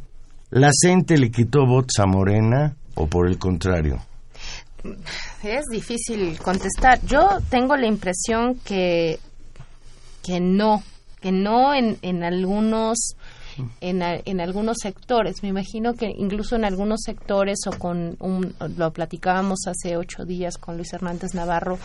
¿la 0.50 0.72
gente 0.82 1.18
le 1.18 1.32
quitó 1.32 1.66
votos 1.66 2.00
a 2.00 2.06
Morena 2.06 2.76
o 2.96 3.08
por 3.08 3.28
el 3.28 3.38
contrario? 3.38 4.00
Es 5.44 5.66
difícil 5.72 6.38
contestar. 6.40 7.02
Yo 7.06 7.40
tengo 7.50 7.76
la 7.76 7.88
impresión 7.88 8.56
que, 8.64 9.20
que 10.24 10.40
no, 10.40 10.84
que 11.22 11.32
no 11.32 11.74
en, 11.74 11.98
en 12.02 12.24
algunos 12.24 13.16
en, 13.82 14.04
a- 14.04 14.20
en 14.26 14.42
algunos 14.42 14.78
sectores. 14.82 15.44
Me 15.44 15.50
imagino 15.50 15.94
que 15.94 16.08
incluso 16.18 16.56
en 16.56 16.66
algunos 16.66 17.02
sectores 17.06 17.60
o 17.68 17.78
con 17.78 18.16
un, 18.20 18.54
lo 18.78 18.92
platicábamos 18.92 19.60
hace 19.68 19.98
ocho 19.98 20.26
días 20.26 20.58
con 20.58 20.76
Luis 20.78 20.94
Hernández 20.94 21.34
Navarro, 21.34 21.78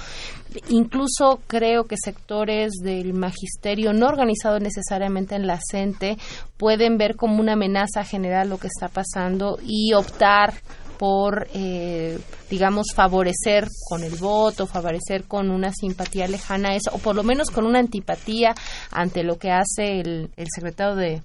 incluso 0.68 1.40
creo 1.46 1.84
que 1.84 1.96
sectores 2.02 2.72
del 2.82 3.14
magisterio 3.14 3.92
no 3.92 4.06
organizado 4.06 4.58
necesariamente 4.58 5.34
en 5.34 5.46
la 5.46 5.58
CENTE 5.70 6.16
pueden 6.56 6.98
ver 6.98 7.16
como 7.16 7.40
una 7.40 7.54
amenaza 7.54 8.04
general 8.04 8.48
lo 8.48 8.58
que 8.58 8.68
está 8.68 8.88
pasando 8.88 9.58
y 9.66 9.92
optar 9.94 10.54
por, 10.98 11.48
eh, 11.52 12.16
digamos, 12.48 12.86
favorecer 12.94 13.66
con 13.88 14.04
el 14.04 14.14
voto, 14.14 14.68
favorecer 14.68 15.24
con 15.24 15.50
una 15.50 15.72
simpatía 15.72 16.28
lejana 16.28 16.70
a 16.70 16.74
eso, 16.76 16.90
o 16.92 16.98
por 16.98 17.16
lo 17.16 17.24
menos 17.24 17.50
con 17.50 17.66
una 17.66 17.80
antipatía 17.80 18.54
ante 18.92 19.24
lo 19.24 19.36
que 19.36 19.50
hace 19.50 19.98
el, 20.00 20.30
el 20.36 20.46
secretario 20.54 20.94
de, 20.94 21.22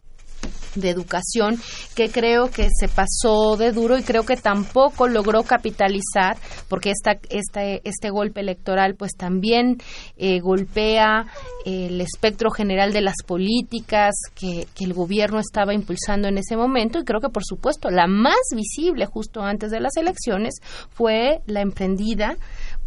de 0.75 0.89
Educación, 0.89 1.57
que 1.95 2.09
creo 2.09 2.49
que 2.49 2.67
se 2.69 2.87
pasó 2.87 3.57
de 3.57 3.71
duro 3.71 3.97
y 3.97 4.03
creo 4.03 4.23
que 4.23 4.35
tampoco 4.35 5.07
logró 5.07 5.43
capitalizar, 5.43 6.37
porque 6.67 6.91
esta, 6.91 7.19
esta, 7.29 7.63
este 7.63 8.09
golpe 8.09 8.41
electoral 8.41 8.95
pues 8.95 9.11
también 9.17 9.77
eh, 10.17 10.39
golpea 10.39 11.25
el 11.65 11.99
espectro 12.01 12.51
general 12.51 12.93
de 12.93 13.01
las 13.01 13.15
políticas 13.25 14.15
que, 14.35 14.67
que 14.75 14.85
el 14.85 14.93
gobierno 14.93 15.39
estaba 15.39 15.73
impulsando 15.73 16.27
en 16.27 16.37
ese 16.37 16.55
momento. 16.55 16.99
Y 16.99 17.03
creo 17.03 17.19
que 17.19 17.29
por 17.29 17.43
supuesto 17.45 17.89
la 17.89 18.07
más 18.07 18.37
visible 18.55 19.05
justo 19.05 19.41
antes 19.41 19.71
de 19.71 19.79
las 19.79 19.95
elecciones 19.97 20.55
fue 20.91 21.41
la 21.45 21.61
emprendida 21.61 22.37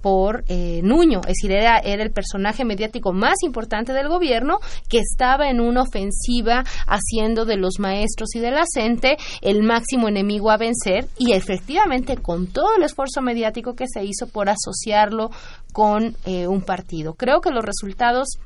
por 0.01 0.45
eh, 0.49 0.81
Nuño, 0.83 1.21
es 1.21 1.35
decir, 1.41 1.53
era, 1.53 1.79
era 1.79 2.03
el 2.03 2.11
personaje 2.11 2.65
mediático 2.65 3.13
más 3.13 3.43
importante 3.43 3.93
del 3.93 4.09
gobierno 4.09 4.59
que 4.89 4.99
estaba 4.99 5.51
en 5.51 5.61
una 5.61 5.83
ofensiva 5.83 6.65
haciendo 6.87 7.45
de 7.45 7.57
los 7.57 7.79
maestros 7.79 8.35
y 8.35 8.41
de 8.41 8.51
la 8.51 8.65
gente 8.75 9.17
el 9.41 9.63
máximo 9.63 10.09
enemigo 10.09 10.51
a 10.51 10.57
vencer 10.57 11.07
y 11.19 11.33
efectivamente 11.33 12.17
con 12.17 12.47
todo 12.47 12.77
el 12.77 12.83
esfuerzo 12.83 13.21
mediático 13.23 13.75
que 13.75 13.87
se 13.89 14.05
hizo 14.05 14.27
por 14.27 14.49
asociarlo 14.49 15.31
con 15.73 16.17
eh, 16.25 16.47
un 16.47 16.63
partido. 16.63 17.15
Creo 17.15 17.41
que 17.41 17.51
los 17.51 17.65
resultados 17.65 18.39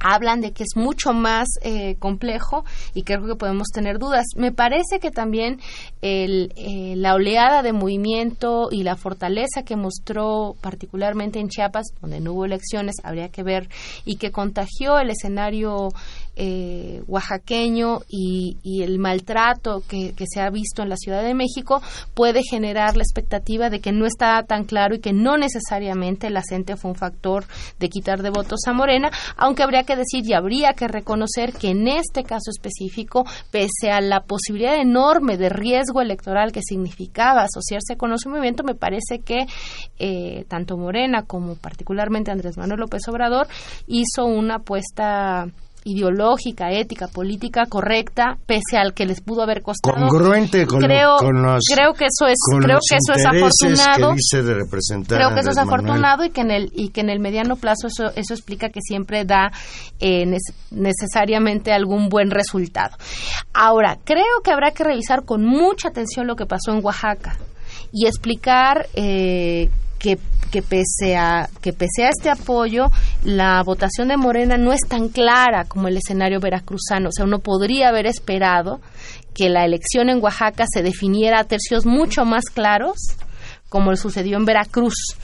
hablan 0.00 0.40
de 0.40 0.52
que 0.52 0.64
es 0.64 0.76
mucho 0.76 1.12
más 1.12 1.48
eh, 1.62 1.96
complejo 1.98 2.64
y 2.94 3.02
creo 3.02 3.26
que 3.26 3.36
podemos 3.36 3.68
tener 3.68 3.98
dudas. 3.98 4.24
Me 4.36 4.52
parece 4.52 4.98
que 5.00 5.10
también 5.10 5.60
el, 6.02 6.52
eh, 6.56 6.94
la 6.96 7.14
oleada 7.14 7.62
de 7.62 7.72
movimiento 7.72 8.68
y 8.70 8.82
la 8.82 8.96
fortaleza 8.96 9.62
que 9.64 9.76
mostró 9.76 10.56
particularmente 10.60 11.38
en 11.38 11.48
Chiapas, 11.48 11.88
donde 12.00 12.20
no 12.20 12.32
hubo 12.32 12.46
elecciones, 12.46 12.96
habría 13.02 13.28
que 13.28 13.42
ver, 13.42 13.68
y 14.04 14.16
que 14.16 14.30
contagió 14.30 14.98
el 14.98 15.10
escenario 15.10 15.88
eh, 16.36 17.02
oaxaqueño 17.06 18.00
y, 18.08 18.58
y 18.62 18.82
el 18.82 18.98
maltrato 18.98 19.82
que, 19.86 20.14
se 20.26 20.40
ha 20.40 20.50
visto 20.50 20.82
en 20.82 20.88
la 20.88 20.96
Ciudad 20.96 21.22
de 21.22 21.34
México 21.34 21.82
puede 22.14 22.42
generar 22.42 22.96
la 22.96 23.02
expectativa 23.02 23.68
de 23.68 23.80
que 23.80 23.92
no 23.92 24.06
está 24.06 24.42
tan 24.44 24.64
claro 24.64 24.94
y 24.94 25.00
que 25.00 25.12
no 25.12 25.36
necesariamente 25.36 26.28
el 26.28 26.36
acente 26.36 26.76
fue 26.76 26.92
un 26.92 26.96
factor 26.96 27.44
de 27.78 27.88
quitar 27.88 28.22
de 28.22 28.30
votos 28.30 28.60
a 28.66 28.72
Morena, 28.72 29.10
aunque 29.36 29.62
habría 29.62 29.82
que 29.82 29.96
decir 29.96 30.24
y 30.24 30.34
habría 30.34 30.74
que 30.74 30.88
reconocer 30.88 31.52
que 31.52 31.70
en 31.70 31.88
este 31.88 32.24
caso 32.24 32.50
específico, 32.50 33.26
pese 33.50 33.90
a 33.90 34.00
la 34.00 34.20
posibilidad 34.20 34.80
enorme 34.80 35.36
de 35.36 35.48
riesgo 35.48 36.00
electoral 36.00 36.52
que 36.52 36.62
significaba 36.62 37.42
asociarse 37.42 37.96
con 37.96 38.10
los 38.10 38.26
movimiento, 38.26 38.62
me 38.62 38.74
parece 38.74 39.20
que 39.20 39.46
eh, 39.98 40.44
tanto 40.48 40.76
Morena 40.76 41.24
como 41.24 41.56
particularmente 41.56 42.30
Andrés 42.30 42.56
Manuel 42.56 42.80
López 42.80 43.06
Obrador 43.08 43.48
hizo 43.86 44.24
una 44.24 44.56
apuesta 44.56 45.48
ideológica, 45.84 46.70
ética, 46.70 47.08
política 47.08 47.64
correcta, 47.66 48.36
pese 48.46 48.76
al 48.76 48.92
que 48.94 49.06
les 49.06 49.20
pudo 49.20 49.42
haber 49.42 49.62
costado. 49.62 49.96
Congruente 49.96 50.66
con, 50.66 50.80
creo, 50.80 51.16
con 51.16 51.42
los 51.42 51.64
creo 51.72 51.94
que 51.94 52.06
eso 52.06 52.26
es, 52.26 52.38
creo 52.60 52.78
que 52.88 52.96
eso 52.96 53.12
es 53.14 53.24
afortunado. 53.24 54.14
que 54.30 54.42
de 54.42 54.54
Creo 55.06 55.34
que 55.34 55.40
eso 55.40 55.50
es 55.50 55.56
Manuel. 55.56 55.74
afortunado 55.74 56.24
y 56.24 56.30
que 56.30 56.40
en 56.42 56.50
el 56.50 56.70
y 56.74 56.90
que 56.90 57.00
en 57.00 57.10
el 57.10 57.20
mediano 57.20 57.56
plazo 57.56 57.86
eso 57.86 58.10
eso 58.14 58.34
explica 58.34 58.68
que 58.68 58.80
siempre 58.80 59.24
da 59.24 59.50
eh, 60.00 60.26
necesariamente 60.70 61.72
algún 61.72 62.08
buen 62.08 62.30
resultado. 62.30 62.96
Ahora 63.54 63.98
creo 64.04 64.40
que 64.44 64.52
habrá 64.52 64.72
que 64.72 64.84
revisar 64.84 65.24
con 65.24 65.44
mucha 65.44 65.88
atención 65.88 66.26
lo 66.26 66.36
que 66.36 66.46
pasó 66.46 66.72
en 66.72 66.84
Oaxaca 66.84 67.36
y 67.92 68.06
explicar 68.06 68.86
eh, 68.94 69.68
que, 70.00 70.18
que 70.50 70.62
pese 70.62 71.16
a 71.16 71.48
que 71.60 71.72
pese 71.72 72.04
a 72.04 72.08
este 72.08 72.30
apoyo 72.30 72.86
la 73.22 73.62
votación 73.62 74.08
de 74.08 74.16
Morena 74.16 74.56
no 74.56 74.72
es 74.72 74.80
tan 74.88 75.08
clara 75.08 75.64
como 75.68 75.86
el 75.86 75.98
escenario 75.98 76.40
veracruzano 76.40 77.10
o 77.10 77.12
sea 77.12 77.26
uno 77.26 77.38
podría 77.38 77.90
haber 77.90 78.06
esperado 78.06 78.80
que 79.34 79.48
la 79.48 79.64
elección 79.64 80.08
en 80.08 80.20
Oaxaca 80.20 80.64
se 80.68 80.82
definiera 80.82 81.38
a 81.38 81.44
tercios 81.44 81.86
mucho 81.86 82.24
más 82.24 82.46
claros 82.46 82.96
como 83.70 83.94
sucedió 83.94 84.36
en 84.36 84.44
Veracruz. 84.44 85.16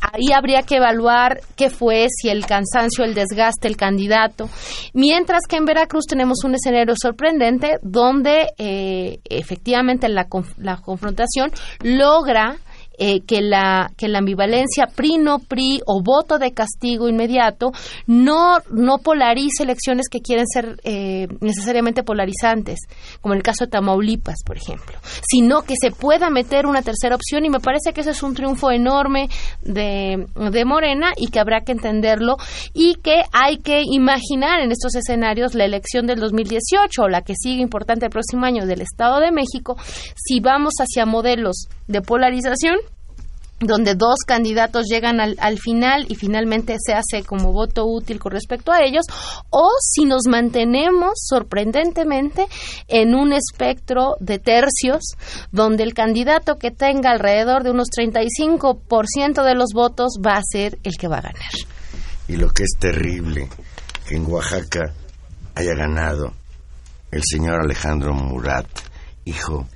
Ahí 0.00 0.32
habría 0.32 0.62
que 0.62 0.76
evaluar 0.76 1.40
qué 1.56 1.70
fue, 1.70 2.06
si 2.10 2.28
el 2.28 2.44
cansancio, 2.44 3.02
el 3.02 3.14
desgaste, 3.14 3.66
el 3.66 3.78
candidato. 3.78 4.50
Mientras 4.92 5.40
que 5.48 5.56
en 5.56 5.64
Veracruz 5.64 6.04
tenemos 6.06 6.44
un 6.44 6.54
escenario 6.54 6.94
sorprendente 7.00 7.78
donde 7.82 8.48
eh, 8.58 9.20
efectivamente 9.24 10.08
la, 10.10 10.28
la 10.58 10.76
confrontación 10.76 11.50
logra 11.80 12.58
eh, 12.98 13.20
que 13.26 13.42
la 13.42 13.90
que 13.96 14.08
la 14.08 14.18
ambivalencia 14.18 14.86
PRI 14.94 15.18
no 15.18 15.38
PRI 15.40 15.80
o 15.86 16.02
voto 16.02 16.38
de 16.38 16.52
castigo 16.52 17.08
inmediato 17.08 17.72
no 18.06 18.58
no 18.70 18.98
polarice 18.98 19.64
elecciones 19.64 20.06
que 20.08 20.20
quieren 20.20 20.46
ser 20.46 20.76
eh, 20.84 21.26
necesariamente 21.40 22.02
polarizantes 22.02 22.78
como 23.20 23.34
el 23.34 23.42
caso 23.42 23.64
de 23.64 23.70
Tamaulipas 23.72 24.44
por 24.44 24.56
ejemplo 24.56 24.98
sino 25.28 25.62
que 25.62 25.74
se 25.80 25.90
pueda 25.90 26.30
meter 26.30 26.66
una 26.66 26.82
tercera 26.82 27.16
opción 27.16 27.44
y 27.44 27.50
me 27.50 27.60
parece 27.60 27.92
que 27.92 28.02
ese 28.02 28.10
es 28.10 28.22
un 28.22 28.34
triunfo 28.34 28.70
enorme 28.70 29.28
de, 29.62 30.26
de 30.34 30.64
Morena 30.64 31.12
y 31.16 31.28
que 31.28 31.40
habrá 31.40 31.62
que 31.62 31.72
entenderlo 31.72 32.36
y 32.72 32.94
que 32.96 33.22
hay 33.32 33.58
que 33.58 33.82
imaginar 33.84 34.60
en 34.60 34.70
estos 34.70 34.94
escenarios 34.94 35.54
la 35.54 35.64
elección 35.64 36.06
del 36.06 36.20
2018 36.20 37.02
o 37.02 37.08
la 37.08 37.22
que 37.22 37.34
sigue 37.34 37.62
importante 37.62 38.06
el 38.06 38.10
próximo 38.10 38.46
año 38.46 38.66
del 38.66 38.82
Estado 38.82 39.20
de 39.20 39.32
México 39.32 39.76
si 40.14 40.40
vamos 40.40 40.74
hacia 40.78 41.06
modelos 41.06 41.66
de 41.88 42.00
polarización 42.00 42.76
donde 43.60 43.94
dos 43.94 44.18
candidatos 44.26 44.86
llegan 44.90 45.20
al, 45.20 45.36
al 45.40 45.58
final 45.58 46.06
y 46.08 46.16
finalmente 46.16 46.76
se 46.78 46.92
hace 46.92 47.24
como 47.24 47.52
voto 47.52 47.86
útil 47.86 48.18
con 48.18 48.32
respecto 48.32 48.72
a 48.72 48.82
ellos, 48.82 49.06
o 49.50 49.68
si 49.80 50.04
nos 50.04 50.26
mantenemos 50.28 51.12
sorprendentemente 51.16 52.46
en 52.88 53.14
un 53.14 53.32
espectro 53.32 54.16
de 54.20 54.38
tercios, 54.38 55.02
donde 55.52 55.84
el 55.84 55.94
candidato 55.94 56.56
que 56.58 56.70
tenga 56.70 57.10
alrededor 57.10 57.62
de 57.62 57.70
unos 57.70 57.88
35% 57.96 59.44
de 59.44 59.54
los 59.54 59.70
votos 59.72 60.14
va 60.24 60.36
a 60.36 60.42
ser 60.42 60.78
el 60.82 60.96
que 60.96 61.08
va 61.08 61.18
a 61.18 61.22
ganar. 61.22 61.52
Y 62.28 62.36
lo 62.36 62.50
que 62.50 62.64
es 62.64 62.76
terrible, 62.78 63.48
que 64.06 64.16
en 64.16 64.26
Oaxaca 64.26 64.92
haya 65.54 65.74
ganado 65.74 66.32
el 67.10 67.22
señor 67.24 67.60
Alejandro 67.62 68.12
Murat, 68.12 68.66
hijo 69.24 69.66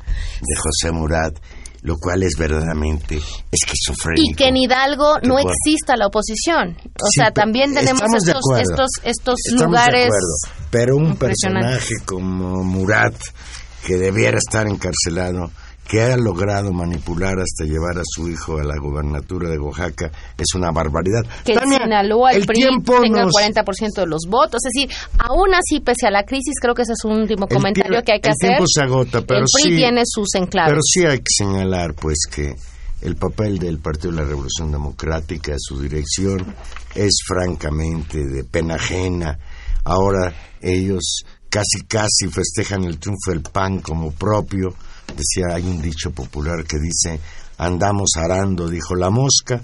de 0.41 0.57
José 0.57 0.93
Murat, 0.93 1.39
lo 1.83 1.97
cual 1.97 2.23
es 2.23 2.35
verdaderamente 2.39 3.21
esquizofrénico. 3.53 4.31
Y 4.31 4.35
que 4.35 4.49
en 4.49 4.57
Hidalgo 4.57 5.19
no 5.23 5.39
exista 5.39 5.97
la 5.97 6.07
oposición. 6.07 6.77
O 6.85 7.07
Sí, 7.11 7.21
sea, 7.21 7.31
también 7.31 7.73
tenemos 7.75 8.03
estos, 8.03 8.43
estos, 8.61 8.91
estos 9.05 9.35
Estamos 9.47 9.61
de 9.61 9.65
lugares. 9.67 10.07
acuerdo, 10.07 10.69
pero 10.71 10.97
un 10.97 11.17
personaje 11.17 11.95
como 12.05 12.63
Murat, 12.65 13.15
que 13.87 13.97
debiera 13.97 14.39
estar 14.39 14.67
encarcelado, 14.67 15.51
que 15.89 16.03
ha 16.03 16.17
logrado 16.19 16.71
manipular 16.73 17.39
hasta 17.41 17.65
llevar 17.65 17.99
a 17.99 18.03
su 18.05 18.29
hijo 18.29 18.59
a 18.59 18.63
la 18.63 18.77
gobernatura 18.79 19.49
de 19.49 19.59
Oaxaca, 19.59 20.11
es 20.37 20.55
una 20.55 20.71
barbaridad. 20.71 21.23
que 21.47 21.55
Tania, 21.55 21.79
Sinaloa 21.83 22.33
el, 22.33 22.43
el 22.43 22.47
PRI 22.47 22.55
tiempo 22.61 23.01
tenga 23.01 23.25
nos- 23.25 23.35
el 23.41 23.55
40% 23.55 23.95
de 24.03 24.07
los 24.07 24.27
votos. 24.29 24.61
Es 24.67 24.73
decir, 24.75 24.91
aún 25.19 25.55
así, 25.55 25.81
pese 25.81 26.07
a 26.07 26.11
la 26.11 26.25
crisis, 26.25 26.55
creo 26.61 26.75
que 26.75 26.83
ese 26.83 26.93
es 26.93 27.05
un 27.05 27.13
último 27.13 27.47
El 27.49 27.57
comentario 27.57 28.03
que 28.05 28.13
hay 28.13 28.21
que 28.21 28.29
el 28.29 28.35
hacer. 28.39 28.51
tiempo 28.51 28.65
se 28.69 28.83
agota, 28.83 29.23
pero 29.23 29.41
el 29.41 29.47
PRI 29.51 29.63
sí- 29.71 29.77
tiene 29.77 30.03
sus 30.05 30.35
enclaves. 30.35 30.71
Pero 30.73 30.81
sí 30.83 31.07
hay 31.07 31.19
que 31.21 31.33
señalar, 31.37 31.95
pues, 31.95 32.19
que 32.31 32.55
el 33.01 33.17
papel 33.17 33.59
del 33.59 33.79
Partido 33.79 34.11
de 34.13 34.19
la 34.23 34.29
Revolución 34.29 34.71
Democrática, 34.71 35.55
su 35.57 35.81
dirección, 35.81 36.55
es 36.95 37.19
francamente 37.27 38.19
de 38.27 38.45
pena 38.45 38.75
ajena. 38.75 39.39
Ahora 39.85 40.35
ellos 40.61 41.23
casi, 41.49 41.81
casi 41.89 42.29
festejan 42.31 42.85
el 42.85 42.99
triunfo 42.99 43.31
del 43.31 43.41
PAN 43.41 43.79
como 43.81 44.11
propio. 44.13 44.69
Decía, 45.17 45.55
hay 45.55 45.65
un 45.65 45.83
dicho 45.83 46.11
popular 46.11 46.65
que 46.65 46.79
dice, 46.79 47.21
andamos 47.57 48.11
arando, 48.17 48.69
dijo 48.69 48.95
la 48.95 49.11
mosca. 49.11 49.63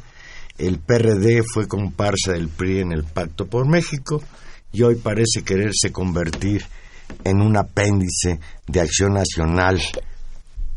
El 0.59 0.79
PRD 0.79 1.43
fue 1.43 1.67
comparsa 1.67 2.33
del 2.33 2.49
PRI 2.49 2.81
en 2.81 2.93
el 2.93 3.05
Pacto 3.05 3.47
por 3.47 3.67
México 3.67 4.23
y 4.73 4.83
hoy 4.83 4.97
parece 4.97 5.43
quererse 5.45 5.93
convertir 5.93 6.65
en 7.25 7.41
un 7.41 7.57
apéndice 7.57 8.41
de 8.67 8.81
acción 8.81 9.15
nacional 9.15 9.81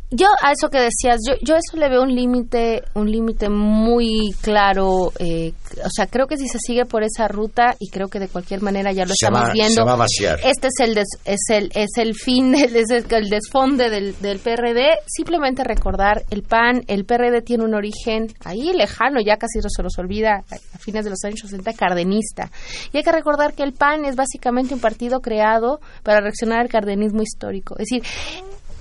Yo 0.10 0.28
a 0.42 0.54
eso 0.54 0.70
que 0.70 0.80
decías, 0.80 1.20
yo, 1.28 1.36
yo 1.42 1.56
eso 1.56 1.76
le 1.78 1.90
veo 1.90 2.02
un 2.02 2.16
límite, 2.16 2.82
un 2.94 3.12
límite 3.12 3.50
muy 3.50 4.32
claro. 4.42 5.12
eh, 5.20 5.52
o 5.84 5.90
sea, 5.90 6.08
creo 6.08 6.28
que 6.28 6.38
si 6.38 6.48
se 6.48 6.60
sigue 6.60 6.86
por 6.86 7.04
esa 7.04 7.28
ruta 7.28 7.76
y 7.78 7.90
creo 7.90 8.08
que 8.08 8.20
de 8.20 8.30
cualquier 8.30 8.62
manera 8.62 8.94
ya 8.94 9.04
lo 9.04 9.10
Se 9.10 9.26
estamos 9.26 9.50
va- 9.50 9.52
viendo. 9.52 9.74
se 9.74 9.84
va 9.84 9.92
a 9.94 9.96
vaciar. 9.98 10.40
Este 10.46 10.68
es 10.68 10.74
el 10.80 10.96
des- 10.96 11.20
es 11.26 11.42
el 11.50 11.72
es 11.76 11.90
el 11.98 12.16
fin, 12.16 12.56
es 12.56 12.90
el, 12.90 13.06
el 13.10 13.30
desfonde 13.30 13.90
del, 13.90 14.16
del 14.22 14.40
PRD. 14.40 15.00
Simplemente 15.08 15.66
recordar 15.66 16.24
el 16.30 16.44
PAN, 16.44 16.84
el 16.88 17.04
PRD 17.04 17.42
tiene 17.42 17.66
un 17.66 17.74
origen 17.76 18.28
ahí 18.46 18.72
lejano, 18.74 19.20
ya 19.20 19.36
casi 19.36 19.60
se 19.62 19.84
nos 19.84 19.98
olvida 20.00 20.44
a 20.74 20.78
fines 20.78 21.04
de 21.04 21.10
los 21.10 21.20
años 21.26 21.40
60 21.42 21.74
cardenista. 21.74 22.50
Y 22.94 22.98
hay 22.98 23.04
que 23.04 23.12
recordar 23.12 23.54
que 23.54 23.64
el 23.64 23.74
PAN 23.74 24.06
es 24.06 24.16
básicamente 24.16 24.74
un 24.74 24.80
partido 24.80 25.20
creado 25.20 25.82
para 26.04 26.22
reaccionar 26.22 26.60
al 26.62 26.70
cardenismo 26.70 27.22
histórico. 27.24 27.76
Es 27.78 27.88
decir, 27.90 28.04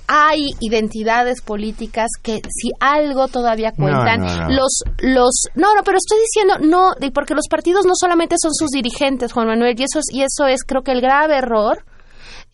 hay 0.07 0.49
identidades 0.61 1.41
políticas 1.41 2.09
que 2.23 2.41
si 2.49 2.71
algo 2.79 3.27
todavía 3.27 3.71
cuentan 3.71 4.21
no, 4.21 4.37
no. 4.47 4.49
los 4.49 4.81
los 4.99 5.43
no 5.55 5.75
no 5.75 5.83
pero 5.83 5.97
estoy 5.97 6.19
diciendo 6.19 6.55
no 6.61 6.93
de- 6.99 7.11
porque 7.11 7.33
los 7.35 7.47
partidos 7.49 7.85
no 7.85 7.93
solamente 7.95 8.35
son 8.41 8.53
sus 8.53 8.69
dirigentes 8.69 9.33
Juan 9.33 9.47
Manuel 9.47 9.75
y 9.77 9.83
eso 9.83 9.99
es, 9.99 10.05
y 10.11 10.21
eso 10.23 10.47
es 10.47 10.63
creo 10.65 10.81
que 10.81 10.91
el 10.93 11.01
grave 11.01 11.37
error 11.37 11.83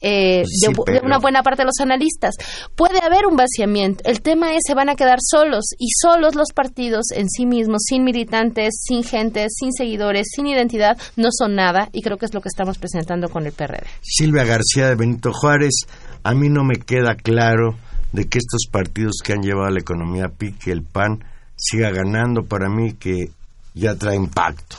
eh, 0.06 0.44
Sí, 0.46 0.68
de, 0.86 1.00
una 1.00 1.18
buena 1.18 1.44
parte 1.44 1.62
de 1.62 1.68
los 1.68 1.80
analistas. 1.80 2.36
Puede 2.76 3.00
haber 3.02 3.26
un 3.26 3.38
vaciamiento. 3.38 4.04
El 4.06 4.22
tema 4.22 4.54
es 4.54 4.60
se 4.68 4.74
van 4.74 4.90
a 4.90 4.96
quedar 4.96 5.20
solos 5.22 5.64
y 5.80 5.88
solos 6.02 6.36
los 6.36 6.50
partidos 6.54 7.06
en 7.16 7.30
sí 7.30 7.46
mismos, 7.46 7.84
sin 7.86 8.04
militantes, 8.04 8.74
sin 8.84 9.04
gente, 9.06 9.48
sin 9.50 9.72
seguidores, 9.72 10.28
sin 10.36 10.48
identidad, 10.48 10.98
no 11.16 11.30
son 11.32 11.56
nada 11.56 11.88
y 11.94 12.02
creo 12.02 12.18
que 12.18 12.26
es 12.26 12.34
lo 12.34 12.42
que 12.42 12.50
estamos 12.50 12.78
presentando 12.80 13.30
con 13.30 13.46
el 13.46 13.54
PRD. 13.54 13.86
Silvia 14.02 14.44
García 14.44 14.90
de 14.90 14.96
Benito 14.96 15.32
Juárez, 15.32 15.86
a 16.24 16.34
mí 16.34 16.50
no 16.50 16.64
me 16.64 16.76
queda 16.76 17.16
claro 17.16 17.76
de 18.12 18.28
que 18.30 18.38
estos 18.38 18.66
partidos 18.72 19.18
que 19.24 19.34
han 19.34 19.42
llevado 19.42 19.68
a 19.68 19.72
la 19.72 19.80
economía 19.80 20.26
a 20.26 20.30
pique, 20.30 20.72
el 20.72 20.84
PAN, 20.84 21.24
siga 21.56 21.90
ganando 21.92 22.44
para 22.44 22.70
mí 22.70 22.94
que 22.94 23.30
ya 23.74 23.96
traen 23.96 24.28
pacto. 24.28 24.78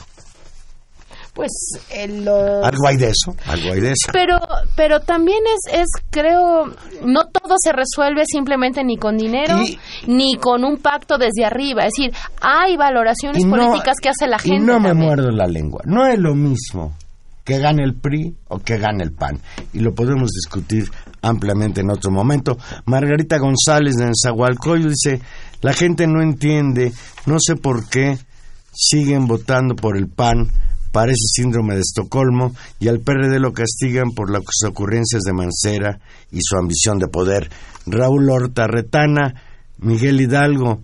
Pues 1.33 1.51
el, 1.91 2.23
los- 2.23 2.63
Algo 2.65 2.87
hay 2.87 2.95
de 2.95 3.07
eso, 3.09 3.35
algo 3.47 3.73
hay 3.73 3.81
de 3.81 3.91
eso. 3.91 4.09
pero 4.13 4.37
pero 4.77 5.01
también 5.01 5.39
es 5.67 5.81
es 5.81 5.87
creo 6.09 6.67
no 7.03 7.25
todo 7.25 7.55
se 7.61 7.73
resuelve 7.73 8.23
simplemente 8.25 8.85
ni 8.85 8.95
con 8.95 9.17
dinero 9.17 9.61
Y- 9.61 9.77
ni 10.07 10.37
con 10.37 10.63
un 10.63 10.77
pacto 10.77 11.17
desde 11.17 11.43
arriba 11.43 11.83
es 11.83 11.91
decir 11.97 12.13
hay 12.39 12.77
valoraciones 12.77 13.43
no- 13.43 13.53
políticas 13.57 13.97
que 14.01 14.07
hace 14.07 14.27
la 14.27 14.39
gente 14.39 14.63
Y 14.63 14.65
no 14.65 14.79
me 14.79 14.89
también. 14.89 15.07
muerdo 15.07 15.29
la 15.31 15.45
lengua. 15.47 15.81
No 15.83 16.07
es 16.07 16.17
lo 16.19 16.33
mismo 16.35 16.93
que 17.43 17.59
gane 17.59 17.83
el 17.83 17.95
PRI 17.95 18.33
o 18.47 18.59
que 18.59 18.77
gane 18.77 19.03
el 19.03 19.11
PAN. 19.11 19.37
Y 19.73 19.79
lo 19.79 19.93
podemos 19.93 20.29
discutir 20.31 20.85
ampliamente 21.25 21.81
en 21.81 21.89
otro 21.89 22.11
momento. 22.11 22.57
Margarita 22.85 23.37
González 23.37 23.95
de 23.95 24.05
Enzahualcoyo 24.05 24.89
dice, 24.89 25.21
la 25.61 25.73
gente 25.73 26.07
no 26.07 26.21
entiende, 26.21 26.93
no 27.25 27.37
sé 27.39 27.55
por 27.55 27.89
qué 27.89 28.17
siguen 28.73 29.25
votando 29.25 29.75
por 29.75 29.97
el 29.97 30.07
PAN, 30.07 30.49
parece 30.91 31.27
síndrome 31.27 31.75
de 31.75 31.81
Estocolmo 31.81 32.53
y 32.79 32.87
al 32.87 32.99
PRD 32.99 33.39
lo 33.39 33.53
castigan 33.53 34.11
por 34.11 34.31
las 34.31 34.43
ocurrencias 34.67 35.23
de 35.23 35.33
Mancera 35.33 35.99
y 36.31 36.39
su 36.41 36.57
ambición 36.57 36.99
de 36.99 37.07
poder. 37.07 37.49
Raúl 37.85 38.29
Horta 38.29 38.67
Retana, 38.67 39.33
Miguel 39.79 40.21
Hidalgo, 40.21 40.81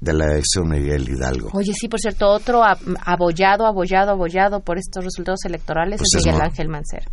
de 0.00 0.12
la 0.12 0.26
elección 0.26 0.68
Miguel 0.68 1.08
Hidalgo. 1.08 1.50
Oye, 1.54 1.72
sí, 1.72 1.88
por 1.88 1.98
cierto, 1.98 2.28
otro 2.28 2.62
abollado, 2.62 3.66
abollado, 3.66 4.12
abollado 4.12 4.60
por 4.60 4.78
estos 4.78 5.02
resultados 5.02 5.44
electorales 5.46 5.98
Pues 5.98 6.14
es 6.14 6.20
es 6.20 6.26
Miguel 6.26 6.42
Ángel 6.42 6.68
Mancera. 6.68 7.06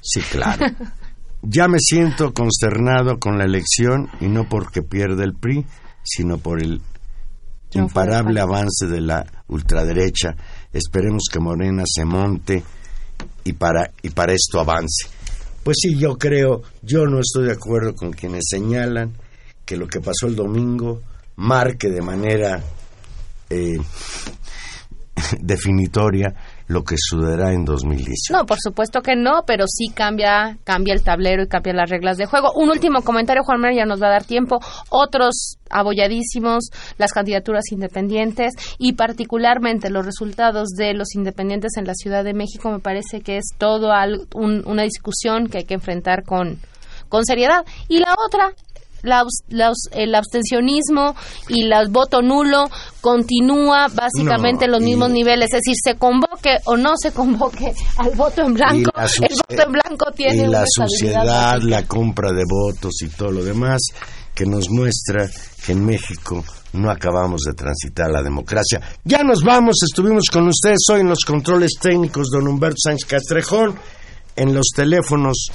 Sí, 0.00 0.20
claro. 0.20 0.66
Ya 1.48 1.68
me 1.68 1.78
siento 1.78 2.34
consternado 2.34 3.20
con 3.20 3.38
la 3.38 3.44
elección 3.44 4.08
y 4.20 4.26
no 4.26 4.48
porque 4.48 4.82
pierda 4.82 5.22
el 5.22 5.34
PRI, 5.34 5.64
sino 6.02 6.38
por 6.38 6.60
el 6.60 6.82
imparable 7.72 8.40
avance 8.40 8.88
de 8.88 9.00
la 9.00 9.24
ultraderecha. 9.46 10.34
Esperemos 10.72 11.28
que 11.32 11.38
Morena 11.38 11.84
se 11.86 12.04
monte 12.04 12.64
y 13.44 13.52
para 13.52 13.92
y 14.02 14.10
para 14.10 14.32
esto 14.32 14.58
avance. 14.58 15.08
Pues 15.62 15.76
sí, 15.80 15.96
yo 15.96 16.18
creo, 16.18 16.62
yo 16.82 17.06
no 17.06 17.20
estoy 17.20 17.46
de 17.46 17.52
acuerdo 17.52 17.94
con 17.94 18.10
quienes 18.10 18.46
señalan 18.50 19.12
que 19.64 19.76
lo 19.76 19.86
que 19.86 20.00
pasó 20.00 20.26
el 20.26 20.34
domingo 20.34 21.00
marque 21.36 21.90
de 21.90 22.02
manera 22.02 22.60
eh, 23.50 23.78
definitoria 25.40 26.34
lo 26.68 26.82
que 26.82 26.96
sucederá 26.98 27.52
en 27.52 27.64
2018. 27.64 28.32
No, 28.32 28.44
por 28.44 28.58
supuesto 28.60 29.00
que 29.00 29.14
no, 29.14 29.44
pero 29.46 29.66
sí 29.68 29.88
cambia, 29.94 30.58
cambia 30.64 30.94
el 30.94 31.02
tablero 31.02 31.44
y 31.44 31.48
cambia 31.48 31.72
las 31.74 31.88
reglas 31.88 32.16
de 32.16 32.26
juego. 32.26 32.50
Un 32.56 32.70
último 32.70 33.02
comentario, 33.02 33.44
Juan 33.44 33.60
Manuel, 33.60 33.78
ya 33.78 33.84
nos 33.86 34.02
va 34.02 34.08
a 34.08 34.10
dar 34.10 34.24
tiempo. 34.24 34.58
Otros 34.90 35.58
abolladísimos, 35.70 36.70
las 36.98 37.12
candidaturas 37.12 37.64
independientes 37.70 38.52
y 38.78 38.94
particularmente 38.94 39.90
los 39.90 40.04
resultados 40.04 40.68
de 40.76 40.94
los 40.94 41.14
independientes 41.14 41.72
en 41.76 41.84
la 41.86 41.94
Ciudad 41.94 42.24
de 42.24 42.34
México 42.34 42.70
me 42.70 42.80
parece 42.80 43.20
que 43.20 43.36
es 43.36 43.44
todo 43.58 43.92
al- 43.92 44.26
un- 44.34 44.62
una 44.66 44.82
discusión 44.82 45.48
que 45.48 45.58
hay 45.58 45.64
que 45.64 45.74
enfrentar 45.74 46.24
con, 46.24 46.58
con 47.08 47.24
seriedad. 47.24 47.64
Y 47.88 47.98
la 48.00 48.14
otra, 48.26 48.52
la 49.06 49.24
el 49.92 50.14
abstencionismo 50.14 51.14
y 51.48 51.62
el 51.64 51.88
voto 51.90 52.22
nulo 52.22 52.68
continúa 53.00 53.86
básicamente 53.88 54.64
en 54.66 54.72
los 54.72 54.82
y- 54.82 54.84
mismos 54.86 55.10
niveles, 55.10 55.46
es 55.52 55.60
decir, 55.64 55.74
se 55.82 55.94
convoque 55.96 56.56
o 56.64 56.76
no 56.76 56.94
se 56.96 57.12
convoque 57.12 57.72
al 57.98 58.10
voto 58.16 58.42
en 58.42 58.54
blanco, 58.54 58.90
el 58.98 59.36
voto 59.48 59.62
en 59.62 59.72
blanco 59.72 60.10
tiene 60.14 60.36
y 60.36 60.40
una 60.48 60.60
la 60.60 60.64
suciedad, 60.66 61.24
básica. 61.24 61.66
la 61.68 61.86
compra 61.86 62.30
de 62.32 62.42
votos 62.48 62.94
y 63.02 63.08
todo 63.08 63.30
lo 63.30 63.44
demás 63.44 63.80
que 64.34 64.44
nos 64.44 64.68
muestra 64.68 65.26
que 65.64 65.72
en 65.72 65.84
México 65.84 66.44
no 66.74 66.90
acabamos 66.90 67.40
de 67.46 67.54
transitar 67.54 68.10
la 68.10 68.22
democracia. 68.22 68.82
Ya 69.04 69.22
nos 69.22 69.42
vamos, 69.42 69.76
estuvimos 69.82 70.24
con 70.30 70.46
ustedes 70.46 70.80
hoy 70.92 71.00
en 71.00 71.08
los 71.08 71.20
controles 71.24 71.72
técnicos 71.80 72.28
don 72.30 72.46
Humberto 72.46 72.76
Sánchez 72.84 73.06
Castrejón, 73.08 73.74
en 74.36 74.52
los 74.54 74.66
teléfonos 74.76 75.48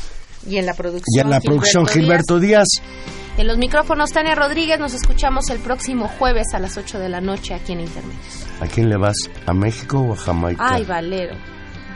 y 0.49 0.58
en 0.58 0.66
la 0.66 0.74
producción, 0.74 1.06
y 1.16 1.20
en 1.20 1.30
la 1.30 1.39
producción 1.41 1.86
Gilberto 1.86 2.39
Díaz. 2.39 2.66
Díaz. 2.72 3.30
En 3.41 3.47
los 3.47 3.57
micrófonos 3.57 4.11
Tania 4.11 4.35
Rodríguez, 4.35 4.79
nos 4.79 4.93
escuchamos 4.93 5.49
el 5.49 5.57
próximo 5.57 6.07
jueves 6.07 6.53
a 6.53 6.59
las 6.59 6.77
8 6.77 6.99
de 6.99 7.09
la 7.09 7.21
noche 7.21 7.55
aquí 7.55 7.71
en 7.71 7.79
Internet. 7.79 8.15
¿A 8.59 8.67
quién 8.67 8.87
le 8.87 8.97
vas? 8.97 9.15
¿A 9.47 9.51
México 9.51 9.99
o 9.99 10.13
a 10.13 10.15
Jamaica? 10.15 10.63
Ay, 10.63 10.85
Valero. 10.85 11.35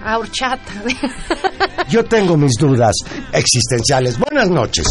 A 0.04 0.18
horchata. 0.18 0.74
Yo 1.88 2.04
tengo 2.04 2.36
mis 2.36 2.54
dudas 2.58 2.96
existenciales. 3.32 4.18
Buenas 4.18 4.50
noches. 4.50 4.88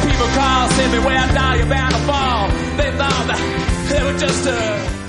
people 0.00 0.26
call, 0.34 0.68
say 0.70 0.92
me 0.92 0.98
where 1.04 1.26
down 1.34 1.58
you're 1.58 1.68
bound 1.68 1.92
to 1.92 2.00
fall. 2.00 2.48
They 2.78 2.90
thought 2.96 3.26
that 3.26 3.88
they 3.90 4.02
were 4.02 4.18
just 4.18 4.46
a 4.46 5.01